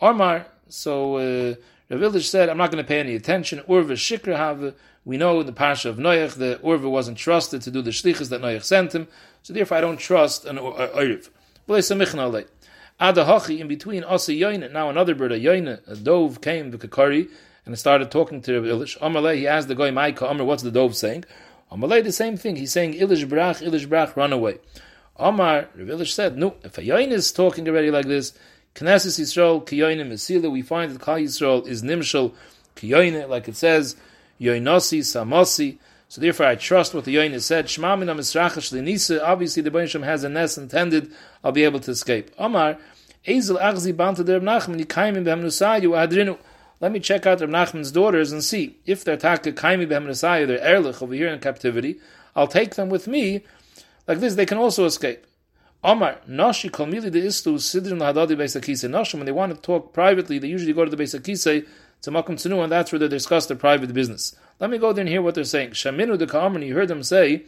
Armar, 0.00 0.46
so, 0.68 1.16
uh, 1.16 1.54
Rav 1.90 2.00
Elish 2.00 2.28
said, 2.28 2.48
I'm 2.48 2.56
not 2.56 2.70
going 2.70 2.82
to 2.82 2.88
pay 2.88 3.00
any 3.00 3.14
attention. 3.14 3.60
Urva 3.68 3.92
shikrahav. 3.92 4.74
We 5.04 5.16
know 5.16 5.40
in 5.40 5.46
the 5.46 5.52
Pasha 5.52 5.88
of 5.88 5.96
Noach 5.96 6.34
that 6.34 6.62
Urva 6.62 6.88
wasn't 6.88 7.18
trusted 7.18 7.62
to 7.62 7.70
do 7.70 7.82
the 7.82 7.90
shlichus 7.90 8.28
that 8.28 8.40
Noach 8.40 8.62
sent 8.62 8.94
him, 8.94 9.08
so 9.42 9.52
therefore 9.52 9.78
I 9.78 9.80
don't 9.80 9.98
trust 9.98 10.44
an 10.44 10.58
Uriv. 10.58 11.28
Ada 11.68 13.24
Hachi, 13.24 13.58
in 13.58 13.66
between 13.66 14.04
Asa 14.04 14.32
Yoina, 14.32 14.70
now 14.70 14.90
another 14.90 15.14
bird, 15.14 15.32
a 15.32 15.40
Yoina, 15.40 15.80
a 15.88 15.96
dove 15.96 16.40
came, 16.40 16.70
the 16.70 16.78
Kakari, 16.78 17.28
and 17.66 17.78
started 17.78 18.10
talking 18.10 18.40
to 18.42 18.60
Rav 18.60 18.64
Elish. 18.64 18.98
Amalei, 18.98 19.36
he 19.36 19.46
asked 19.46 19.68
the 19.68 19.74
guy, 19.74 19.90
Maika, 19.90 20.30
Amar, 20.30 20.46
what's 20.46 20.62
the 20.62 20.70
dove 20.70 20.96
saying? 20.96 21.24
Amalei, 21.70 22.02
the 22.02 22.12
same 22.12 22.36
thing. 22.36 22.56
He's 22.56 22.72
saying, 22.72 22.94
Ilish 22.94 23.28
Brach, 23.28 23.58
Ilish 23.58 23.88
Brach, 23.88 24.16
run 24.16 24.32
away. 24.32 24.58
Omar, 25.16 25.68
Rav 25.74 25.88
Elish 25.88 26.12
said, 26.12 26.36
no, 26.36 26.56
if 26.62 26.78
a 26.78 26.82
Yoina 26.82 27.12
is 27.12 27.32
talking 27.32 27.68
already 27.68 27.90
like 27.90 28.06
this, 28.06 28.32
Knesset 28.74 29.18
Yisrael 29.18 29.66
kiyonim 29.66 30.12
esila. 30.12 30.50
We 30.50 30.62
find 30.62 30.92
that 30.92 31.00
Klal 31.00 31.22
Yisrael 31.22 31.66
is 31.66 31.82
nimshal 31.82 32.32
kiyonim, 32.76 33.28
like 33.28 33.48
it 33.48 33.56
says 33.56 33.96
yoinosi 34.40 35.00
samasi. 35.00 35.78
So 36.08 36.20
therefore, 36.20 36.46
I 36.46 36.54
trust 36.54 36.94
what 36.94 37.04
the 37.04 37.16
yoin 37.16 37.40
said. 37.40 37.68
Shema 37.68 37.96
min 37.96 38.08
linisa. 38.08 39.22
Obviously, 39.22 39.62
the 39.62 39.70
Baruch 39.70 39.92
has 39.92 40.24
a 40.24 40.28
nest 40.28 40.58
intended. 40.58 41.12
I'll 41.44 41.52
be 41.52 41.64
able 41.64 41.80
to 41.80 41.90
escape. 41.90 42.30
Omar, 42.38 42.78
ezel 43.26 43.60
achzi 43.60 43.94
banta 43.94 44.24
der 44.24 44.40
Nachman 44.40 44.84
yikaimim 44.84 45.24
behemnusayu 45.24 45.90
adrinu. 45.90 46.38
Let 46.80 46.92
me 46.92 47.00
check 47.00 47.26
out 47.26 47.40
Reb 47.40 47.50
Nachman's 47.50 47.92
daughters 47.92 48.32
and 48.32 48.42
see 48.42 48.78
if 48.86 49.04
they're 49.04 49.18
taka 49.18 49.52
kaimi 49.52 49.86
behemnusayu, 49.86 50.46
they're 50.46 50.60
erlich 50.60 51.02
over 51.02 51.14
here 51.14 51.28
in 51.28 51.38
captivity. 51.38 52.00
I'll 52.34 52.48
take 52.48 52.74
them 52.74 52.88
with 52.88 53.06
me. 53.06 53.44
Like 54.08 54.20
this, 54.20 54.34
they 54.34 54.46
can 54.46 54.56
also 54.56 54.86
escape. 54.86 55.26
Omar, 55.84 56.18
Nashi 56.26 56.70
Kalmili 56.70 57.10
de 57.10 57.22
Istu 57.22 57.54
Sidrin 57.56 57.98
Hadadi 57.98 58.36
Beisakise. 58.36 58.88
Nashi, 58.88 59.16
when 59.16 59.26
they 59.26 59.32
want 59.32 59.54
to 59.54 59.60
talk 59.60 59.92
privately, 59.92 60.38
they 60.38 60.48
usually 60.48 60.72
go 60.72 60.84
to 60.84 60.90
the 60.90 61.02
Beisakise 61.02 61.66
to 62.02 62.10
Makam 62.10 62.36
Tzinu, 62.36 62.62
and 62.62 62.72
that's 62.72 62.92
where 62.92 62.98
they 62.98 63.08
discuss 63.08 63.46
their 63.46 63.56
private 63.56 63.92
business. 63.92 64.34
Let 64.58 64.70
me 64.70 64.78
go 64.78 64.92
there 64.92 65.02
and 65.02 65.08
hear 65.08 65.22
what 65.22 65.34
they're 65.34 65.44
saying. 65.44 65.70
Shaminu 65.70 66.16
de 66.18 66.26
Ka'amr, 66.26 66.66
you 66.66 66.74
heard 66.74 66.88
them 66.88 67.02
say, 67.02 67.44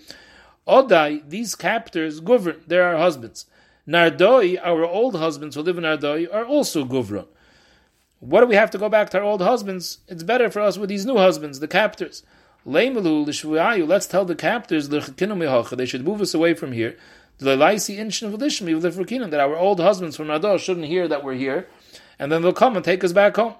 Odai, 0.66 1.22
these 1.28 1.54
captors 1.54 2.20
govern, 2.20 2.62
they're 2.66 2.84
our 2.84 2.98
husbands. 2.98 3.46
Nardoi, 3.88 4.58
our 4.62 4.84
old 4.84 5.16
husbands 5.16 5.56
who 5.56 5.62
live 5.62 5.78
in 5.78 5.84
Nardoi, 5.84 6.32
are 6.32 6.44
also 6.44 6.84
govern. 6.84 7.26
What 8.22 8.42
do 8.42 8.46
we 8.46 8.54
have 8.54 8.70
to 8.70 8.78
go 8.78 8.88
back 8.88 9.10
to 9.10 9.18
our 9.18 9.24
old 9.24 9.42
husbands? 9.42 9.98
It's 10.06 10.22
better 10.22 10.48
for 10.48 10.60
us 10.60 10.78
with 10.78 10.88
these 10.88 11.04
new 11.04 11.16
husbands, 11.16 11.58
the 11.58 11.66
captors. 11.66 12.22
Let's 12.64 14.06
tell 14.06 14.24
the 14.24 14.36
captors, 14.38 14.88
they 14.88 15.86
should 15.86 16.04
move 16.04 16.20
us 16.20 16.32
away 16.32 16.54
from 16.54 16.70
here 16.70 16.96
that 17.40 19.40
our 19.40 19.56
old 19.56 19.80
husbands 19.80 20.16
from 20.16 20.28
Nador 20.28 20.60
shouldn't 20.60 20.86
hear 20.86 21.08
that 21.08 21.24
we're 21.24 21.34
here, 21.34 21.66
and 22.16 22.30
then 22.30 22.42
they'll 22.42 22.52
come 22.52 22.76
and 22.76 22.84
take 22.84 23.02
us 23.02 23.12
back 23.12 23.34
home. 23.34 23.56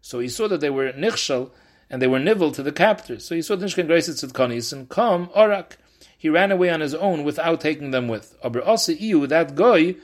So 0.00 0.20
he 0.20 0.28
saw 0.30 0.48
that 0.48 0.62
they 0.62 0.70
were 0.70 0.90
nichshel, 0.92 1.50
and 1.90 2.00
they 2.00 2.06
were 2.06 2.18
nivel 2.18 2.50
to 2.52 2.62
the 2.62 2.72
captors. 2.72 3.26
So 3.26 3.34
he 3.34 3.42
saw 3.42 3.56
Nishkan 3.56 3.88
Grace 3.88 4.08
Tzidkanis, 4.08 4.72
and 4.72 4.88
come, 4.88 5.28
Orak. 5.36 5.76
He 6.16 6.30
ran 6.30 6.50
away 6.50 6.70
on 6.70 6.80
his 6.80 6.94
own 6.94 7.24
without 7.24 7.60
taking 7.60 7.90
them 7.90 8.08
with. 8.08 8.38
Aber 8.42 8.62
also 8.62 8.92
Iu, 8.92 9.26
that 9.26 9.54
guy 9.54 9.96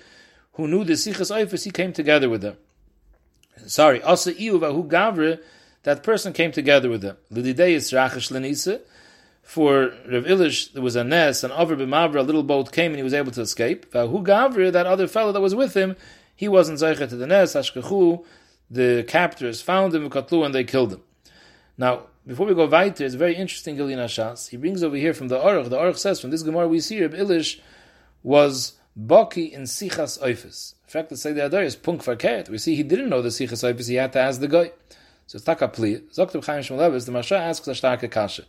who 0.52 0.68
knew 0.68 0.84
the 0.84 0.92
Sichas 0.92 1.34
Oifus, 1.34 1.64
he 1.64 1.70
came 1.70 1.94
together 1.94 2.28
with 2.28 2.42
them. 2.42 2.58
Sorry, 3.66 4.02
also 4.02 4.30
Iu, 4.30 4.58
who 4.58 4.84
Gavre, 4.84 5.40
that 5.84 6.02
person 6.02 6.32
came 6.32 6.52
together 6.52 6.88
with 6.88 7.02
them. 7.02 7.16
Lididei 7.32 7.70
is 7.70 7.90
Rachash 7.92 8.30
Lenisa, 8.30 8.80
for 9.42 9.92
Rav 10.10 10.24
Ilish, 10.24 10.72
there 10.72 10.82
was 10.82 10.96
a 10.96 11.04
nest, 11.04 11.44
and 11.44 11.52
over 11.52 11.76
b'mavra, 11.76 12.16
a 12.16 12.22
little 12.22 12.42
boat 12.42 12.72
came 12.72 12.92
and 12.92 12.96
he 12.96 13.02
was 13.02 13.12
able 13.12 13.30
to 13.32 13.42
escape. 13.42 13.92
Who 13.92 14.24
Gavri, 14.24 14.72
that 14.72 14.86
other 14.86 15.06
fellow 15.06 15.32
that 15.32 15.40
was 15.40 15.54
with 15.54 15.74
him, 15.74 15.96
he 16.34 16.48
wasn't 16.48 16.78
zeicher 16.78 17.08
to 17.08 17.16
the 17.16 17.26
nest. 17.26 17.54
Ashkechu, 17.54 18.24
the 18.70 19.04
captors 19.06 19.60
found 19.60 19.94
him, 19.94 20.08
katlu, 20.08 20.44
and 20.44 20.54
they 20.54 20.64
killed 20.64 20.94
him. 20.94 21.02
Now, 21.76 22.04
before 22.26 22.46
we 22.46 22.54
go 22.54 22.66
weiter, 22.66 23.04
it's 23.04 23.14
very 23.14 23.36
interesting, 23.36 23.76
Gilin 23.76 23.98
Ashas. 23.98 24.48
He 24.48 24.56
brings 24.56 24.82
over 24.82 24.96
here 24.96 25.12
from 25.12 25.28
the 25.28 25.38
Aruch. 25.38 25.68
The 25.68 25.76
Aruch 25.76 25.98
says, 25.98 26.20
from 26.20 26.30
this 26.30 26.42
Gemara 26.42 26.66
we 26.66 26.80
see 26.80 27.02
Rav 27.02 27.12
Ilish 27.12 27.60
was 28.22 28.72
Baki 28.98 29.52
in 29.52 29.62
Sichas 29.64 30.18
Oifis. 30.20 30.72
Fact, 30.94 31.10
let's 31.10 31.24
the 31.24 31.44
other 31.44 31.60
is 31.60 31.74
Punk 31.74 32.04
Farkeret. 32.04 32.48
We 32.48 32.56
see 32.56 32.76
he 32.76 32.84
didn't 32.84 33.08
know 33.08 33.20
the 33.20 33.30
Sichas 33.30 33.64
Oifis, 33.64 33.88
he 33.88 33.96
had 33.96 34.12
to 34.12 34.20
ask 34.20 34.38
the 34.38 34.46
guy. 34.46 34.70
So 35.26 35.38
it's 35.38 35.44
Taka 35.44 35.66
Pli. 35.66 35.96
Zokta 36.12 36.44
Chaim 36.44 36.62
Shmulevis, 36.62 37.06
the 37.06 37.10
Masha 37.10 37.36
asks 37.36 37.66
a 37.66 37.72
starke 37.72 38.08
kasha. 38.08 38.44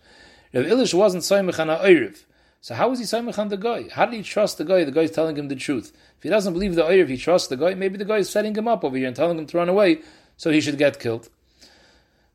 Rav 0.53 0.63
Ilish 0.63 0.93
wasn't 0.93 1.23
Soymech 1.23 1.59
on 1.59 1.69
Oiriv. 1.69 2.23
So 2.61 2.75
how 2.75 2.89
was 2.89 2.99
he 2.99 3.05
Soymech 3.05 3.39
on 3.39 3.47
the 3.47 3.57
guy? 3.57 3.89
How 3.89 4.05
did 4.05 4.13
he 4.13 4.21
trust 4.21 4.59
the 4.59 4.63
guy? 4.63 4.83
The 4.83 4.91
guy 4.91 5.01
is 5.01 5.09
telling 5.09 5.35
him 5.35 5.47
the 5.47 5.55
truth. 5.55 5.91
If 6.17 6.21
he 6.21 6.29
doesn't 6.29 6.53
believe 6.53 6.75
the 6.75 6.83
Oiriv, 6.83 7.09
he 7.09 7.17
trusts 7.17 7.47
the 7.47 7.57
guy. 7.57 7.73
Maybe 7.73 7.97
the 7.97 8.05
guy 8.05 8.17
is 8.17 8.29
setting 8.29 8.53
him 8.53 8.67
up 8.67 8.83
over 8.83 8.95
here 8.95 9.07
and 9.07 9.15
telling 9.15 9.39
him 9.39 9.47
to 9.47 9.57
run 9.57 9.67
away, 9.67 10.01
so 10.37 10.51
he 10.51 10.61
should 10.61 10.77
get 10.77 10.99
killed. 10.99 11.29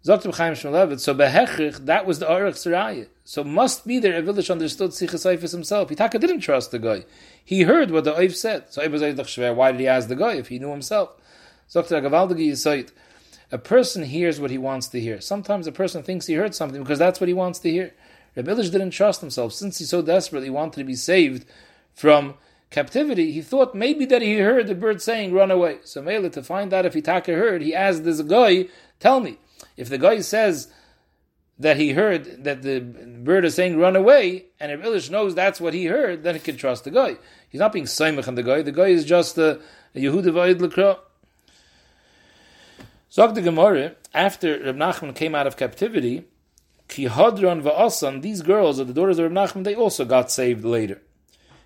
So 0.02 0.16
behechrich, 0.16 1.84
that 1.84 2.06
was 2.06 2.20
the 2.20 2.26
Orach 2.26 2.54
Saraya. 2.54 3.06
So 3.24 3.44
must 3.44 3.86
be 3.86 3.98
there. 3.98 4.22
Rav 4.22 4.34
Ilish 4.34 4.50
understood 4.50 4.92
Sichas 4.92 5.52
himself. 5.52 5.90
He 5.90 5.94
taka 5.94 6.18
didn't 6.18 6.40
trust 6.40 6.70
the 6.70 6.78
guy. 6.78 7.04
He 7.44 7.62
heard 7.62 7.90
what 7.90 8.04
the 8.04 8.14
Oiv 8.14 8.34
said. 8.34 8.72
So 8.72 8.80
why 9.54 9.72
did 9.72 9.80
he 9.80 9.86
ask 9.86 10.08
the 10.08 10.16
guy 10.16 10.34
if 10.34 10.48
he 10.48 10.58
knew 10.58 10.70
himself? 10.70 11.10
A 13.52 13.58
person 13.58 14.04
hears 14.04 14.40
what 14.40 14.50
he 14.50 14.58
wants 14.58 14.88
to 14.88 15.00
hear. 15.00 15.20
Sometimes 15.20 15.66
a 15.66 15.72
person 15.72 16.02
thinks 16.02 16.26
he 16.26 16.34
heard 16.34 16.54
something 16.54 16.82
because 16.82 16.98
that's 16.98 17.20
what 17.20 17.28
he 17.28 17.34
wants 17.34 17.58
to 17.60 17.70
hear. 17.70 17.92
Rabbi 18.36 18.52
Elish 18.52 18.70
didn't 18.72 18.92
trust 18.92 19.20
himself. 19.20 19.52
Since 19.52 19.78
he 19.78 19.84
so 19.84 20.00
desperately 20.00 20.50
wanted 20.50 20.78
to 20.78 20.84
be 20.84 20.94
saved 20.94 21.44
from 21.94 22.34
captivity, 22.70 23.32
he 23.32 23.42
thought 23.42 23.74
maybe 23.74 24.06
that 24.06 24.22
he 24.22 24.38
heard 24.38 24.66
the 24.66 24.74
bird 24.74 25.02
saying, 25.02 25.32
run 25.32 25.50
away. 25.50 25.78
So 25.84 26.00
Mela, 26.00 26.30
to 26.30 26.42
find 26.42 26.72
out 26.72 26.86
if 26.86 26.94
he 26.94 27.02
taka 27.02 27.32
heard, 27.32 27.60
he 27.60 27.74
asked 27.74 28.04
this 28.04 28.22
guy, 28.22 28.68
tell 28.98 29.20
me, 29.20 29.38
if 29.80 29.88
the 29.88 29.96
guy 29.96 30.20
says 30.20 30.68
that 31.58 31.78
he 31.78 31.92
heard 31.92 32.44
that 32.44 32.60
the 32.60 32.80
bird 32.80 33.46
is 33.46 33.54
saying 33.54 33.78
run 33.78 33.96
away, 33.96 34.44
and 34.60 34.70
if 34.70 34.82
Elish 34.82 35.08
knows 35.08 35.34
that's 35.34 35.58
what 35.58 35.72
he 35.72 35.86
heard, 35.86 36.22
then 36.22 36.34
he 36.34 36.40
can 36.40 36.58
trust 36.58 36.84
the 36.84 36.90
guy. 36.90 37.16
He's 37.48 37.60
not 37.60 37.72
being 37.72 37.86
Saimach 37.86 38.28
on 38.28 38.34
the 38.34 38.42
guy, 38.42 38.60
the 38.60 38.72
guy 38.72 38.88
is 38.88 39.06
just 39.06 39.38
a, 39.38 39.58
a 39.94 39.98
Yehuda 39.98 40.32
Vayid 40.36 40.58
Lekra. 40.60 40.98
Zog 43.10 43.34
the 43.34 43.40
Gemara, 43.40 43.96
after 44.12 44.62
Reb 44.62 44.76
Nachman 44.76 45.14
came 45.14 45.34
out 45.34 45.46
of 45.46 45.56
captivity, 45.56 46.24
Kihadron 46.88 47.62
va'asan, 47.62 48.20
these 48.20 48.42
girls 48.42 48.78
are 48.78 48.84
the 48.84 48.92
daughters 48.92 49.18
of 49.18 49.32
Reb 49.32 49.32
Nachman, 49.32 49.64
they 49.64 49.74
also 49.74 50.04
got 50.04 50.30
saved 50.30 50.62
later. 50.62 51.00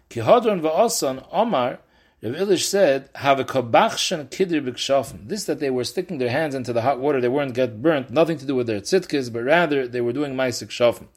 Kihadron 0.08 0.60
va'asan, 0.60 1.26
Omar, 1.32 1.80
Rav 2.24 2.32
Ilish 2.36 2.64
said, 2.64 3.10
have 3.16 3.38
a 3.38 3.44
kabachshan 3.44 4.30
kidr 4.30 4.66
b'kshafen. 4.66 5.28
This 5.28 5.44
that 5.44 5.60
they 5.60 5.68
were 5.68 5.84
sticking 5.84 6.16
their 6.16 6.30
hands 6.30 6.54
into 6.54 6.72
the 6.72 6.80
hot 6.80 6.98
water, 6.98 7.20
they 7.20 7.28
weren't 7.28 7.52
get 7.52 7.82
burnt, 7.82 8.08
nothing 8.08 8.38
to 8.38 8.46
do 8.46 8.54
with 8.54 8.66
their 8.66 8.80
tzitkis, 8.80 9.30
but 9.30 9.42
rather 9.42 9.86
they 9.86 10.00
were 10.00 10.14
doing 10.14 10.34
ma'isik 10.34 10.70
shafen. 10.70 11.08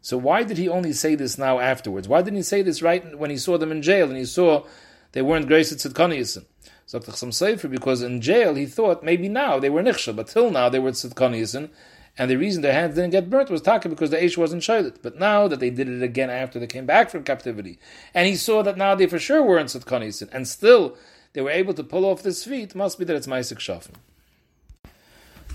So 0.00 0.18
why 0.18 0.42
did 0.42 0.58
he 0.58 0.68
only 0.68 0.92
say 0.92 1.14
this 1.14 1.38
now 1.38 1.60
afterwards? 1.60 2.08
Why 2.08 2.22
didn't 2.22 2.38
he 2.38 2.42
say 2.42 2.62
this 2.62 2.82
right 2.82 3.16
when 3.16 3.30
he 3.30 3.36
saw 3.36 3.56
them 3.56 3.70
in 3.70 3.82
jail 3.82 4.08
and 4.08 4.16
he 4.16 4.24
saw 4.24 4.66
they 5.12 5.22
weren't 5.22 5.46
graced 5.46 5.72
at? 5.72 6.44
So 6.86 7.00
some 7.00 7.30
sefer 7.30 7.68
because 7.68 8.02
in 8.02 8.20
jail 8.20 8.56
he 8.56 8.66
thought 8.66 9.04
maybe 9.04 9.28
now 9.28 9.60
they 9.60 9.70
were 9.70 9.82
nichshel, 9.84 10.16
but 10.16 10.26
till 10.26 10.50
now 10.50 10.68
they 10.68 10.80
were 10.80 10.90
tzidkaniyasim, 10.90 11.70
and 12.18 12.28
the 12.28 12.36
reason 12.36 12.62
their 12.62 12.72
hands 12.72 12.96
didn't 12.96 13.10
get 13.10 13.30
burnt 13.30 13.48
was 13.48 13.62
taka 13.62 13.88
because 13.88 14.10
the 14.10 14.16
Aish 14.16 14.36
wasn't 14.36 14.62
shaylit. 14.62 14.96
But 15.00 15.18
now 15.18 15.46
that 15.46 15.60
they 15.60 15.70
did 15.70 15.88
it 15.88 16.02
again 16.02 16.28
after 16.28 16.58
they 16.58 16.66
came 16.66 16.84
back 16.84 17.10
from 17.10 17.22
captivity, 17.22 17.78
and 18.12 18.26
he 18.26 18.34
saw 18.34 18.62
that 18.64 18.76
now 18.76 18.96
they 18.96 19.06
for 19.06 19.20
sure 19.20 19.42
weren't 19.42 19.68
Sitkanis, 19.68 20.28
and 20.32 20.48
still 20.48 20.96
they 21.32 21.40
were 21.40 21.50
able 21.50 21.74
to 21.74 21.84
pull 21.84 22.04
off 22.04 22.22
this 22.22 22.44
feet, 22.44 22.74
must 22.74 22.98
be 22.98 23.04
that 23.04 23.14
it's 23.14 23.28
Maisik 23.28 23.58
Shafim. 23.58 23.94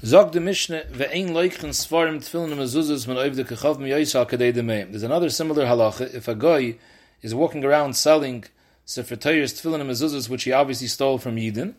Zog 0.05 0.33
the 0.33 0.41
Mishnah 0.41 0.83
ve'ein 0.91 1.29
loichen 1.29 1.69
svarim 1.69 2.17
tefillin 2.17 2.57
mezuzas 2.57 3.07
men 3.07 3.17
oiv 3.17 3.35
de 3.35 3.43
kechav 3.43 3.77
miyoisal 3.77 4.29
kadei 4.29 4.53
demeim. 4.53 4.89
There's 4.91 5.03
another 5.03 5.29
similar 5.29 5.65
halacha. 5.65 6.13
If 6.13 6.27
a 6.27 6.35
guy 6.35 6.75
is 7.21 7.33
walking 7.33 7.63
around 7.63 7.95
selling 7.95 8.43
sefer 8.85 9.15
Torah's 9.15 9.53
tefillin 9.53 9.81
mezuzas, 9.85 10.27
which 10.29 10.43
he 10.43 10.51
obviously 10.51 10.87
stole 10.87 11.19
from 11.19 11.37
Yidden, 11.37 11.75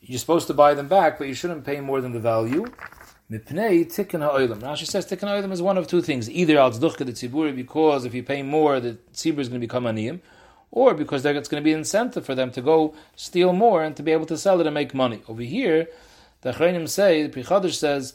you're 0.00 0.18
supposed 0.18 0.48
to 0.48 0.54
buy 0.54 0.74
them 0.74 0.88
back, 0.88 1.16
but 1.16 1.28
you 1.28 1.34
shouldn't 1.34 1.64
pay 1.64 1.80
more 1.80 2.00
than 2.00 2.12
the 2.12 2.20
value. 2.20 2.66
Mipnei 3.30 3.86
tikkun 3.86 4.20
ha'olam. 4.20 4.60
Rashi 4.60 4.86
says 4.86 5.06
tikkun 5.06 5.28
ha'olam 5.28 5.50
is 5.52 5.62
one 5.62 5.78
of 5.78 5.86
two 5.86 6.02
things. 6.02 6.28
Either 6.28 6.58
al 6.58 6.70
tzduchka 6.70 7.06
the 7.06 7.12
tziburi, 7.12 7.56
because 7.56 8.04
if 8.04 8.14
you 8.14 8.22
pay 8.22 8.42
more, 8.42 8.80
the 8.80 8.98
tzibur 9.14 9.38
is 9.38 9.48
going 9.48 9.60
to 9.60 9.66
become 9.66 9.84
aniyim, 9.84 10.20
or 10.70 10.92
because 10.92 11.22
there's 11.22 11.48
going 11.48 11.62
to 11.62 11.64
be 11.64 11.72
an 11.72 11.78
incentive 11.78 12.26
for 12.26 12.34
them 12.34 12.50
to 12.50 12.60
go 12.60 12.94
steal 13.16 13.52
more 13.52 13.82
and 13.82 13.96
to 13.96 14.02
be 14.02 14.12
able 14.12 14.26
to 14.26 14.36
sell 14.36 14.60
it 14.60 14.66
and 14.66 14.74
make 14.74 14.92
money. 14.92 15.22
Over 15.26 15.42
here, 15.42 15.88
the 16.42 16.52
Achreinim 16.52 16.88
say, 16.88 17.26
the 17.26 17.40
Prichadish 17.40 17.74
says, 17.74 18.14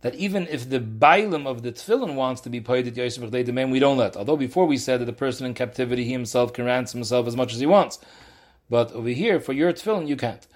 that 0.00 0.14
even 0.14 0.46
if 0.48 0.68
the 0.68 0.80
bailim 0.80 1.46
of 1.46 1.62
the 1.62 1.72
tefillin 1.72 2.14
wants 2.14 2.40
to 2.42 2.50
be 2.50 2.60
paid 2.60 2.86
at 2.86 2.96
Yosef 2.96 3.30
Demain, 3.30 3.70
we 3.70 3.78
don't 3.78 3.96
let. 3.96 4.16
Although 4.16 4.36
before 4.36 4.66
we 4.66 4.76
said 4.76 5.00
that 5.00 5.06
the 5.06 5.12
person 5.12 5.44
in 5.44 5.54
captivity, 5.54 6.04
he 6.04 6.12
himself 6.12 6.52
can 6.52 6.64
ransom 6.64 6.98
himself 6.98 7.26
as 7.26 7.36
much 7.36 7.52
as 7.52 7.58
he 7.58 7.66
wants. 7.66 7.98
But 8.70 8.92
over 8.92 9.08
here, 9.08 9.40
for 9.40 9.52
your 9.52 9.72
tefillin, 9.72 10.06
you 10.06 10.16
can't. 10.16 10.46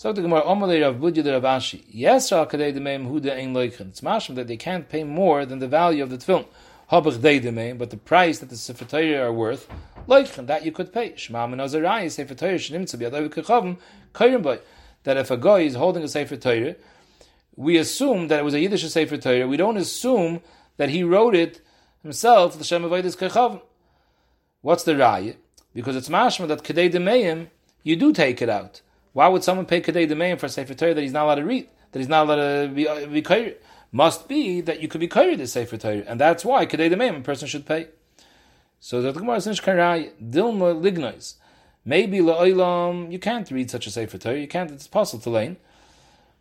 So 0.00 0.14
the 0.14 0.22
Gemara, 0.22 0.40
Omalei 0.44 0.80
Rav 0.80 0.96
Budya 0.96 1.22
Ashi, 1.42 1.84
yes, 1.90 2.32
Al 2.32 2.46
Kadei 2.46 2.74
Demeim 2.74 3.06
Huda 3.06 3.36
Ein 3.36 3.52
Loichen. 3.52 3.88
It's 3.88 4.00
mashim 4.00 4.34
that 4.36 4.46
they 4.46 4.56
can't 4.56 4.88
pay 4.88 5.04
more 5.04 5.44
than 5.44 5.58
the 5.58 5.68
value 5.68 6.02
of 6.02 6.08
the 6.08 6.16
tefillin. 6.16 6.46
Habach 6.90 7.20
Dei 7.20 7.38
Demeim, 7.38 7.76
but 7.76 7.90
the 7.90 7.98
price 7.98 8.38
that 8.38 8.48
the 8.48 8.56
Sefer 8.56 8.86
are 9.22 9.30
worth, 9.30 9.68
Loichen, 10.08 10.46
that 10.46 10.64
you 10.64 10.72
could 10.72 10.90
pay. 10.90 11.14
Shema 11.16 11.46
Men 11.46 11.58
Azarai, 11.58 12.10
Sefer 12.10 12.34
Torah 12.34 12.54
Shnim 12.54 12.84
Tzabi 12.84 13.10
Adai 13.10 13.28
Kechavim, 13.28 13.76
Kairim 14.14 14.42
Boy 14.42 14.60
that 15.02 15.18
if 15.18 15.30
a 15.30 15.36
guy 15.36 15.58
is 15.58 15.74
holding 15.74 16.02
a 16.02 16.08
Sefer 16.08 16.38
Torah, 16.38 16.76
we 17.56 17.76
assume 17.76 18.28
that 18.28 18.40
it 18.40 18.42
was 18.42 18.54
a 18.54 18.60
Yiddish 18.60 18.88
Sefer 18.90 19.18
Torah. 19.18 19.46
We 19.46 19.58
don't 19.58 19.76
assume 19.76 20.40
that 20.78 20.88
he 20.88 21.04
wrote 21.04 21.34
it 21.34 21.60
himself, 22.02 22.56
the 22.56 22.64
Shem 22.64 22.84
Avodah 22.84 23.14
Kechav. 23.18 23.60
What's 24.62 24.84
the 24.84 24.92
raya? 24.94 25.36
Because 25.74 25.94
it's 25.94 26.08
mashma 26.08 26.48
that 26.48 26.62
Kedei 26.64 26.90
Demeim, 26.90 27.48
you 27.82 27.96
do 27.96 28.14
take 28.14 28.40
it 28.40 28.48
out. 28.48 28.80
Why 29.12 29.28
would 29.28 29.44
someone 29.44 29.66
pay 29.66 29.80
Kedei 29.80 30.08
Demeim 30.08 30.38
for 30.38 30.46
a 30.46 30.48
Sefer 30.48 30.74
Torah 30.74 30.94
that 30.94 31.00
he's 31.00 31.12
not 31.12 31.24
allowed 31.24 31.36
to 31.36 31.44
read, 31.44 31.68
that 31.92 31.98
he's 31.98 32.08
not 32.08 32.26
allowed 32.26 32.66
to 32.66 32.72
be, 32.72 32.88
uh, 32.88 33.06
be 33.06 33.54
Must 33.92 34.28
be 34.28 34.60
that 34.60 34.80
you 34.80 34.88
could 34.88 35.00
be 35.00 35.08
Kair 35.08 35.36
the 35.36 35.46
Sefer 35.46 35.76
Torah, 35.76 36.04
and 36.06 36.20
that's 36.20 36.44
why 36.44 36.66
Kedei 36.66 36.92
Demeim 36.92 37.18
a 37.18 37.20
person 37.20 37.48
should 37.48 37.66
pay. 37.66 37.88
So 38.78 39.02
the 39.02 39.12
Gemara 39.12 39.40
says, 39.40 39.60
Dilma 39.60 40.10
Lignois. 40.20 41.34
Maybe 41.84 42.18
la'olam 42.18 43.10
you 43.10 43.18
can't 43.18 43.50
read 43.50 43.70
such 43.70 43.86
a 43.86 43.90
sefer 43.90 44.18
Torah. 44.18 44.38
You 44.38 44.48
can't. 44.48 44.70
It's 44.70 44.86
possible 44.86 45.22
to 45.22 45.30
learn, 45.30 45.56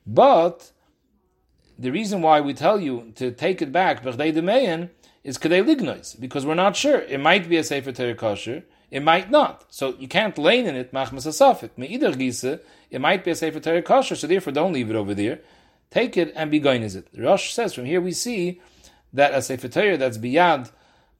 but 0.05 0.71
the 1.77 1.91
reason 1.91 2.21
why 2.21 2.41
we 2.41 2.53
tell 2.53 2.79
you 2.79 3.13
to 3.15 3.31
take 3.31 3.61
it 3.61 3.71
back 3.71 4.03
b'chdei 4.03 4.33
demeyin 4.33 4.89
is 5.23 5.37
kadei 5.37 5.63
lignois 5.63 6.19
because 6.19 6.45
we're 6.45 6.55
not 6.55 6.75
sure. 6.75 6.99
It 6.99 7.19
might 7.19 7.47
be 7.47 7.57
a 7.57 7.63
sefer 7.63 7.91
Torah 7.91 8.15
kosher. 8.15 8.63
It 8.91 9.03
might 9.03 9.29
not. 9.29 9.65
So 9.69 9.95
you 9.99 10.07
can't 10.07 10.37
lane 10.37 10.65
in 10.65 10.75
it 10.75 10.91
machmas 10.91 11.27
asafik. 11.27 11.71
either 11.77 12.11
gisa. 12.13 12.59
It 12.89 12.99
might 12.99 13.23
be 13.23 13.31
a 13.31 13.35
sefer 13.35 13.59
Torah 13.59 13.81
kosher. 13.81 14.15
So 14.15 14.27
therefore, 14.27 14.53
don't 14.53 14.73
leave 14.73 14.89
it 14.89 14.95
over 14.95 15.13
there. 15.13 15.39
Take 15.91 16.17
it 16.17 16.33
and 16.35 16.51
be 16.51 16.59
going 16.59 16.83
is 16.83 16.95
it. 16.95 17.07
Rosh 17.17 17.53
says 17.53 17.73
from 17.73 17.85
here 17.85 18.01
we 18.01 18.11
see 18.11 18.61
that 19.13 19.33
a 19.33 19.41
sefer 19.41 19.67
Torah 19.67 19.97
that's 19.97 20.17
biyad 20.17 20.69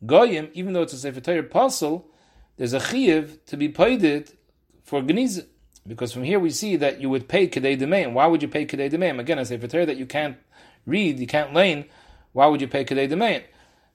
goyim, 0.06 0.50
even 0.54 0.74
though 0.74 0.84
it's 0.84 0.94
a 0.94 0.98
sefer 0.98 1.20
Torah 1.20 1.44
puzzle, 1.44 2.08
there's 2.58 2.74
a 2.74 2.80
chiyuv 2.80 3.44
to 3.46 3.58
be 3.58 3.70
paid 3.70 4.04
it 4.04 4.38
for 4.84 5.02
gniza. 5.02 5.46
Because 5.88 6.12
from 6.12 6.24
here 6.24 6.40
we 6.40 6.50
see 6.52 6.76
that 6.76 7.02
you 7.02 7.10
would 7.10 7.28
pay 7.28 7.48
kedei 7.48 7.80
demeim. 7.80 8.14
Why 8.14 8.28
would 8.28 8.42
you 8.42 8.48
pay 8.48 8.66
kedei 8.66 8.92
demeim? 8.92 9.20
Again, 9.20 9.44
say 9.46 9.58
for 9.58 9.68
Torah 9.68 9.86
that 9.86 9.98
you 9.98 10.06
can't 10.06 10.38
read, 10.86 11.20
you 11.20 11.28
can't 11.28 11.54
lane. 11.54 11.86
Why 12.34 12.48
would 12.48 12.62
you 12.62 12.68
pay 12.68 12.86
kedei 12.86 13.10
demeim? 13.10 13.44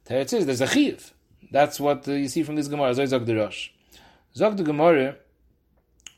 There 0.06 0.20
it 0.20 0.32
is, 0.32 0.46
there's 0.46 0.60
a 0.60 0.66
chiyuv. 0.66 1.12
That's 1.54 1.78
what 1.78 2.08
uh, 2.08 2.14
you 2.14 2.26
see 2.26 2.42
from 2.42 2.56
this 2.56 2.66
Gemara. 2.66 2.90
Zoy 2.90 3.06
zog 3.06 3.26
the 3.26 3.36
Rosh. 3.36 3.68
Zog 4.34 4.56
the 4.56 4.64
Gemara. 4.64 5.14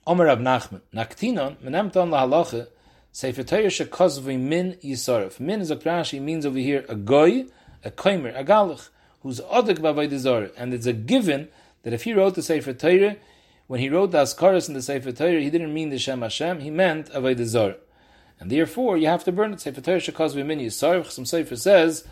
Omer 0.07 0.25
Rab 0.25 0.41
Nachman. 0.41 0.81
Naktinon 0.95 1.57
menemton 1.59 2.09
lahalacha. 2.09 2.69
Sefer 3.13 3.43
Torah 3.43 3.65
shekozvi 3.65 4.41
min 4.41 4.79
yisarif. 4.83 5.39
Min 5.39 5.61
is 5.61 5.71
a 5.71 5.77
Rashi 5.77 6.23
means 6.23 6.47
over 6.47 6.59
here 6.59 6.87
a 6.89 6.95
goy, 6.95 7.45
a 7.85 7.91
koimer, 7.91 8.35
a 8.35 8.43
galach, 8.45 8.89
who's 9.21 9.43
odik 9.43 9.79
b'avodah 9.79 10.53
and 10.57 10.73
it's 10.73 10.87
a 10.87 10.95
given 10.95 11.49
that 11.83 11.93
if 11.93 12.05
he 12.05 12.15
wrote 12.15 12.35
the 12.35 12.43
Sefer 12.43 12.73
Torah, 12.73 13.17
when 13.67 13.81
he 13.81 13.91
wrote 13.91 14.13
the 14.13 14.23
Askaras 14.23 14.69
in 14.69 14.75
the 14.75 14.81
Sefer 14.81 15.13
Torah, 15.13 15.43
he 15.43 15.51
didn't 15.51 15.75
mean 15.75 15.91
the 15.91 15.99
Shem 15.99 16.23
Hashem, 16.23 16.61
he 16.61 16.71
meant 16.71 17.11
Avodah. 17.11 17.77
And 18.41 18.51
therefore, 18.51 18.97
you 18.97 19.09
have 19.09 19.25
to 19.25 19.33
burn 19.33 19.53
it. 19.53 19.61
Sefer 19.61 19.83
Torah 19.83 19.99
shekaz 19.99 20.35
v'min 20.35 20.65
yisarif. 20.65 21.11
Some 21.11 21.27
Sefer 21.27 21.57
says 21.57 22.09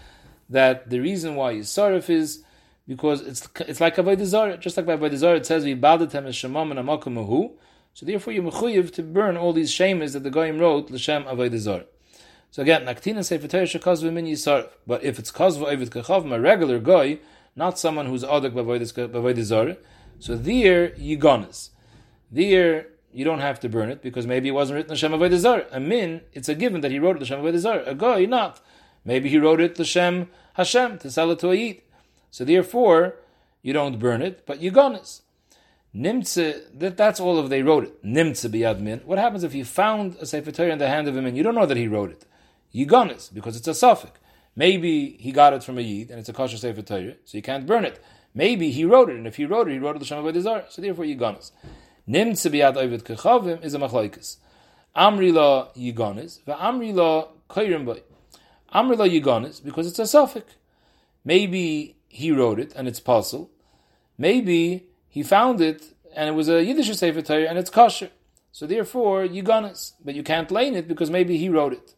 that 0.50 0.90
the 0.90 1.00
reason 1.00 1.36
why 1.36 1.54
yisarif 1.54 2.10
is 2.10 2.44
because 2.86 3.20
it's 3.22 3.48
it's 3.60 3.80
like 3.80 3.96
Avodah 3.96 4.24
Zarah. 4.24 4.56
Just 4.58 4.76
like 4.76 4.86
by 4.86 4.96
Avodah 4.96 5.16
Zarah, 5.16 5.36
it 5.38 5.46
says, 5.46 5.64
we 5.64 5.74
v'ibadatem 5.74 6.26
es 6.26 6.36
shemam 6.36 6.70
and 6.70 6.80
amakum 6.80 7.52
So 7.94 8.06
therefore, 8.06 8.32
you're 8.32 8.42
mechuyev 8.42 8.92
to 8.94 9.02
burn 9.02 9.36
all 9.36 9.52
these 9.52 9.72
shemas 9.72 10.12
that 10.12 10.22
the 10.22 10.30
Goyim 10.30 10.58
wrote, 10.58 10.90
l'shem 10.90 11.24
Avodah 11.24 11.58
Zarah. 11.58 11.86
So 12.50 12.62
again, 12.62 12.84
naktina 12.84 13.24
Sefer 13.24 13.48
Torah 13.48 13.64
shekaz 13.64 14.02
v'min 14.02 14.30
yisarif. 14.30 14.68
But 14.86 15.02
if 15.02 15.18
it's 15.18 15.32
kaz 15.32 15.58
v'ovid 15.58 15.88
kechavim, 15.88 16.32
a 16.32 16.40
regular 16.40 16.78
guy, 16.78 17.18
not 17.56 17.78
someone 17.78 18.06
who's 18.06 18.24
adak 18.24 18.52
b'avodah 18.52 19.42
zarah. 19.42 19.76
So 20.18 20.36
there, 20.36 20.90
yigonis. 20.90 21.70
There, 22.30 22.88
you 23.12 23.24
don't 23.24 23.40
have 23.40 23.60
to 23.60 23.68
burn 23.68 23.90
it 23.90 24.02
because 24.02 24.26
maybe 24.26 24.48
it 24.48 24.52
wasn't 24.52 24.76
written 24.76 24.90
Hashem 24.90 25.12
avodah 25.12 25.38
zarah. 25.38 25.66
A 25.70 25.80
min, 25.80 26.22
it's 26.32 26.48
a 26.48 26.54
given 26.54 26.80
that 26.80 26.90
he 26.90 26.98
wrote 26.98 27.16
it 27.16 27.20
Hashem 27.20 27.40
avodah 27.40 27.58
zarah. 27.58 27.84
A 27.86 27.94
guy, 27.94 28.24
not. 28.24 28.60
Maybe 29.04 29.28
he 29.28 29.38
wrote 29.38 29.60
it 29.60 29.76
Hashem 29.76 30.28
Hashem 30.54 30.98
to 30.98 31.10
sell 31.10 31.30
it 31.30 31.38
to 31.40 31.50
a 31.50 31.54
yid. 31.54 31.82
So 32.34 32.44
therefore, 32.44 33.14
you 33.62 33.72
don't 33.72 34.00
burn 34.00 34.20
it, 34.20 34.44
but 34.44 34.60
yigonis. 34.60 35.20
Nimtze, 35.94 36.64
that, 36.80 36.96
that's 36.96 37.20
all 37.20 37.38
of 37.38 37.48
they 37.48 37.62
wrote 37.62 37.84
it. 37.84 38.04
Nimtze 38.04 38.50
biyad 38.50 38.80
min. 38.80 39.02
What 39.04 39.20
happens 39.20 39.44
if 39.44 39.54
you 39.54 39.64
found 39.64 40.16
a 40.16 40.26
Sefer 40.26 40.50
Torah 40.50 40.72
in 40.72 40.78
the 40.78 40.88
hand 40.88 41.06
of 41.06 41.16
him 41.16 41.26
and 41.26 41.36
you 41.36 41.44
don't 41.44 41.54
know 41.54 41.64
that 41.64 41.76
he 41.76 41.86
wrote 41.86 42.10
it? 42.10 42.24
Yigonis, 42.74 43.32
because 43.32 43.56
it's 43.56 43.68
a 43.68 43.72
suffix. 43.72 44.18
Maybe 44.56 45.16
he 45.20 45.30
got 45.30 45.52
it 45.52 45.62
from 45.62 45.78
a 45.78 45.80
Yid, 45.80 46.10
and 46.10 46.18
it's 46.18 46.28
a 46.28 46.32
kosher 46.32 46.56
sefer 46.56 46.82
Torah, 46.82 47.14
so 47.24 47.36
you 47.36 47.42
can't 47.42 47.66
burn 47.66 47.84
it. 47.84 48.02
Maybe 48.34 48.72
he 48.72 48.84
wrote 48.84 49.10
it, 49.10 49.16
and 49.16 49.28
if 49.28 49.36
he 49.36 49.44
wrote 49.44 49.68
it, 49.68 49.74
he 49.74 49.78
wrote 49.78 49.94
it 49.94 50.02
l'shem 50.02 50.18
avodah 50.18 50.72
so 50.72 50.82
therefore 50.82 51.04
yiganis. 51.04 51.52
Nim 52.04 52.32
tzibiyad 52.32 52.76
ovid 52.76 53.04
kechavim 53.04 53.64
is 53.64 53.74
a 53.74 53.78
machlaikas. 53.78 54.38
Amri 54.96 55.32
la 55.32 55.68
yiganis, 55.74 56.42
va'amri 56.42 56.92
la 56.92 57.28
kairim 57.48 57.84
boy. 57.84 58.02
Amri 58.74 58.98
la 58.98 59.06
yiganis, 59.06 59.62
because 59.64 59.86
it's 59.86 60.00
a 60.00 60.06
suffix. 60.06 60.56
Maybe 61.24 61.94
he 62.14 62.30
wrote 62.30 62.60
it, 62.60 62.72
and 62.76 62.86
it's 62.86 63.00
puzzle. 63.00 63.50
Maybe 64.16 64.86
he 65.08 65.22
found 65.24 65.60
it, 65.60 65.82
and 66.14 66.28
it 66.28 66.32
was 66.32 66.48
a 66.48 66.62
Yiddish 66.62 66.96
sefer 66.96 67.22
Torah, 67.22 67.48
and 67.48 67.58
it's 67.58 67.70
kosher. 67.70 68.10
So 68.52 68.66
therefore, 68.66 69.26
yiganis. 69.26 69.94
But 70.04 70.14
you 70.14 70.22
can't 70.22 70.50
lane 70.50 70.76
it, 70.76 70.86
because 70.86 71.10
maybe 71.10 71.36
he 71.36 71.48
wrote 71.48 71.72
it. 71.72 71.94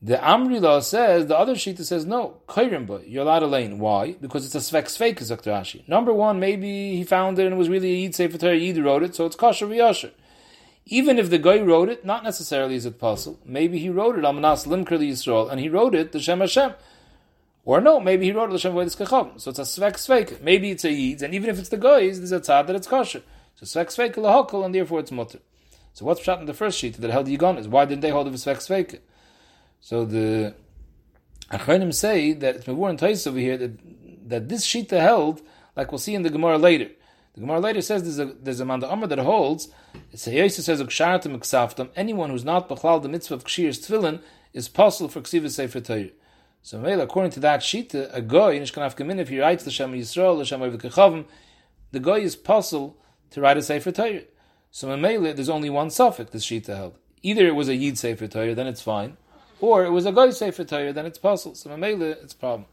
The 0.00 0.16
Amri 0.16 0.60
law 0.60 0.80
says, 0.80 1.26
the 1.26 1.38
other 1.38 1.54
Shita 1.54 1.84
says, 1.84 2.04
no, 2.06 2.40
Kairimba, 2.48 3.04
you're 3.06 3.22
allowed 3.22 3.40
to 3.40 3.46
lane. 3.46 3.78
Why? 3.78 4.12
Because 4.12 4.44
it's 4.46 4.54
a 4.54 4.58
Svek 4.58 4.84
Sveik, 4.84 5.26
Dr. 5.26 5.50
Rashi. 5.50 5.86
Number 5.88 6.12
one, 6.12 6.38
maybe 6.38 6.96
he 6.96 7.04
found 7.04 7.38
it 7.38 7.44
and 7.44 7.54
it 7.54 7.58
was 7.58 7.70
really 7.70 7.90
a 7.90 7.96
Yid 8.02 8.14
Sefer 8.14 8.36
Torah, 8.36 8.56
Yid 8.56 8.76
wrote 8.84 9.02
it, 9.02 9.14
so 9.14 9.24
it's 9.24 9.36
Kasher 9.36 9.66
V'yasher. 9.66 10.10
Even 10.84 11.18
if 11.18 11.30
the 11.30 11.38
guy 11.38 11.58
wrote 11.58 11.88
it, 11.88 12.04
not 12.04 12.22
necessarily 12.22 12.74
is 12.74 12.84
it 12.84 12.98
possible. 12.98 13.40
Maybe 13.46 13.78
he 13.78 13.88
wrote 13.88 14.18
it, 14.18 14.26
Amanas 14.26 14.66
Limker 14.66 14.98
Yisrael, 14.98 15.50
and 15.50 15.58
he 15.58 15.70
wrote 15.70 15.94
it, 15.94 16.12
the 16.12 16.20
Shem 16.20 16.40
Hashem. 16.40 16.74
Or 17.64 17.80
no, 17.80 17.98
maybe 17.98 18.26
he 18.26 18.32
wrote 18.32 18.50
the 18.50 18.58
Shem 18.58 18.74
Vedis 18.74 18.96
Kacham. 18.96 19.40
So 19.40 19.50
it's 19.50 19.58
a 19.58 19.62
Svek 19.62 19.94
Sveik. 19.94 20.42
Maybe 20.42 20.70
it's 20.70 20.84
a 20.84 20.92
Yid, 20.92 21.22
and 21.22 21.34
even 21.34 21.48
if 21.48 21.58
it's 21.58 21.70
the 21.70 21.78
guys, 21.78 22.18
there's 22.18 22.32
a 22.32 22.40
tzad 22.40 22.66
that 22.66 22.76
it's 22.76 22.86
Kasher. 22.86 23.22
So 23.56 23.64
Svek 23.64 23.86
Sveik 23.86 24.14
Lahakal, 24.14 24.64
and 24.64 24.74
therefore 24.74 25.00
it's 25.00 25.10
Mutter. 25.10 25.38
So 25.94 26.04
what's 26.04 26.22
shot 26.22 26.40
in 26.40 26.46
the 26.46 26.54
first 26.54 26.78
sheet 26.78 27.00
that 27.00 27.10
held 27.10 27.26
Yigon 27.26 27.58
is 27.58 27.68
why 27.68 27.84
didn't 27.84 28.02
they 28.02 28.10
hold 28.10 28.26
of 28.26 28.34
a 28.34 28.36
Svek 28.36 28.56
Sveik? 28.56 28.98
So 29.80 30.04
the 30.04 30.54
Achronim 31.50 31.94
say 31.94 32.32
that 32.32 32.56
it's 32.56 32.66
Mavur 32.66 32.90
and 32.90 32.98
Tais 32.98 33.26
over 33.26 33.38
here 33.38 33.56
that, 33.56 34.28
that 34.28 34.48
this 34.48 34.66
Shita 34.66 35.00
held, 35.00 35.40
like 35.76 35.90
we'll 35.90 35.98
see 35.98 36.14
in 36.14 36.22
the 36.22 36.30
Gemara 36.30 36.58
later. 36.58 36.90
The 37.34 37.40
Gemara 37.40 37.60
later 37.60 37.82
says 37.82 38.02
there's 38.02 38.18
a 38.18 38.32
there's 38.34 38.60
a 38.60 38.64
Manda 38.64 38.88
Amr 38.88 39.06
that 39.08 39.18
holds. 39.18 39.68
Yosef 40.12 40.64
says 40.64 40.82
Ukshartim 40.82 41.36
Ksaftam. 41.38 41.90
Anyone 41.96 42.30
who's 42.30 42.44
not 42.44 42.68
Bachlal 42.68 43.02
the 43.02 43.08
mitzvah 43.08 43.34
of 43.34 43.44
Kshir's 43.44 43.84
Tefillin 43.84 44.20
is 44.52 44.68
possible 44.68 45.08
for 45.08 45.20
Ksiva 45.20 45.50
Sefer 45.50 45.80
Torah. 45.80 46.10
So 46.64 46.84
according 46.84 47.30
to 47.32 47.40
that 47.40 47.60
Shita, 47.60 48.06
uh, 48.06 48.08
a 48.14 48.20
guy 48.20 48.52
in 48.52 48.62
Ishkanaf 48.64 48.96
Kamin, 48.96 49.18
if 49.18 49.28
he 49.28 49.38
writes 49.38 49.64
the 49.64 49.70
Shem 49.70 49.92
Yisrael, 49.92 50.38
the 50.38 50.44
Shem 50.44 50.60
Kechavim, 50.60 51.26
the 51.92 52.00
guy 52.00 52.18
is 52.18 52.34
possible 52.34 52.96
to 53.30 53.40
write 53.40 53.56
a 53.56 53.62
Sefer 53.62 53.92
Torah. 53.92 54.22
So 54.72 54.88
Mamela, 54.88 55.36
there's 55.36 55.48
only 55.48 55.70
one 55.70 55.90
suffix 55.90 56.32
this 56.32 56.44
Shita 56.44 56.74
held. 56.74 56.98
Either 57.22 57.46
it 57.46 57.54
was 57.54 57.68
a 57.68 57.76
Yid 57.76 57.98
Sefer 57.98 58.26
Torah, 58.26 58.56
then 58.56 58.66
it's 58.66 58.82
fine 58.82 59.16
or 59.60 59.84
it 59.84 59.90
was 59.90 60.06
a 60.06 60.12
guy 60.12 60.30
Sefer 60.30 60.64
Torah, 60.64 60.92
then 60.92 61.06
it's 61.06 61.18
possible. 61.18 61.54
So 61.54 61.70
Mamela, 61.70 62.22
it's 62.22 62.34
a 62.34 62.36
problem. 62.36 62.66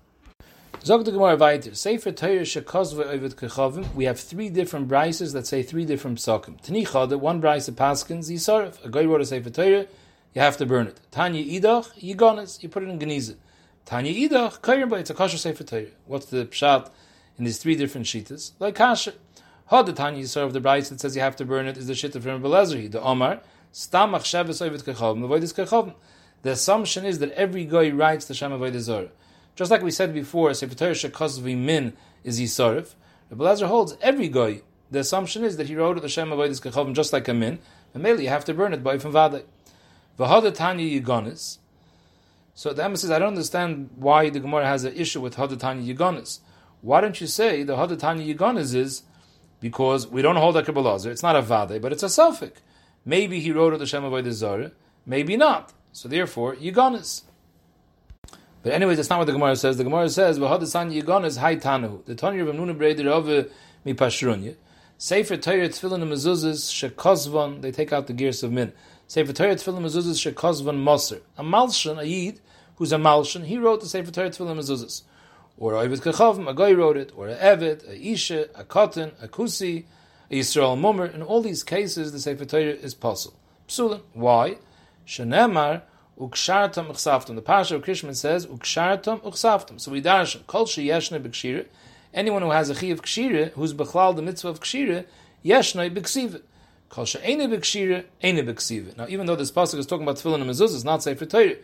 Zog 0.84 1.06
the 1.06 1.12
Gemara 1.12 1.36
weiter. 1.36 1.76
Sefer 1.76 2.12
Torah 2.12 2.42
shekozve 2.42 3.06
ovid 3.06 3.36
kechavim. 3.36 3.94
We 3.94 4.06
have 4.06 4.20
three 4.20 4.50
different 4.50 4.88
brises 4.88 5.34
that 5.34 5.46
say 5.46 5.64
three 5.64 5.86
different 5.86 6.18
psakim. 6.18 6.62
Tnicha, 6.66 7.08
the 7.08 7.18
one 7.18 7.40
brise 7.40 7.68
of 7.68 7.76
Paskins, 7.76 8.32
Yisarif. 8.32 8.84
A 8.84 8.90
guy 8.90 9.06
wrote 9.06 9.22
a 9.22 9.26
Sefer 9.26 9.50
Torah, 9.50 9.86
you 10.34 10.42
have 10.42 10.58
to 10.58 10.66
burn 10.66 10.88
it. 10.88 11.00
Tanya 11.12 11.44
idach, 11.44 11.94
yigonis, 12.02 12.64
you 12.64 12.70
put 12.70 12.84
it 12.84 12.90
in 12.90 13.00
geniza. 13.00 13.36
Tanya 13.86 14.14
idach, 14.14 14.62
kayrim 14.62 14.98
it's 15.00 15.10
a 15.10 15.14
kosher 15.14 15.38
sefer 15.38 15.64
Torah. 15.64 15.86
What's 16.06 16.28
the 16.28 16.46
pshat 16.46 16.90
in 17.38 17.46
these 17.46 17.58
three 17.58 17.76
different 17.76 18.08
shitas? 18.08 18.52
Like 18.60 18.76
kasher. 18.76 19.14
How 19.72 19.82
the 19.82 19.94
Tanya 19.94 20.22
Yisrael 20.22 20.48
of 20.48 20.54
the 20.54 20.60
Bryce 20.60 20.90
that 20.90 21.00
says 21.00 21.16
you 21.16 21.22
have 21.22 21.38
to 21.38 21.46
burn 21.46 21.66
it 21.66 21.78
is 21.78 21.88
the 21.88 21.94
shita 21.94 22.22
from 22.22 22.44
Belezri, 22.44 22.92
the 22.92 23.02
Omar, 23.02 23.40
Stam 23.72 24.12
Achshavas 24.12 24.70
Oivet 24.70 24.84
Kechavim, 24.84 25.22
Avoidis 25.22 25.54
Kechavim. 25.54 25.94
The 26.42 26.52
assumption 26.52 27.06
is 27.06 27.20
that 27.20 27.32
every 27.32 27.64
guy 27.64 27.90
writes 27.90 28.26
the 28.26 28.34
Shem 28.34 28.52
Avodah 28.52 28.80
Zorah. 28.80 29.08
Just 29.56 29.72
like 29.72 29.82
we 29.82 29.92
said 29.92 30.14
before, 30.14 30.54
Sefer 30.54 30.76
Torah 30.76 30.92
Shekosvi 30.92 31.58
Min 31.58 31.94
is 32.26 32.38
Yisarif. 32.42 32.96
Rabbi 33.30 33.44
Lazar 33.46 33.68
holds 33.68 33.96
every 34.02 34.28
guy. 34.28 34.62
The 34.90 35.00
assumption 35.00 35.46
is 35.46 35.56
that 35.56 35.68
he 35.68 35.76
wrote 35.78 36.02
the 36.02 36.10
Shem 36.10 36.32
Avodah 36.32 36.62
Kechavim 36.62 36.94
just 36.94 37.14
like 37.14 37.30
a 37.30 37.34
min. 37.34 37.60
And 37.94 38.04
mainly 38.04 38.24
you 38.24 38.30
have 38.30 38.44
to 38.44 38.54
burn 38.54 38.74
it 38.74 38.84
by 38.84 38.98
from 38.98 39.14
Vadai. 39.14 39.46
V'hada 40.20 40.54
Tanya 40.54 41.02
Yigonis. 41.02 41.60
So 42.62 42.74
the 42.74 42.84
Emma 42.84 42.96
says, 42.96 43.10
I 43.10 43.18
don't 43.18 43.30
understand 43.30 43.90
why 43.96 44.30
the 44.30 44.40
Gemara 44.40 44.68
has 44.68 44.84
an 44.84 44.96
issue 44.96 45.20
with 45.20 45.36
Hada 45.36 45.58
Tanya 45.58 45.96
Yigonis. 45.96 46.42
Why 46.82 47.02
don't 47.02 47.20
you 47.20 47.26
say 47.26 47.64
the 47.64 47.76
Hada 47.76 47.98
Tanya 47.98 48.36
Yigonis 48.36 48.76
is 48.76 49.02
because 49.60 50.06
we 50.06 50.22
don't 50.22 50.36
hold 50.36 50.56
a 50.56 50.62
Kabbalah. 50.62 51.10
It's 51.10 51.24
not 51.24 51.36
a 51.36 51.42
Vade, 51.42 51.82
but 51.82 51.92
it's 51.92 52.04
a 52.04 52.08
Suffolk. 52.08 52.62
Maybe 53.04 53.40
he 53.40 53.52
wrote 53.52 53.74
it 53.74 53.80
the 53.80 53.88
Shem 53.88 54.04
Zarah, 54.32 54.74
maybe 55.08 55.38
not. 55.38 55.74
So 55.92 56.08
therefore, 56.08 56.54
Yigonis. 56.54 57.24
But 58.62 58.74
anyways, 58.74 58.98
that's 58.98 59.10
not 59.10 59.18
what 59.18 59.26
the 59.26 59.34
Gemara 59.34 59.56
says. 59.56 59.78
The 59.78 59.84
Gemara 59.84 60.08
says, 60.08 60.38
"V'hadasan 60.38 60.94
Yigonis 61.02 61.40
Hai 61.40 61.56
Tanu." 61.56 62.06
The 62.06 62.14
Tanya 62.14 62.46
of 62.46 62.56
Nuna 62.56 62.78
Breder 62.78 63.08
of 63.08 63.26
Mi 63.84 63.96
Pashrunya. 63.96 64.56
Sefer 65.00 65.38
Torah 65.38 65.68
Tefillin 65.68 66.04
and 66.04 66.12
Mezuzahs. 66.12 67.62
They 67.62 67.72
take 67.72 67.92
out 67.92 68.06
the 68.06 68.14
gears 68.14 68.44
of 68.44 68.52
min. 68.52 68.72
Sefer 69.08 69.34
Torah 69.34 69.56
Tefillin 69.56 69.78
and 69.78 69.88
Mezuzahs 69.88 70.78
Moser. 70.78 71.22
A 71.40 71.44
Malshan, 71.44 71.98
a 71.98 72.06
Yid, 72.06 72.40
who's 72.82 72.92
a 72.92 72.98
Malshan, 72.98 73.46
he 73.46 73.60
wrote 73.60 73.80
the 73.82 73.86
Sefer 73.86 74.10
Torah 74.10 74.32
Tefillin 74.32 74.52
and 74.52 74.60
Mezuzahs 74.60 75.04
or 75.62 75.76
Ovid 75.76 76.02
Kechavim, 76.02 76.50
a 76.50 76.56
guy 76.56 76.72
wrote 76.72 76.98
it, 76.98 77.12
or 77.16 77.28
a 77.28 77.36
Evet, 77.36 77.88
a 77.88 77.96
Isha, 77.96 78.50
a 78.56 78.64
Katan, 78.64 79.12
a 79.22 79.28
Kusi, 79.28 79.86
a 80.32 80.40
Yisrael 80.40 80.76
Mummer. 80.76 81.06
In 81.06 81.22
all 81.22 81.44
these 81.44 81.64
cases, 81.64 82.12
the 82.12 82.20
Sefer 82.20 82.46
Torah 82.46 82.64
is 82.64 82.96
possible. 82.96 83.38
Psulim. 83.68 84.02
Why? 84.14 84.58
Shenemar 85.06 85.84
ukshartam 86.20 86.88
uchsaftam. 86.88 87.36
The 87.36 87.44
Pasha 87.44 87.76
of 87.76 87.84
Krishman 87.84 88.16
says 88.16 88.48
ukshartam 88.48 89.22
uchsaftam. 89.22 89.80
So 89.80 89.92
we 89.92 90.02
dash 90.02 90.36
kol 90.48 90.66
sheyeshne 90.66 91.22
b'kshira. 91.22 91.68
Anyone 92.12 92.42
who 92.42 92.50
has 92.50 92.72
a 92.72 92.76
chi 92.76 92.88
of 92.88 93.02
who's 93.54 93.76
bechlal 93.76 94.16
the 94.16 94.24
mitzvah 94.24 94.48
of 94.48 94.62
kshira, 94.62 95.06
yeshne 95.46 95.94
b'ksiva. 95.94 96.42
Kol 96.90 97.06
she'ene 97.06 97.48
b'kshira, 97.52 98.06
ene 98.24 98.40
b'ksiva. 98.40 98.98
Now, 98.98 99.06
even 99.08 99.28
though 99.28 99.36
this 99.36 99.52
pasuk 99.52 99.78
is 99.78 99.86
talking 99.86 100.04
about 100.04 100.16
tefillin 100.16 100.42
and 100.42 100.50
mezuzah, 100.50 100.74
it's 100.74 100.84
not 100.84 101.04
Sefer 101.04 101.28
Torah. 101.28 101.56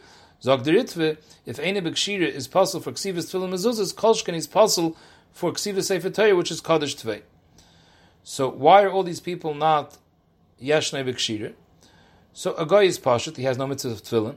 Zog 0.41 0.63
der 0.63 0.73
Ritve, 0.73 1.17
if 1.45 1.59
Eine 1.59 1.81
Bekshira 1.81 2.27
is 2.27 2.47
possible 2.47 2.81
for 2.81 2.91
Ksivas 2.91 3.25
Tfilim 3.25 3.49
Mezuzahs, 3.49 3.95
Kolshkin 3.95 4.35
is 4.35 4.45
possible 4.45 4.95
for 5.31 5.51
Ksivas 5.51 5.85
Sefer 5.85 6.11
Torah, 6.11 6.35
which 6.35 6.51
is 6.51 6.61
Kaddish 6.61 6.95
Tvei. 6.95 7.21
So 8.23 8.47
why 8.47 8.83
are 8.83 8.91
all 8.91 9.03
these 9.03 9.19
people 9.19 9.55
not 9.55 9.97
Yashnei 10.61 11.03
Bekshira? 11.03 11.53
So 12.33 12.53
a 12.55 12.67
guy 12.67 12.83
is 12.83 12.99
Pashat, 12.99 13.37
he 13.37 13.43
has 13.43 13.57
no 13.57 13.65
mitzvah 13.65 13.89
of 13.89 14.03
Tefillin. 14.03 14.35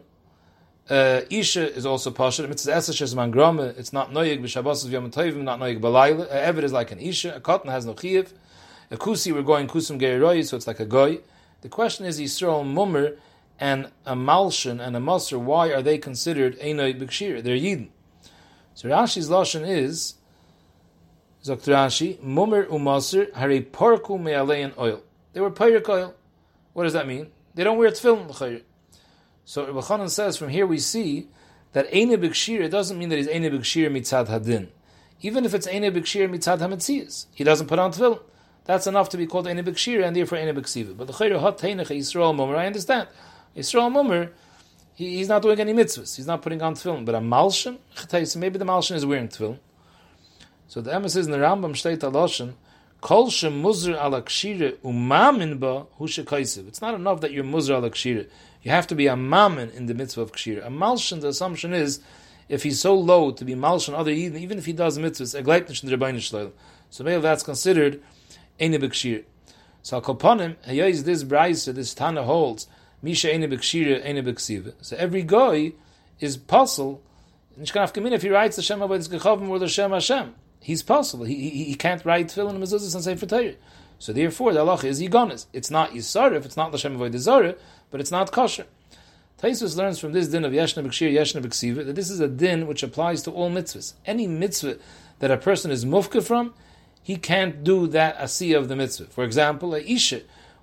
Uh, 0.88 1.20
Isha 1.28 1.74
is 1.74 1.84
also 1.84 2.10
Pashat, 2.10 2.48
mitzvah 2.48 2.72
Esash 2.72 3.02
is 3.02 3.14
Mangrama, 3.14 3.78
it's 3.78 3.92
not 3.92 4.10
Noyeg 4.10 4.40
B'Shabbos 4.40 4.86
of 4.86 4.90
Yom 4.90 5.10
Tovim, 5.10 5.42
not 5.42 5.60
Noyeg 5.60 5.80
Balayla. 5.80 6.24
A 6.30 6.52
Eved 6.52 6.62
is 6.62 6.72
like 6.72 6.92
an 6.92 6.98
Isha, 6.98 7.36
a 7.36 7.40
Katan 7.40 7.66
has 7.66 7.84
no 7.84 7.92
Chiyev. 7.92 8.32
A 8.90 8.96
Kusi, 8.96 9.34
we're 9.34 9.42
going 9.42 9.68
Kusum 9.68 10.00
Geiroyi, 10.00 10.46
so 10.46 10.56
it's 10.56 10.66
like 10.66 10.80
a 10.80 10.86
guy. 10.86 11.18
The 11.60 11.68
question 11.68 12.06
is 12.06 12.18
Yisrael 12.18 12.66
Mummer, 12.66 13.16
and 13.60 13.90
a 14.06 14.16
Malshan 14.16 14.80
and 14.80 14.96
a 14.96 14.98
Masr, 14.98 15.38
why 15.38 15.68
are 15.68 15.82
they 15.82 15.98
considered 15.98 16.58
Einoi 16.60 16.98
Bikshir? 16.98 17.42
They're 17.42 17.54
Yidden. 17.54 17.90
So 18.74 18.88
Rashi's 18.88 19.28
Lashon 19.28 19.68
is, 19.68 20.14
Zok 21.44 21.62
Rashi, 21.64 22.20
Mummer 22.22 22.64
umasr 22.64 23.32
Hari 23.34 23.60
Porku 23.60 24.18
Mealein 24.18 24.76
oil. 24.78 25.02
They 25.34 25.40
were 25.40 25.50
Pyrik 25.50 25.88
oil. 25.90 26.14
What 26.72 26.84
does 26.84 26.94
that 26.94 27.06
mean? 27.06 27.28
They 27.54 27.62
don't 27.62 27.76
wear 27.76 27.90
tefillin. 27.90 28.62
So 29.44 29.66
Rabbi 29.66 29.80
Chanan 29.80 30.08
says, 30.08 30.38
from 30.38 30.48
here 30.48 30.66
we 30.66 30.78
see 30.78 31.28
that 31.72 31.86
Eine 31.94 32.16
Bikshir 32.16 32.70
doesn't 32.70 32.98
mean 32.98 33.10
that 33.10 33.16
he's 33.16 33.28
Eine 33.28 33.50
Bikshir 33.50 33.90
mitzad 33.90 34.28
hadin. 34.28 34.68
Even 35.20 35.44
if 35.44 35.52
it's 35.52 35.66
Eine 35.66 35.92
Bikshir 35.92 36.30
mitzad 36.30 36.60
hametzias, 36.60 37.26
he 37.34 37.44
doesn't 37.44 37.66
put 37.66 37.78
on 37.78 37.92
tefillin. 37.92 38.20
That's 38.64 38.86
enough 38.86 39.10
to 39.10 39.18
be 39.18 39.26
called 39.26 39.46
Eine 39.46 39.62
Bikshir 39.62 40.02
and 40.06 40.16
therefore 40.16 40.38
Eine 40.38 40.54
Biksiva. 40.54 40.96
But 40.96 41.08
the 41.08 41.12
Chayr 41.12 41.38
Hot 41.38 41.58
Teinach 41.58 41.88
Yisrael 41.88 42.34
Mummer, 42.34 42.56
I 42.56 42.66
understand. 42.66 43.08
Yisrael 43.56 43.90
Mummer, 43.90 44.30
he, 44.94 45.16
he's 45.16 45.28
not 45.28 45.42
doing 45.42 45.58
any 45.58 45.72
mitzvahs. 45.72 46.16
He's 46.16 46.26
not 46.26 46.42
putting 46.42 46.62
on 46.62 46.74
tefillin. 46.74 47.04
But 47.04 47.14
a 47.14 47.18
malshin, 47.18 47.78
maybe 48.36 48.58
the 48.58 48.64
malshin 48.64 48.96
is 48.96 49.06
wearing 49.06 49.28
tefillin. 49.28 49.58
So 50.68 50.80
the 50.80 51.08
says 51.08 51.26
in 51.26 51.32
the 51.32 51.38
Rambam 51.38 51.72
Shteit 51.72 51.98
Aloshin, 51.98 52.54
Kol 53.00 53.28
muzr 53.28 53.94
ala 53.94 54.22
kshire 54.22 54.76
umamin 54.78 55.58
ba 55.58 55.86
hu 55.92 56.04
It's 56.04 56.82
not 56.82 56.94
enough 56.94 57.22
that 57.22 57.32
you're 57.32 57.44
muzr 57.44 57.70
ala 57.70 57.90
kshire. 57.90 58.28
You 58.62 58.70
have 58.70 58.86
to 58.88 58.94
be 58.94 59.06
a 59.06 59.16
mamin 59.16 59.70
in 59.70 59.86
the 59.86 59.94
mitzvah 59.94 60.20
of 60.20 60.32
kshire. 60.32 60.64
A 60.64 60.68
malshin, 60.68 61.22
the 61.22 61.28
assumption 61.28 61.72
is, 61.72 62.00
if 62.48 62.62
he's 62.62 62.80
so 62.80 62.94
low 62.94 63.30
to 63.30 63.44
be 63.44 63.54
malshin 63.54 63.94
other 63.94 64.10
even, 64.10 64.42
even 64.42 64.58
if 64.58 64.66
he 64.66 64.72
does 64.72 64.98
mitzvahs, 64.98 65.38
a 65.38 65.42
gleitnish 65.42 65.82
in 65.82 65.88
the 65.88 65.96
Rebbeinu. 65.96 66.52
So 66.90 67.04
maybe 67.04 67.22
that's 67.22 67.42
considered 67.42 68.02
ene 68.60 68.74
b'kshire. 68.74 69.24
So 69.82 70.00
Kalponim, 70.00 70.56
is 70.68 71.04
this 71.04 71.24
brayse, 71.24 71.72
this 71.74 71.94
Tana 71.94 72.24
holds, 72.24 72.66
Misha 73.02 73.34
ene 73.34 73.48
b'ksiva. 73.48 74.74
So 74.80 74.96
every 74.96 75.22
guy 75.22 75.72
is 76.18 76.36
puzzle. 76.36 77.02
If 77.58 78.22
he 78.22 78.28
writes 78.28 78.56
the 78.56 78.62
Shem 78.62 78.80
Avodah 78.80 79.08
Gechavim 79.08 79.48
or 79.48 79.58
the 79.58 79.68
Shem 79.68 79.90
Hashem, 79.90 80.34
he's 80.60 80.82
puzzle. 80.82 81.24
He, 81.24 81.50
he, 81.50 81.64
he 81.64 81.74
can't 81.74 82.04
write 82.04 82.28
Tefillin 82.28 82.50
and 82.50 82.62
Mezuzah 82.62 82.94
and 82.94 83.04
Sefer 83.04 83.26
Torah. 83.26 83.54
So 83.98 84.12
therefore, 84.12 84.54
the 84.54 84.60
halacha 84.60 84.84
is 84.84 85.02
Yigonis. 85.02 85.46
It's 85.52 85.70
not 85.70 85.90
Yisarif, 85.90 86.44
it's 86.44 86.56
not 86.56 86.72
the 86.72 86.78
Shem 86.78 86.96
Avodah 86.96 87.56
but 87.90 88.00
it's 88.00 88.10
not 88.10 88.32
kosher. 88.32 88.66
Taisus 89.42 89.76
learns 89.76 89.98
from 89.98 90.12
this 90.12 90.28
din 90.28 90.44
of 90.44 90.52
Yeshna 90.52 90.84
B'Kshir, 90.84 91.12
Yeshna 91.12 91.42
B'Ksiva, 91.42 91.86
that 91.86 91.96
this 91.96 92.10
is 92.10 92.20
a 92.20 92.28
din 92.28 92.66
which 92.66 92.82
applies 92.82 93.22
to 93.22 93.30
all 93.30 93.50
mitzvahs. 93.50 93.94
Any 94.04 94.26
mitzvah 94.26 94.76
that 95.18 95.30
a 95.30 95.38
person 95.38 95.70
is 95.70 95.84
mufka 95.84 96.22
from, 96.22 96.52
he 97.02 97.16
can't 97.16 97.64
do 97.64 97.86
that 97.88 98.18
asiyah 98.18 98.58
of 98.58 98.68
the 98.68 98.76
mitzvah. 98.76 99.06
For 99.06 99.24
example, 99.24 99.74
a 99.74 99.80
Isha 99.80 100.20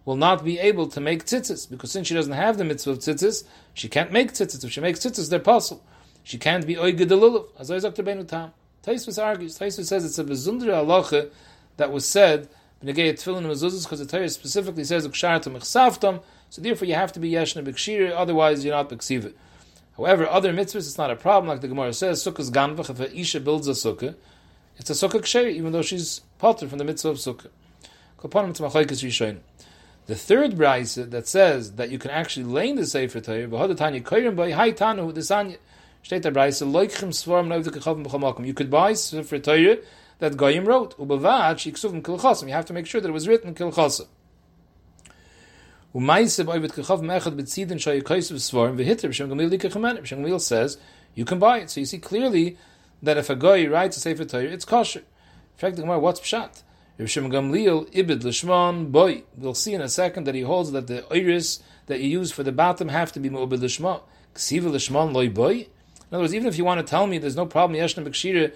will 0.07 0.15
not 0.15 0.41
be 0.41 0.57
able 0.57 0.87
to 0.87 1.01
make 1.01 1.25
tzitzis, 1.25 1.69
because 1.69 1.91
since 1.91 2.07
she 2.07 2.13
doesn't 2.13 2.31
have 2.31 2.57
the 2.57 2.63
mitzvah 2.63 2.91
of 2.91 2.99
tzitzis, 2.99 3.43
she 3.73 3.89
can't 3.89 4.09
make 4.09 4.31
tzitzis. 4.31 4.63
If 4.63 4.71
she 4.71 4.79
makes 4.79 5.01
tzitzis, 5.01 5.29
they're 5.29 5.37
possible. 5.37 5.83
She 6.23 6.37
can't 6.37 6.65
be 6.65 6.75
oige 6.75 7.01
delulav, 7.01 7.47
as 7.59 7.69
Isaac 7.69 7.93
Beinu 7.95 8.25
Tam. 8.25 8.53
Taisvis 8.85 9.21
argues, 9.21 9.59
Taisvis 9.59 9.87
says 9.87 10.05
it's 10.05 10.17
a 10.17 10.23
bezundra 10.23 10.81
halacha 10.81 11.29
that 11.75 11.91
was 11.91 12.05
said, 12.07 12.47
b'negei 12.81 13.11
tefillin 13.15 13.39
and 13.39 13.47
mezuzahs, 13.47 13.83
because 13.83 13.99
the 13.99 14.05
Torah 14.05 14.29
specifically 14.29 14.85
says, 14.85 15.05
ukshartam 15.05 15.57
ichsavtam, 15.57 16.21
so 16.49 16.61
therefore 16.61 16.87
you 16.87 16.95
have 16.95 17.11
to 17.11 17.19
be 17.19 17.31
yeshna 17.31 17.61
b'kshir, 17.61 18.13
otherwise 18.15 18.63
you're 18.63 18.73
not 18.73 18.89
b'ksiva. 18.89 19.33
However, 19.97 20.25
other 20.25 20.53
mitzvahs, 20.53 20.87
it's 20.87 20.97
not 20.97 21.11
a 21.11 21.17
problem, 21.17 21.49
like 21.49 21.59
the 21.59 21.67
Gemara 21.67 21.91
says, 21.91 22.23
sukkah's 22.23 22.49
ganvach, 22.49 22.89
if 22.89 23.01
a 23.01 23.13
isha 23.13 23.41
builds 23.41 23.67
a 23.67 23.71
sukkah, 23.71 24.15
it's 24.77 24.89
a 24.89 24.93
sukkah 24.93 25.19
ksher, 25.19 25.51
even 25.51 25.73
though 25.73 25.81
she's 25.81 26.21
potter 26.39 26.69
from 26.69 26.77
the 26.77 26.85
mitzvah 26.85 27.09
of 27.09 27.17
sukkah. 27.17 27.49
Machlaikas 28.21 29.03
rishonim. 29.03 29.39
The 30.07 30.15
third 30.15 30.55
brayse 30.55 30.95
that 30.95 31.27
says 31.27 31.73
that 31.73 31.89
you 31.89 31.99
can 31.99 32.11
actually 32.11 32.45
lay 32.45 32.69
in 32.69 32.77
the 32.77 32.85
Sefer 32.85 33.19
Torah. 33.19 33.45
State 36.01 36.23
the 36.23 36.31
b'chamakim. 38.05 38.45
You 38.47 38.53
could 38.53 38.69
buy 38.69 38.93
Sefer 38.93 39.39
Torah 39.39 39.77
that 40.19 40.37
Goyim 40.37 40.63
wrote. 40.63 40.95
You 40.97 41.05
have 42.53 42.65
to 42.65 42.73
make 42.73 42.85
sure 42.85 43.01
that 43.01 43.09
it 43.09 43.11
was 43.11 43.27
written 43.27 43.53
b'shem 43.53 43.65
gamil 50.15 50.39
says 50.39 50.77
you 51.15 51.25
can 51.25 51.39
buy 51.39 51.57
it. 51.59 51.69
So 51.69 51.81
you 51.81 51.85
see 51.85 51.97
clearly 51.97 52.57
that 53.03 53.17
if 53.17 53.29
a 53.29 53.35
guy 53.35 53.67
writes 53.67 53.97
a 53.97 53.99
Sefer 53.99 54.23
Torah, 54.23 54.45
it's 54.45 54.63
kosher. 54.63 54.99
In 54.99 55.05
fact, 55.57 55.75
the 55.75 55.83
what's 55.83 56.21
pshat? 56.21 56.63
Rav 56.99 57.07
Shimon 57.11 57.31
Gamliel 57.31 57.93
ibid 57.93 58.23
l'shmon 58.23 58.91
boy. 58.91 59.21
We'll 59.37 59.53
see 59.53 59.75
in 59.75 59.81
a 59.81 59.89
second 59.89 60.23
that 60.25 60.33
he 60.33 60.41
holds 60.41 60.71
that 60.71 60.87
the 60.87 61.05
iris 61.13 61.61
that 61.85 61.99
you 61.99 62.09
use 62.09 62.31
for 62.31 62.41
the 62.41 62.51
bottom 62.51 62.87
have 62.87 63.11
to 63.11 63.19
be 63.19 63.29
mu'ubid 63.29 63.61
l'shmon. 63.61 64.01
Ksiva 64.33 64.71
l'shmon 64.71 65.13
loy 65.13 65.29
boy. 65.29 65.53
In 65.53 65.67
other 66.11 66.23
words, 66.23 66.33
even 66.33 66.47
if 66.47 66.57
you 66.57 66.65
want 66.65 66.79
to 66.79 66.89
tell 66.89 67.05
me 67.05 67.19
there's 67.19 67.35
no 67.35 67.45
problem 67.45 67.79
yeshna 67.79 68.03
b'kshira 68.03 68.51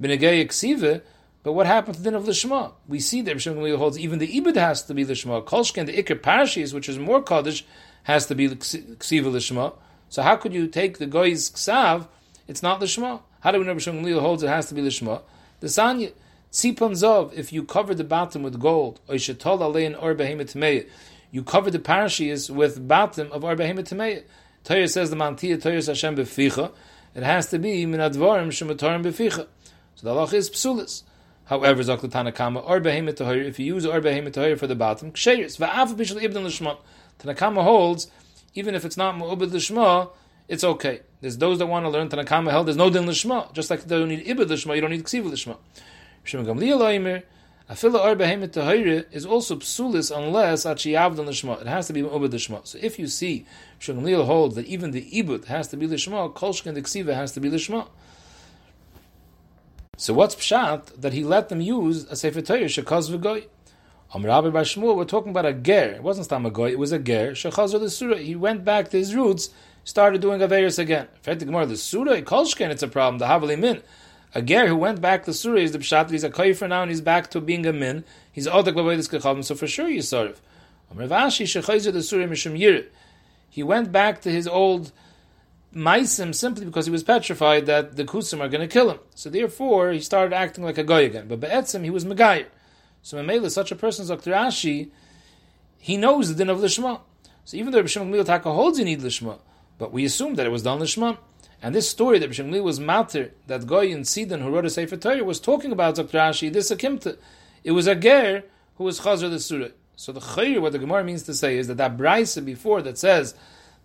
b'negei 0.00 0.46
ksiva, 0.46 1.02
but 1.42 1.54
what 1.54 1.66
happened 1.66 1.96
to 1.96 2.02
the 2.02 2.10
din 2.10 2.14
of 2.16 2.28
l'shma? 2.28 2.74
We 2.86 3.00
see 3.00 3.22
that 3.22 3.40
Shimon 3.40 3.58
Gamliel 3.58 3.78
holds 3.78 3.98
even 3.98 4.20
the 4.20 4.40
ibid 4.40 4.54
has 4.54 4.84
to 4.84 4.94
be 4.94 5.04
l'shma. 5.04 5.44
Kolshken, 5.44 5.86
the 5.86 6.00
ikar 6.00 6.20
parashis, 6.20 6.72
which 6.72 6.88
is 6.88 6.96
more 6.96 7.24
kaddish, 7.24 7.66
has 8.04 8.26
to 8.26 8.36
be 8.36 8.48
ksiva 8.50 9.32
l'shma. 9.32 9.74
So 10.10 10.22
how 10.22 10.36
could 10.36 10.54
you 10.54 10.68
take 10.68 10.98
the 10.98 11.06
goy's 11.06 11.50
ksav? 11.50 12.06
It's 12.46 12.62
not 12.62 12.80
l'shma. 12.80 13.22
How 13.40 13.50
do 13.50 13.58
we 13.58 13.64
know 13.64 13.76
Shimon 13.78 14.04
Gamliel 14.04 14.20
holds 14.20 14.44
it 14.44 14.48
has 14.48 14.66
to 14.66 14.74
be 14.74 14.80
l'shma? 14.80 15.22
The 15.58 15.66
sanya. 15.66 16.12
Zov, 16.54 17.34
if 17.34 17.52
you 17.52 17.64
cover 17.64 17.94
the 17.94 18.04
bottom 18.04 18.42
with 18.42 18.58
gold, 18.60 19.00
you 19.08 19.18
you 19.18 19.34
cover 21.42 21.70
the 21.70 21.80
parashiyas 21.80 22.48
with 22.48 22.88
batim 22.88 23.30
of 23.32 23.42
Hematamei. 23.42 24.22
Torah 24.62 24.88
says 24.88 25.10
the 25.10 25.16
Mantia 25.16 25.60
Torah 25.60 25.84
Hashem 25.84 26.16
beficha. 26.16 26.70
It 27.14 27.24
has 27.24 27.50
to 27.50 27.58
be 27.58 27.84
min 27.86 28.00
advarim 28.00 28.48
shematorim 28.48 29.04
beficha. 29.04 29.46
So 29.96 30.06
the 30.06 30.14
halach 30.14 30.32
is 30.32 30.48
psulis. 30.48 31.02
However, 31.46 31.82
Zakla 31.82 32.08
Tanakama, 32.08 32.62
or 32.66 32.80
Behemoth 32.80 33.20
if 33.20 33.58
you 33.58 33.66
use 33.66 33.84
or 33.84 34.00
for 34.00 34.66
the 34.66 34.74
bottom, 34.74 35.12
Ksheris, 35.12 35.58
Va'af 35.58 35.94
Bishal 35.94 36.22
Ibn 36.22 36.44
Lishma. 36.44 36.78
Tanakama 37.18 37.62
holds, 37.62 38.10
even 38.54 38.74
if 38.74 38.84
it's 38.84 38.96
not 38.96 39.14
Mu'ubid 39.16 39.50
Lishma, 39.50 40.10
it's 40.48 40.64
okay. 40.64 41.00
There's 41.20 41.36
those 41.36 41.58
that 41.58 41.66
want 41.66 41.84
to 41.84 41.90
learn 41.90 42.08
Tanakama 42.08 42.50
held, 42.50 42.68
there's 42.68 42.78
no 42.78 42.88
Din 42.88 43.04
Lishma. 43.04 43.52
Just 43.52 43.70
like 43.70 43.82
you 43.82 43.88
don't 43.88 44.08
need 44.08 44.26
Ibn 44.26 44.48
Lishma, 44.48 44.74
you 44.74 44.80
don't 44.80 44.90
need 44.90 45.04
Ksiv 45.04 45.30
Lishma. 45.30 45.58
Shem 46.24 46.44
Gamliel 46.44 46.80
Oimer, 46.80 47.22
Afila 47.70 48.04
or 48.04 48.16
Behemoth 48.16 48.52
Tahir 48.52 49.04
is 49.12 49.26
also 49.26 49.56
psulis 49.56 50.14
unless 50.14 50.64
Achiyavdan 50.64 51.26
Lishma. 51.26 51.60
It 51.60 51.66
has 51.66 51.86
to 51.86 51.92
be 51.92 52.02
Mu'ubid 52.02 52.30
Lishma. 52.30 52.66
So 52.66 52.78
if 52.80 52.98
you 52.98 53.06
see, 53.06 53.46
Gamliel 53.80 54.24
holds 54.24 54.54
that 54.54 54.66
even 54.66 54.90
the 54.90 55.02
ibut 55.12 55.44
has 55.46 55.68
to 55.68 55.76
be 55.76 55.86
Lishma, 55.86 56.32
Kolshkin 56.32 56.74
the 56.74 56.82
Ksiva 56.82 57.14
has 57.14 57.32
to 57.32 57.40
be 57.40 57.50
Lishma. 57.50 57.88
So 59.96 60.12
what's 60.12 60.34
pshat 60.34 61.00
that 61.00 61.12
he 61.12 61.22
let 61.22 61.50
them 61.50 61.60
use 61.60 62.04
a 62.04 62.16
sefer 62.16 62.40
Torah 62.40 62.64
shekaz 62.64 63.10
v'goy? 63.10 63.46
Am 64.14 64.24
Rabbi 64.24 64.48
Bar 64.50 64.64
we're 64.76 65.04
talking 65.04 65.30
about 65.30 65.46
a 65.46 65.52
ger. 65.52 65.92
It 65.92 66.02
wasn't 66.02 66.24
stam 66.24 66.46
a 66.46 66.64
it 66.64 66.78
was 66.78 66.92
a 66.92 66.98
ger. 66.98 67.32
Shechaz 67.32 67.78
the 67.78 67.90
surah. 67.90 68.16
He 68.16 68.34
went 68.34 68.64
back 68.64 68.90
to 68.90 68.96
his 68.96 69.14
roots, 69.14 69.50
started 69.84 70.20
doing 70.20 70.40
averis 70.40 70.78
again. 70.78 71.08
In 71.26 71.38
the 71.38 71.44
Gemara, 71.44 71.66
the 71.66 71.76
surah 71.76 72.16
kolshken, 72.22 72.70
it's 72.70 72.82
a 72.82 72.88
problem. 72.88 73.18
The 73.18 73.26
havali 73.26 73.58
min. 73.58 73.82
A 74.34 74.42
ger 74.42 74.66
who 74.66 74.76
went 74.76 75.00
back 75.00 75.24
to 75.24 75.32
surah 75.32 75.58
is 75.58 75.72
the 75.72 75.78
pshat. 75.78 76.10
He's 76.10 76.24
a 76.24 76.30
koifer 76.30 76.68
now 76.68 76.82
and 76.82 76.90
he's 76.90 77.00
back 77.00 77.30
to 77.30 77.40
being 77.40 77.64
a 77.66 77.72
min. 77.72 78.04
He's 78.32 78.48
odak 78.48 78.74
this 78.96 79.08
kechavim. 79.08 79.44
So 79.44 79.54
for 79.54 79.66
sure 79.66 79.88
you 79.88 80.00
sarv. 80.00 80.36
Am 80.90 80.98
Rav 80.98 81.10
Ashi 81.10 81.44
shechaz 81.44 81.90
the 81.92 82.02
surah 82.02 82.26
mishum 82.26 82.58
yir. 82.58 82.86
He 83.48 83.62
went 83.62 83.92
back 83.92 84.20
to 84.22 84.30
his 84.32 84.48
old 84.48 84.90
Maisim 85.74 86.34
simply 86.34 86.64
because 86.64 86.86
he 86.86 86.92
was 86.92 87.02
petrified 87.02 87.66
that 87.66 87.96
the 87.96 88.04
Kusim 88.04 88.40
are 88.40 88.48
going 88.48 88.60
to 88.60 88.72
kill 88.72 88.90
him. 88.90 88.98
So 89.14 89.28
therefore, 89.28 89.90
he 89.90 90.00
started 90.00 90.34
acting 90.34 90.64
like 90.64 90.78
a 90.78 90.84
guy 90.84 91.00
again. 91.00 91.26
But 91.28 91.40
Be'etzim, 91.40 91.82
he 91.82 91.90
was 91.90 92.04
Megayer. 92.04 92.46
So 93.02 93.16
Memela, 93.16 93.50
such 93.50 93.72
a 93.72 93.76
person 93.76 94.02
as 94.02 94.08
Dr. 94.08 94.32
Ashi, 94.32 94.90
he 95.78 95.96
knows 95.96 96.28
the 96.28 96.34
din 96.34 96.48
of 96.48 96.58
Lishma. 96.58 97.00
So 97.44 97.56
even 97.56 97.72
though 97.72 97.82
Bishim 97.82 98.08
Gamliel 98.08 98.24
Taka 98.24 98.52
holds 98.52 98.78
you 98.78 98.84
need 98.84 99.00
Lishma, 99.00 99.38
but 99.78 99.92
we 99.92 100.04
assume 100.04 100.36
that 100.36 100.46
it 100.46 100.50
was 100.50 100.62
done 100.62 100.78
Lishma. 100.78 101.18
And 101.64 101.74
this 101.74 101.88
story 101.88 102.18
that 102.18 102.30
Bishim 102.30 102.62
was 102.62 102.78
matter, 102.78 103.32
that 103.46 103.66
Goy 103.66 103.90
and 103.90 104.06
Sidon 104.06 104.42
who 104.42 104.50
wrote 104.50 104.66
a 104.66 104.70
Sefer 104.70 104.98
Torah 104.98 105.24
was 105.24 105.40
talking 105.40 105.72
about 105.72 105.94
Dr. 105.94 106.18
Ashi, 106.18 106.52
this 106.52 106.70
Akimta. 106.70 107.16
It 107.64 107.70
was 107.70 107.86
a 107.86 107.94
Ger 107.94 108.44
who 108.74 108.84
was 108.84 109.00
Chazar 109.00 109.30
the 109.30 109.40
Surah. 109.40 109.68
So 109.96 110.12
the 110.12 110.20
Chayr, 110.20 110.60
what 110.60 110.72
the 110.72 110.78
Gemara 110.78 111.02
means 111.04 111.22
to 111.22 111.32
say 111.32 111.56
is 111.56 111.68
that 111.68 111.78
that 111.78 111.96
Braisa 111.96 112.44
before 112.44 112.82
that 112.82 112.98
says 112.98 113.34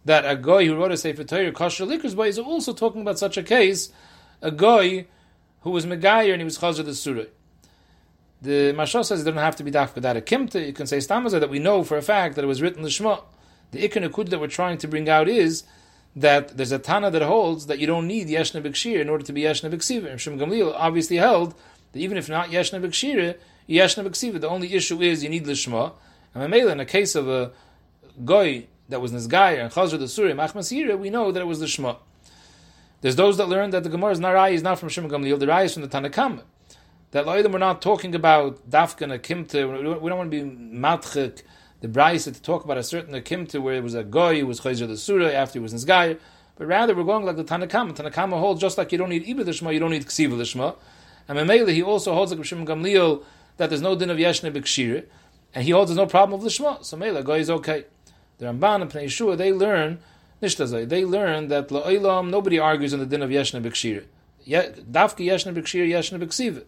that 0.03 0.30
a 0.30 0.36
guy 0.36 0.65
who 0.65 0.75
wrote 0.75 0.91
a 0.91 0.97
Sefer 0.97 1.23
Torah 1.23 1.53
kosher 1.53 1.86
liquors 1.86 2.15
by 2.15 2.27
is 2.27 2.38
also 2.38 2.73
talking 2.73 2.99
about 2.99 3.17
such 3.17 3.38
a 3.38 3.43
case, 3.43 3.93
a 4.41 4.51
guy 4.51 5.05
who 5.61 5.71
was 5.71 5.86
Megayer 5.86 6.34
and 6.34 6.41
he 6.41 6.43
was 6.43 6.59
Chazer 6.59 6.84
the 6.84 6.93
Surah. 6.93 7.30
The 8.41 8.73
Mashal 8.73 9.05
says 9.05 9.21
it 9.21 9.23
doesn't 9.23 9.38
have 9.38 9.55
to 9.55 9.63
be 9.63 9.71
dafka 9.71 10.01
that 10.01 10.17
a 10.17 10.21
kimta. 10.21 10.67
You 10.67 10.73
can 10.73 10.86
say 10.86 10.97
stamaza 10.97 11.39
that 11.39 11.49
we 11.49 11.59
know 11.59 11.86
for 11.86 11.95
a 11.95 12.01
fact 12.01 12.36
that 12.36 12.43
it 12.43 12.47
was 12.47 12.61
written 12.61 12.82
the 12.82 12.89
Shema. 12.89 13.19
The 13.71 13.88
ikon 13.88 14.30
that 14.32 14.39
we're 14.41 14.47
trying 14.47 14.80
to 14.80 14.88
bring 14.89 15.07
out 15.07 15.30
is 15.30 15.63
that 16.16 16.57
there's 16.57 16.72
a 16.72 16.80
Tana 16.80 17.12
that 17.12 17.22
holds 17.22 17.68
that 17.68 17.80
you 17.80 17.88
don't 17.88 18.07
need 18.07 18.28
Yeshna 18.28 18.62
B'Kshir 18.62 18.99
in 18.99 19.10
order 19.10 19.24
to 19.24 19.34
be 19.34 19.41
Yeshna 19.41 19.72
B'Ksiva. 19.72 20.18
Shem 20.18 20.39
Gamliel 20.39 20.74
obviously 20.76 21.18
held 21.18 21.53
that 21.91 21.99
even 21.99 22.18
if 22.18 22.28
not 22.30 22.49
Yeshna 22.49 22.82
B'Kshir, 22.82 23.36
Yeshna 23.70 24.05
B'Ksiva, 24.07 24.41
the 24.41 24.49
only 24.49 24.74
issue 24.74 25.01
is 25.01 25.24
you 25.24 25.30
need 25.30 25.45
Lishma. 25.45 25.93
And 26.34 26.51
Mamela, 26.51 26.72
in 26.72 26.80
a 26.80 26.86
case 26.86 27.16
of 27.16 27.28
a 27.28 27.51
goy 28.26 28.68
that 28.89 29.01
was 29.01 29.12
Nizgaya 29.12 29.62
and 29.62 29.72
Chazar 29.72 29.99
the 29.99 30.05
Suri, 30.05 30.34
Machmasira, 30.34 30.97
we 30.97 31.10
know 31.10 31.32
that 31.32 31.39
it 31.39 31.45
was 31.45 31.60
the 31.60 31.68
Shema. 31.68 31.95
There's 33.01 33.16
those 33.16 33.38
that 33.38 33.47
learn 33.47 33.70
that 33.70 33.84
the 33.84 33.89
Gemara's 33.89 34.20
Narai 34.20 34.53
is 34.53 34.64
not 34.64 34.80
from 34.80 34.89
Shimon 34.89 35.10
Gamliel, 35.10 35.39
the 35.39 35.47
Rai 35.47 35.66
is 35.66 35.74
from 35.74 35.84
the 35.84 35.88
Tanakam. 35.88 36.41
That 37.12 37.26
Loidim 37.26 37.51
we're 37.51 37.60
not 37.60 37.82
talking 37.82 38.14
about 38.14 38.70
Dafkan, 38.70 39.14
a 39.14 39.18
Kimta, 39.18 39.68
we 40.01 40.10
don't 40.10 40.18
want 40.18 40.32
to 40.32 40.43
be 40.43 40.49
Matchik, 40.49 41.43
the 41.82 41.88
Bryce 41.88 42.25
to 42.25 42.34
talk 42.34 42.65
about 42.65 42.77
a 42.77 42.84
certain 42.84 43.13
Akimta 43.13 43.61
where 43.61 43.75
it 43.75 43.84
was 43.84 43.95
a 43.95 44.03
Goy 44.03 44.39
who 44.39 44.47
was 44.47 44.59
Chazar 44.61 44.88
the 44.88 44.97
Surah 44.97 45.27
after 45.27 45.59
he 45.59 45.63
was 45.63 45.73
Nizgaya, 45.73 46.19
but 46.57 46.67
rather 46.67 46.93
we're 46.93 47.03
going 47.03 47.25
like 47.25 47.38
the 47.38 47.43
Tanakam. 47.43 47.95
Tanakam 47.95 48.38
holds 48.38 48.59
just 48.59 48.77
like 48.77 48.91
you 48.91 48.97
don't 48.97 49.09
need 49.09 49.25
Iba 49.25 49.45
the 49.45 49.53
Shema, 49.53 49.71
you 49.71 49.80
don't 49.80 49.91
need 49.91 50.05
Ksiva 50.05 50.38
the 50.38 50.45
Shema. 50.45 50.73
And 51.27 51.38
Mamela, 51.38 51.71
he 51.71 51.82
also 51.82 52.13
holds 52.13 52.34
like 52.34 52.43
Shimon 52.43 52.65
Gamliel 52.65 53.23
that 53.57 53.69
there's 53.69 53.82
no 53.82 53.95
din 53.95 54.09
of 54.09 54.17
Yeshna 54.17 54.51
B'Kshir, 54.51 55.05
and 55.55 55.63
he 55.63 55.71
holds 55.71 55.89
there's 55.89 55.97
no 55.97 56.05
problem 56.05 56.38
of 56.38 56.43
the 56.43 56.49
Shema. 56.49 56.82
So 56.82 56.97
Mela, 56.97 57.23
Goy 57.23 57.39
is 57.39 57.49
okay. 57.49 57.86
The 58.39 58.47
Ramban 58.47 58.82
and 58.82 58.91
Pnei 58.91 59.05
Yeshua, 59.05 59.38
they 59.38 59.53
learn, 59.53 59.99
Nishtazai, 60.41 60.88
they 60.88 61.05
learn 61.05 61.47
that 61.49 61.69
La'olam, 61.69 62.30
nobody 62.30 62.59
argues 62.59 62.93
on 62.93 62.99
the 62.99 63.05
din 63.05 63.21
of 63.21 63.30
Yeshna 63.30 63.61
B'Kshir. 63.61 64.05
Dafki 64.45 65.25
Yeshna 65.27 65.53
B'Kshir, 65.53 65.88
B'Ksiva. 66.19 66.63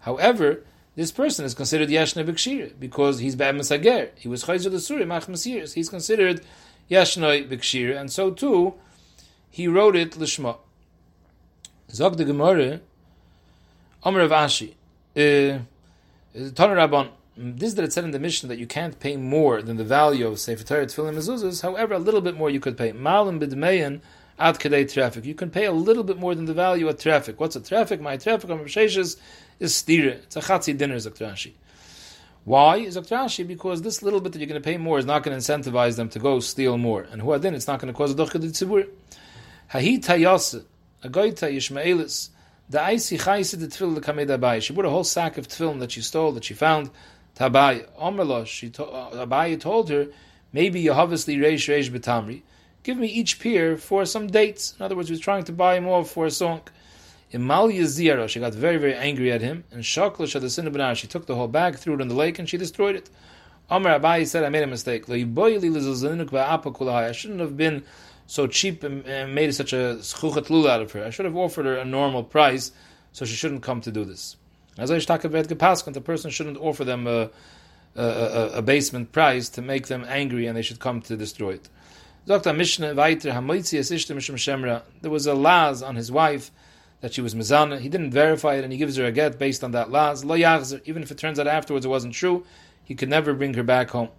However, 0.00 0.64
this 0.98 1.12
person 1.12 1.44
is 1.44 1.54
considered 1.54 1.90
Yeshna 1.90 2.26
B'Kshir 2.26 2.72
because 2.76 3.20
he's 3.20 3.36
Ba'em 3.36 3.64
Sager. 3.64 4.10
He 4.16 4.26
was 4.26 4.42
Chayzer 4.42 4.64
the 4.64 4.78
Suri, 4.78 5.06
Mach 5.06 5.26
Masiris. 5.26 5.74
He's 5.74 5.88
considered 5.88 6.40
Yeshna 6.90 7.48
B'Kshir, 7.48 7.96
and 7.96 8.10
so 8.10 8.32
too, 8.32 8.74
he 9.48 9.68
wrote 9.68 9.94
it 9.94 10.10
Lishma. 10.14 10.56
Zog 11.92 12.16
the 12.16 12.24
Gemara, 12.24 12.80
Omer 14.02 14.22
of 14.22 14.32
Ashi, 14.32 14.74
uh, 15.14 15.62
Tanur 16.34 16.76
Rabban, 16.76 17.10
this 17.36 17.74
that 17.74 17.84
it 17.84 17.92
said 17.92 18.02
in 18.02 18.10
the 18.10 18.18
mission 18.18 18.48
that 18.48 18.58
you 18.58 18.66
can't 18.66 18.98
pay 18.98 19.16
more 19.16 19.62
than 19.62 19.76
the 19.76 19.84
value 19.84 20.26
of 20.26 20.40
Sefer 20.40 20.64
Torah 20.64 20.86
Tefillim 20.86 21.14
Mezuzahs. 21.14 21.62
However, 21.62 21.94
a 21.94 22.00
little 22.00 22.20
bit 22.20 22.36
more 22.36 22.50
you 22.50 22.58
could 22.58 22.76
pay. 22.76 22.90
Malim 22.90 23.38
b'dmeyan 23.38 24.00
ad 24.38 24.58
kadei 24.58 24.90
traffic. 24.90 25.24
You 25.24 25.34
can 25.34 25.50
pay 25.50 25.64
a 25.64 25.72
little 25.72 26.04
bit 26.04 26.18
more 26.18 26.34
than 26.34 26.44
the 26.44 26.54
value 26.54 26.88
of 26.88 26.98
traffic. 26.98 27.40
What's 27.40 27.56
a 27.56 27.60
traffic? 27.60 28.00
My 28.00 28.16
traffic 28.16 28.50
on 28.50 28.58
Sheshes 28.60 29.16
is 29.58 29.72
stira. 29.74 30.12
It's 30.12 30.36
a 30.36 30.40
chatzi 30.40 30.76
dinner, 30.76 30.96
Zaktrashi. 30.96 31.52
Why? 32.44 32.86
Zaktrashi? 32.86 33.46
Because 33.46 33.82
this 33.82 34.02
little 34.02 34.20
bit 34.20 34.32
that 34.32 34.38
you're 34.38 34.48
going 34.48 34.60
to 34.60 34.64
pay 34.64 34.76
more 34.76 34.98
is 34.98 35.04
not 35.04 35.22
going 35.22 35.38
to 35.38 35.52
incentivize 35.52 35.96
them 35.96 36.08
to 36.10 36.18
go 36.18 36.40
steal 36.40 36.78
more. 36.78 37.02
And 37.10 37.20
who 37.20 37.36
then 37.38 37.54
it's 37.54 37.66
not 37.66 37.80
going 37.80 37.92
to 37.92 37.96
cause 37.96 38.12
a 38.12 38.14
dochka 38.14 38.40
tzibur. 38.40 38.88
The 42.70 42.82
icy. 42.82 43.16
She 44.60 44.72
brought 44.72 44.86
a 44.86 44.90
whole 44.90 45.04
sack 45.04 45.38
of 45.38 45.48
tefillin 45.48 45.80
that 45.80 45.92
she 45.92 46.00
stole, 46.00 46.32
that 46.32 46.44
she 46.44 46.54
found, 46.54 46.90
Tabai 47.36 47.86
Omerla, 47.98 48.46
she 48.46 48.70
to, 48.70 48.84
uh, 48.84 49.26
Abaye 49.26 49.60
told 49.60 49.90
her, 49.90 50.08
maybe 50.52 50.80
you 50.80 50.90
Yehovasli 50.90 51.38
Reish 51.38 51.68
Reish 51.68 51.90
Betamri, 51.90 52.42
give 52.82 52.96
me 52.96 53.06
each 53.06 53.40
peer 53.40 53.76
for 53.76 54.06
some 54.06 54.26
dates. 54.26 54.74
In 54.78 54.84
other 54.84 54.96
words, 54.96 55.08
he 55.08 55.12
was 55.12 55.20
trying 55.20 55.44
to 55.44 55.52
buy 55.52 55.80
more 55.80 56.04
for 56.04 56.26
a 56.26 56.30
song. 56.30 56.62
Imal 57.32 57.76
Yazira, 57.76 58.28
she 58.28 58.40
got 58.40 58.54
very, 58.54 58.78
very 58.78 58.94
angry 58.94 59.30
at 59.30 59.42
him, 59.42 59.64
and 59.70 59.84
Shaklish 59.84 60.32
the 60.32 60.48
sin 60.48 60.66
of 60.66 60.96
she 60.96 61.06
took 61.06 61.26
the 61.26 61.34
whole 61.34 61.48
bag, 61.48 61.76
threw 61.76 61.94
it 61.94 62.00
in 62.00 62.08
the 62.08 62.14
lake, 62.14 62.38
and 62.38 62.48
she 62.48 62.56
destroyed 62.56 62.96
it. 62.96 63.10
Omer 63.70 63.98
Abaye 63.98 64.26
said, 64.26 64.44
I 64.44 64.48
made 64.48 64.62
a 64.62 64.66
mistake. 64.66 65.10
I 65.10 67.12
shouldn't 67.12 67.40
have 67.40 67.56
been 67.56 67.84
so 68.26 68.46
cheap 68.46 68.82
and 68.82 69.34
made 69.34 69.54
such 69.54 69.74
a 69.74 69.98
schuchat 70.00 70.68
out 70.68 70.80
of 70.80 70.92
her. 70.92 71.04
I 71.04 71.10
should 71.10 71.26
have 71.26 71.36
offered 71.36 71.66
her 71.66 71.76
a 71.76 71.84
normal 71.84 72.24
price, 72.24 72.72
so 73.12 73.26
she 73.26 73.34
shouldn't 73.34 73.62
come 73.62 73.82
to 73.82 73.92
do 73.92 74.04
this. 74.04 74.36
As 74.78 74.90
I 74.90 74.98
Gepaskant, 74.98 75.94
the 75.94 76.00
person 76.00 76.30
shouldn't 76.30 76.56
offer 76.56 76.84
them 76.84 77.06
a, 77.06 77.30
a, 77.96 78.02
a, 78.02 78.50
a, 78.58 78.62
basement 78.62 79.12
price 79.12 79.48
to 79.50 79.62
make 79.62 79.88
them 79.88 80.04
angry 80.08 80.46
and 80.46 80.56
they 80.56 80.62
should 80.62 80.78
come 80.78 81.02
to 81.02 81.16
destroy 81.16 81.54
it. 81.54 81.68
There 82.28 82.36
was 85.10 85.26
a 85.26 85.34
laz 85.34 85.82
on 85.82 85.96
his 85.96 86.12
wife 86.12 86.50
that 87.00 87.14
she 87.14 87.20
was 87.22 87.34
mizana. 87.34 87.78
He 87.78 87.88
didn't 87.88 88.10
verify 88.10 88.56
it 88.56 88.64
and 88.64 88.72
he 88.72 88.78
gives 88.78 88.96
her 88.96 89.06
a 89.06 89.12
get 89.12 89.38
based 89.38 89.64
on 89.64 89.70
that 89.70 89.90
laz. 89.90 90.24
Lo 90.26 90.36
Even 90.36 91.02
if 91.02 91.10
it 91.10 91.16
turns 91.16 91.38
out 91.38 91.46
afterwards 91.46 91.86
it 91.86 91.88
wasn't 91.88 92.12
true, 92.12 92.44
he 92.84 92.94
could 92.94 93.08
never 93.08 93.32
bring 93.32 93.54
her 93.54 93.62
back 93.62 93.90
home. 93.90 94.10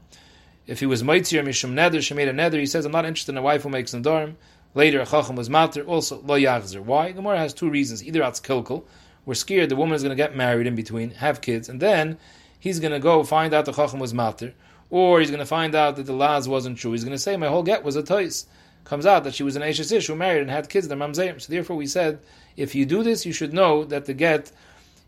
If 0.66 0.80
he 0.80 0.88
was 0.88 1.03
Maitzir 1.03 1.43
Mishum 1.43 1.74
Neder, 1.74 2.01
she 2.01 2.16
made 2.16 2.28
a 2.28 2.34
Neder, 2.34 2.60
he 2.60 2.66
says, 2.66 2.86
I'm 2.86 2.91
not 2.91 3.05
interested 3.05 3.34
in 3.34 3.38
a 3.38 3.43
wife 3.43 3.62
who 3.62 3.70
makes 3.70 3.93
Nadorim. 3.93 4.36
Later, 4.74 5.01
a 5.01 5.05
Chacham 5.05 5.36
was 5.36 5.49
Mater, 5.49 5.84
also 5.84 6.22
Lo 6.22 6.36
Yachzer. 6.36 6.80
Why? 6.80 7.12
Gemara 7.12 7.38
has 7.38 7.53
two 7.53 7.70
reasons. 7.70 8.03
Either 8.03 8.24
it's 8.24 8.39
Kilkul, 8.39 8.84
we're 9.26 9.34
scared 9.36 9.70
the 9.70 9.76
woman 9.76 9.95
is 9.95 10.03
going 10.03 10.16
to 10.16 10.24
get 10.24 10.36
married 10.36 10.68
in 10.68 10.76
between, 10.76 11.12
have 11.12 11.41
kids, 11.41 11.70
and 11.70 11.80
then 11.80 12.18
he's 12.60 12.80
going 12.80 12.91
to 12.91 12.99
go 12.99 13.24
find 13.24 13.53
out 13.53 13.66
the 13.66 13.72
chacham 13.72 13.99
was 13.99 14.14
matter, 14.14 14.53
or 14.89 15.19
he's 15.19 15.29
going 15.29 15.39
to 15.39 15.45
find 15.45 15.75
out 15.75 15.95
that 15.95 16.05
the 16.05 16.13
laz 16.13 16.47
wasn't 16.47 16.77
true. 16.77 16.91
He's 16.91 17.03
going 17.03 17.15
to 17.15 17.21
say 17.21 17.37
my 17.37 17.47
whole 17.47 17.63
get 17.63 17.83
was 17.83 17.95
a 17.95 18.03
tois. 18.03 18.45
Comes 18.83 19.05
out 19.05 19.23
that 19.25 19.35
she 19.35 19.43
was 19.43 19.55
an 19.55 19.61
Ashes 19.61 20.07
who 20.07 20.15
married 20.15 20.41
and 20.41 20.49
had 20.49 20.69
kids, 20.69 20.87
the 20.87 20.95
mamzerim. 20.95 21.39
So 21.39 21.51
therefore, 21.51 21.75
we 21.75 21.85
said 21.85 22.19
if 22.57 22.73
you 22.73 22.85
do 22.85 23.03
this, 23.03 23.25
you 23.25 23.33
should 23.33 23.53
know 23.53 23.83
that 23.85 24.05
the 24.05 24.13
get 24.13 24.51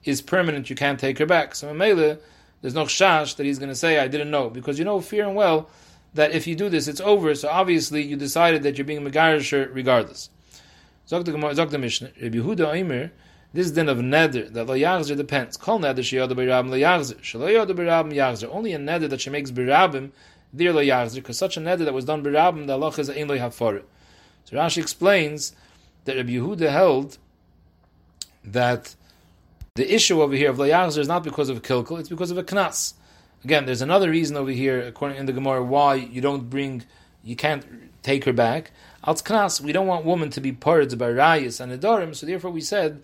is 0.03 0.21
permanent. 0.21 0.69
You 0.69 0.75
can't 0.75 0.99
take 0.99 1.17
her 1.17 1.25
back. 1.25 1.55
So 1.55 1.73
Mele, 1.73 2.17
there's 2.61 2.75
no 2.75 2.85
shash 2.85 3.35
that 3.37 3.45
he's 3.45 3.59
going 3.59 3.69
to 3.69 3.75
say 3.75 3.99
I 3.99 4.07
didn't 4.07 4.29
know 4.29 4.49
because 4.49 4.77
you 4.77 4.85
know 4.85 5.01
fear 5.01 5.25
and 5.25 5.35
well 5.35 5.69
that 6.13 6.31
if 6.31 6.45
you 6.45 6.55
do 6.55 6.69
this, 6.69 6.87
it's 6.87 7.01
over. 7.01 7.33
So 7.33 7.49
obviously, 7.49 8.03
you 8.03 8.17
decided 8.17 8.63
that 8.63 8.77
you're 8.77 8.85
being 8.85 9.03
megarish 9.03 9.73
regardless. 9.73 10.29
Zok 11.07 11.25
the 11.71 11.77
Mishnah, 11.77 12.11
Rabbi 12.21 12.37
Yehuda 12.37 12.81
Omer 12.81 13.11
this 13.53 13.71
din 13.71 13.89
of 13.89 13.97
neder 13.97 14.51
that 14.53 14.65
lo 14.65 14.75
yachzer 14.75 15.15
depends. 15.17 15.57
Kol 15.57 15.79
neder 15.79 16.03
she 16.03 16.17
yoda 16.17 16.31
b'rabim 16.31 16.69
lo 16.69 16.77
yachzer. 16.77 17.21
She 17.23 17.37
lo 17.37 17.47
yoda 17.47 17.71
b'rabim 17.71 18.13
yachzer. 18.13 18.49
Only 18.51 18.73
a 18.73 18.79
neder 18.79 19.09
that 19.09 19.21
she 19.21 19.29
makes 19.29 19.51
b'rabim 19.51 20.11
Dir 20.53 20.73
lo 20.73 20.81
yachzer, 20.81 21.15
because 21.15 21.37
such 21.37 21.55
a 21.55 21.61
neder 21.61 21.85
that 21.85 21.93
was 21.93 22.05
done 22.05 22.23
b'rabim, 22.23 22.67
the 22.67 22.73
Allah 22.73 22.93
is 22.97 23.09
ein 23.09 23.27
lo 23.27 23.37
hafar. 23.37 23.83
So 24.45 24.57
Rashi 24.57 24.79
explains 24.79 25.55
that 26.03 26.17
Rabbi 26.17 26.31
Yehuda 26.31 26.69
held 26.69 27.17
that 28.43 28.95
the 29.75 29.93
issue 29.93 30.21
over 30.21 30.35
here 30.35 30.49
of 30.49 30.59
lo 30.59 30.67
yachzer 30.67 30.97
is 30.97 31.07
not 31.07 31.23
because 31.23 31.47
of 31.47 31.57
a 31.57 31.61
kilkel, 31.61 31.99
it's 31.99 32.09
because 32.09 32.31
of 32.31 32.37
a 32.37 32.43
knas. 32.43 32.93
Again, 33.45 33.65
there's 33.65 33.81
another 33.81 34.09
reason 34.09 34.35
over 34.35 34.51
here, 34.51 34.81
according 34.81 35.17
in 35.17 35.25
the 35.25 35.33
Gemara, 35.33 35.63
why 35.63 35.95
you 35.95 36.19
don't 36.19 36.49
bring, 36.49 36.83
you 37.23 37.35
can't 37.35 37.65
take 38.03 38.25
her 38.25 38.33
back. 38.33 38.71
Als 39.05 39.21
knas, 39.21 39.61
we 39.61 39.71
don't 39.71 39.87
want 39.87 40.05
women 40.05 40.29
to 40.31 40.41
be 40.41 40.51
pards 40.51 40.97
by 40.97 41.07
rayas 41.07 41.61
and 41.61 41.71
adorim, 41.71 42.13
so 42.13 42.25
therefore 42.25 42.51
we 42.51 42.61
said 42.61 43.01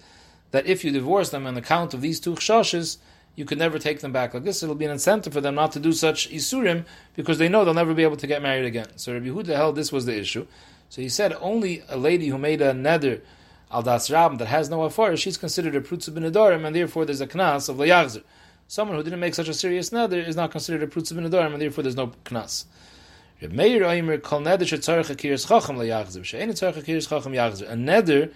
that 0.51 0.65
if 0.65 0.83
you 0.83 0.91
divorce 0.91 1.29
them 1.29 1.45
on 1.45 1.57
account 1.57 1.93
of 1.93 2.01
these 2.01 2.19
two 2.19 2.35
chshashes, 2.35 2.97
you 3.35 3.45
could 3.45 3.59
never 3.59 3.77
take 3.77 3.99
them 3.99 4.11
back 4.11 4.33
like 4.33 4.43
this. 4.43 4.63
It'll 4.63 4.75
be 4.75 4.85
an 4.85 4.91
incentive 4.91 5.33
for 5.33 5.41
them 5.41 5.55
not 5.55 5.71
to 5.73 5.79
do 5.79 5.93
such 5.93 6.29
isurim 6.31 6.85
because 7.15 7.37
they 7.37 7.47
know 7.47 7.63
they'll 7.63 7.73
never 7.73 7.93
be 7.93 8.03
able 8.03 8.17
to 8.17 8.27
get 8.27 8.41
married 8.41 8.65
again. 8.65 8.87
So 8.97 9.13
Rabbi 9.13 9.27
Huda 9.27 9.55
held 9.55 9.75
this 9.75 9.91
was 9.91 10.05
the 10.05 10.17
issue. 10.17 10.47
So 10.89 11.01
he 11.01 11.09
said 11.09 11.33
only 11.39 11.83
a 11.87 11.97
lady 11.97 12.29
who 12.29 12.39
made 12.39 12.61
a 12.61 12.73
neder 12.73 13.21
al 13.71 13.83
das 13.83 14.09
rab 14.09 14.39
that 14.39 14.47
has 14.47 14.69
no 14.69 14.81
afar, 14.83 15.15
she's 15.17 15.37
considered 15.37 15.75
a 15.75 15.81
prutzu 15.81 16.13
bin 16.13 16.23
and 16.23 16.75
therefore 16.75 17.05
there's 17.05 17.21
a 17.21 17.27
knas 17.27 17.69
of 17.69 17.75
layachzer. 17.77 18.23
Someone 18.67 18.97
who 18.97 19.03
didn't 19.03 19.19
make 19.19 19.35
such 19.35 19.49
a 19.49 19.53
serious 19.53 19.91
neder 19.91 20.25
is 20.25 20.35
not 20.35 20.49
considered 20.51 20.81
a 20.81 20.87
prutzu 20.87 21.15
bin 21.15 21.25
and 21.25 21.61
therefore 21.61 21.83
there's 21.83 21.95
no 21.95 22.07
knas. 22.25 22.65
A 23.39 23.47
neder 27.75 28.33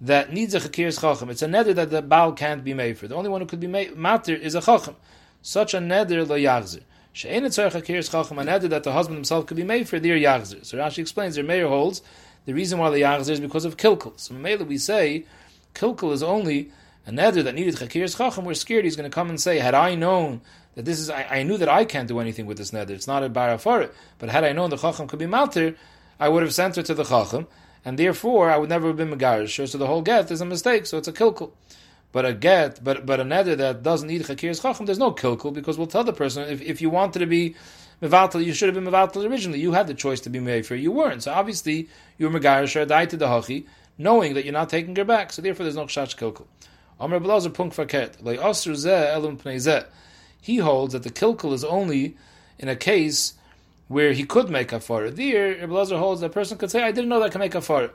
that 0.00 0.32
needs 0.32 0.54
a 0.54 0.60
chakiris 0.60 1.00
chacham. 1.00 1.30
It's 1.30 1.42
a 1.42 1.46
neder 1.46 1.74
that 1.74 1.90
the 1.90 2.02
baal 2.02 2.32
can't 2.32 2.64
be 2.64 2.74
made 2.74 2.98
for. 2.98 3.06
The 3.06 3.14
only 3.14 3.28
one 3.28 3.40
who 3.40 3.46
could 3.46 3.60
be 3.60 3.66
made 3.66 3.92
matir 3.92 4.38
is 4.38 4.54
a 4.54 4.62
chacham. 4.62 4.96
Such 5.42 5.74
a 5.74 5.78
neder 5.78 6.26
lo 6.26 6.36
yachzer. 6.36 6.82
She'en 7.12 7.44
tzarech 7.44 7.72
chakiris 7.72 8.10
chacham. 8.10 8.38
A 8.38 8.44
neder 8.44 8.68
that 8.70 8.84
the 8.84 8.92
husband 8.92 9.16
himself 9.16 9.46
could 9.46 9.56
be 9.56 9.64
made 9.64 9.88
for. 9.88 9.98
Dear 9.98 10.16
yachzer. 10.16 10.64
So 10.64 10.78
Rashi 10.78 10.98
explains. 10.98 11.34
Their 11.34 11.44
mayor 11.44 11.68
holds 11.68 12.02
the 12.46 12.54
reason 12.54 12.78
why 12.78 12.90
the 12.90 13.02
yachzer 13.02 13.30
is 13.30 13.40
because 13.40 13.64
of 13.64 13.76
kilkel. 13.76 14.18
So 14.18 14.34
Mele 14.34 14.64
we 14.64 14.78
say 14.78 15.26
kilkel 15.74 16.12
is 16.12 16.22
only 16.22 16.70
a 17.06 17.10
neder 17.10 17.44
that 17.44 17.54
needed 17.54 17.76
chakiris 17.76 18.16
chacham. 18.16 18.44
We're 18.46 18.54
scared 18.54 18.84
he's 18.84 18.96
going 18.96 19.10
to 19.10 19.14
come 19.14 19.28
and 19.28 19.40
say, 19.40 19.58
had 19.58 19.74
I 19.74 19.94
known 19.94 20.40
that 20.76 20.86
this 20.86 20.98
is, 20.98 21.10
I, 21.10 21.24
I, 21.24 21.42
knew 21.42 21.58
that 21.58 21.68
I 21.68 21.84
can't 21.84 22.08
do 22.08 22.20
anything 22.20 22.46
with 22.46 22.56
this 22.56 22.70
neder. 22.70 22.90
It's 22.90 23.06
not 23.06 23.22
a 23.22 23.28
barafar. 23.28 23.90
But 24.18 24.30
had 24.30 24.44
I 24.44 24.52
known 24.52 24.70
the 24.70 24.76
chacham 24.78 25.08
could 25.08 25.18
be 25.18 25.26
matir, 25.26 25.76
I 26.18 26.28
would 26.28 26.42
have 26.42 26.54
sent 26.54 26.76
her 26.76 26.82
to 26.82 26.94
the 26.94 27.04
chacham 27.04 27.46
and 27.84 27.98
therefore 27.98 28.50
I 28.50 28.56
would 28.56 28.68
never 28.68 28.88
have 28.88 28.96
been 28.96 29.10
megarish. 29.10 29.68
So 29.68 29.78
the 29.78 29.86
whole 29.86 30.02
get 30.02 30.30
is 30.30 30.40
a 30.40 30.44
mistake. 30.44 30.86
So 30.86 30.98
it's 30.98 31.08
a 31.08 31.12
kilkul. 31.12 31.52
But 32.12 32.26
a 32.26 32.34
get, 32.34 32.82
but 32.82 33.06
but 33.06 33.20
a 33.20 33.24
neder 33.24 33.56
that 33.56 33.82
doesn't 33.82 34.08
need 34.08 34.22
chakiris 34.22 34.60
chacham, 34.60 34.86
there's 34.86 34.98
no 34.98 35.12
kilkul 35.12 35.54
because 35.54 35.78
we'll 35.78 35.86
tell 35.86 36.04
the 36.04 36.12
person 36.12 36.48
if, 36.48 36.60
if 36.60 36.82
you 36.82 36.90
wanted 36.90 37.20
to 37.20 37.26
be 37.26 37.54
mevatel, 38.02 38.44
you 38.44 38.52
should 38.52 38.74
have 38.74 38.74
been 38.74 38.92
mevatel 38.92 39.28
originally. 39.30 39.60
You 39.60 39.72
had 39.72 39.86
the 39.86 39.94
choice 39.94 40.20
to 40.22 40.30
be 40.30 40.40
mefer, 40.40 40.80
you 40.80 40.90
weren't. 40.90 41.22
So 41.22 41.32
obviously 41.32 41.88
you 42.18 42.28
were 42.28 42.38
megarish 42.38 42.80
or 42.80 42.84
died 42.84 43.10
to 43.10 43.16
the 43.16 43.26
hachi, 43.26 43.66
knowing 43.96 44.34
that 44.34 44.44
you're 44.44 44.52
not 44.52 44.70
taking 44.70 44.96
her 44.96 45.04
back. 45.04 45.32
So 45.32 45.40
therefore 45.40 45.64
there's 45.64 45.76
no 45.76 45.86
chash 45.86 46.16
kilkul. 46.16 46.46
Amr 46.98 47.20
Blazer 47.20 47.48
punk 47.48 47.74
faket 47.74 48.16
He 50.42 50.56
holds 50.56 50.92
that 50.92 51.02
the 51.02 51.10
kilkul 51.10 51.52
is 51.54 51.64
only 51.64 52.16
in 52.58 52.68
a 52.68 52.76
case 52.76 53.34
where 53.90 54.12
he 54.12 54.22
could 54.22 54.48
make 54.48 54.70
a 54.70 54.78
far. 54.78 55.10
There, 55.10 55.50
Ibn 55.50 55.74
Lazar 55.74 55.98
holds 55.98 56.20
that 56.20 56.30
person 56.30 56.56
could 56.56 56.70
say, 56.70 56.84
I 56.84 56.92
didn't 56.92 57.08
know 57.08 57.18
that 57.18 57.26
I 57.26 57.28
can 57.30 57.40
make 57.40 57.56
a 57.56 57.60
far. 57.60 57.90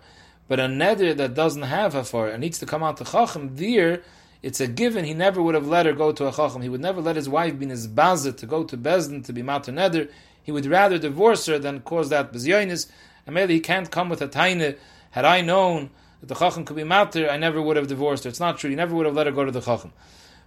But 0.49 0.59
a 0.59 0.63
neder 0.63 1.15
that 1.15 1.35
doesn't 1.35 1.61
have 1.61 1.95
a 1.95 2.03
far 2.03 2.27
and 2.27 2.41
needs 2.41 2.59
to 2.59 2.65
come 2.65 2.83
out 2.83 2.97
to 2.97 3.05
Chacham, 3.05 3.55
there, 3.55 4.01
it's 4.43 4.59
a 4.59 4.67
given. 4.67 5.05
He 5.05 5.13
never 5.13 5.41
would 5.41 5.55
have 5.55 5.69
let 5.69 5.85
her 5.85 5.93
go 5.93 6.11
to 6.11 6.27
a 6.27 6.33
Chacham. 6.33 6.61
He 6.61 6.67
would 6.67 6.81
never 6.81 6.99
let 6.99 7.15
his 7.15 7.29
wife 7.29 7.57
be 7.57 7.67
his 7.67 7.87
bazet 7.87 8.35
to 8.39 8.45
go 8.45 8.65
to 8.65 8.75
Bezdin 8.75 9.23
to 9.23 9.31
be 9.31 9.41
matter 9.41 9.71
neder. 9.71 10.11
He 10.43 10.51
would 10.51 10.65
rather 10.65 10.97
divorce 10.97 11.45
her 11.45 11.57
than 11.59 11.79
cause 11.79 12.09
that 12.09 12.33
bezyonis. 12.33 12.91
And 13.25 13.33
maybe 13.33 13.53
he 13.53 13.61
can't 13.61 13.89
come 13.89 14.09
with 14.09 14.21
a 14.21 14.27
taina. 14.27 14.77
Had 15.11 15.23
I 15.23 15.39
known 15.39 15.91
that 16.19 16.27
the 16.27 16.35
Chacham 16.35 16.65
could 16.65 16.75
be 16.75 16.83
matter, 16.83 17.29
I 17.29 17.37
never 17.37 17.61
would 17.61 17.77
have 17.77 17.87
divorced 17.87 18.25
her. 18.25 18.29
It's 18.29 18.41
not 18.41 18.57
true. 18.57 18.69
He 18.69 18.75
never 18.75 18.93
would 18.93 19.05
have 19.05 19.15
let 19.15 19.27
her 19.27 19.31
go 19.31 19.45
to 19.45 19.51
the 19.51 19.61
Chacham. 19.61 19.93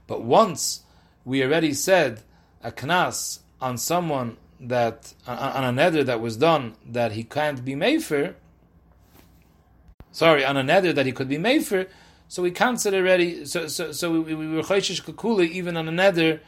But 0.06 0.22
once 0.22 0.82
we 1.24 1.42
already 1.42 1.72
said 1.72 2.20
a 2.62 2.70
knas 2.70 3.38
on 3.62 3.78
someone 3.78 4.36
that 4.60 5.14
uh, 5.26 5.30
uh, 5.30 5.52
on 5.56 5.64
a 5.64 5.72
nether 5.72 6.02
that 6.04 6.20
was 6.20 6.36
done 6.36 6.74
that 6.86 7.12
he 7.12 7.24
can't 7.24 7.64
be 7.64 7.74
mefer. 7.74 8.34
Sorry, 10.10 10.44
on 10.44 10.56
a 10.56 10.62
nether 10.62 10.92
that 10.92 11.06
he 11.06 11.12
could 11.12 11.28
be 11.28 11.38
mefer. 11.38 11.88
So 12.28 12.42
we 12.42 12.50
cancelled 12.50 12.94
already. 12.94 13.44
So 13.44 13.68
so 13.68 13.92
so 13.92 14.20
we, 14.20 14.34
we 14.34 14.48
were 14.48 14.62
chayshish 14.62 15.02
kakula 15.02 15.48
even 15.48 15.76
on 15.76 15.88
a 15.88 15.92
nether, 15.92 16.40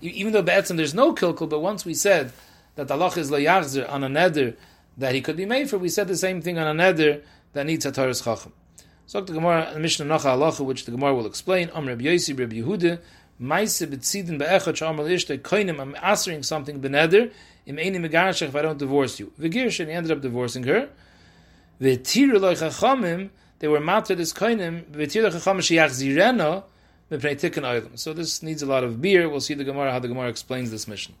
even 0.00 0.32
though 0.32 0.42
be'etzim 0.42 0.76
there's 0.76 0.94
no 0.94 1.14
kilkul. 1.14 1.48
But 1.48 1.60
once 1.60 1.84
we 1.84 1.94
said 1.94 2.32
that 2.76 2.88
the 2.88 2.94
Allah 2.94 3.12
is 3.16 3.30
layachzer 3.30 3.90
on 3.90 4.04
a 4.04 4.08
nether 4.08 4.56
that 4.98 5.14
he 5.14 5.20
could 5.20 5.36
be 5.36 5.46
mefer, 5.46 5.78
we 5.80 5.88
said 5.88 6.08
the 6.08 6.16
same 6.16 6.40
thing 6.42 6.58
on 6.58 6.66
a 6.66 6.74
nether 6.74 7.22
that 7.52 7.66
needs 7.66 7.86
a 7.86 7.92
Torah's 7.92 8.20
chacham. 8.20 8.52
So 9.06 9.20
the 9.20 9.34
Gemara, 9.34 9.78
Mishnah 9.78 10.06
Nacha 10.06 10.34
Halacha, 10.34 10.64
which 10.64 10.86
the 10.86 10.90
Gemara 10.90 11.14
will 11.14 11.26
explain. 11.26 11.70
Am 11.74 11.86
Reb 11.86 12.00
Yosi, 12.00 12.38
Reb 12.38 12.52
Yehuda, 12.52 13.00
Maise 13.38 13.82
betzidin 13.82 14.38
be'echot 14.38 14.76
shamal 14.76 15.10
ishte 15.10 15.38
koinim. 15.40 15.80
I'm 15.80 15.96
answering 16.02 16.42
something 16.42 16.80
beneder 16.80 17.32
if 17.66 18.56
I 18.56 18.62
don't 18.62 18.78
divorce 18.78 19.18
you. 19.18 19.32
V'girsh, 19.40 19.80
and 19.80 19.88
he 19.88 19.94
ended 19.94 20.12
up 20.12 20.20
divorcing 20.20 20.64
her. 20.64 20.88
V'tiru 21.80 22.40
loy 22.40 22.54
chachamim, 22.54 23.30
they 23.58 23.68
were 23.68 23.80
matter 23.80 24.14
this 24.14 24.32
koinim, 24.32 24.84
v'tiru 24.84 25.24
loy 25.24 25.30
chachamim 25.30 25.58
sheyach 25.58 25.90
zirena. 25.90 26.64
So 27.96 28.12
this 28.12 28.42
needs 28.42 28.62
a 28.62 28.66
lot 28.66 28.82
of 28.82 29.00
beer. 29.00 29.28
We'll 29.28 29.40
see 29.40 29.54
the 29.54 29.62
Gemara, 29.62 29.92
how 29.92 29.98
the 29.98 30.08
Gemara 30.08 30.28
explains 30.28 30.70
this 30.70 30.88
mission. 30.88 31.14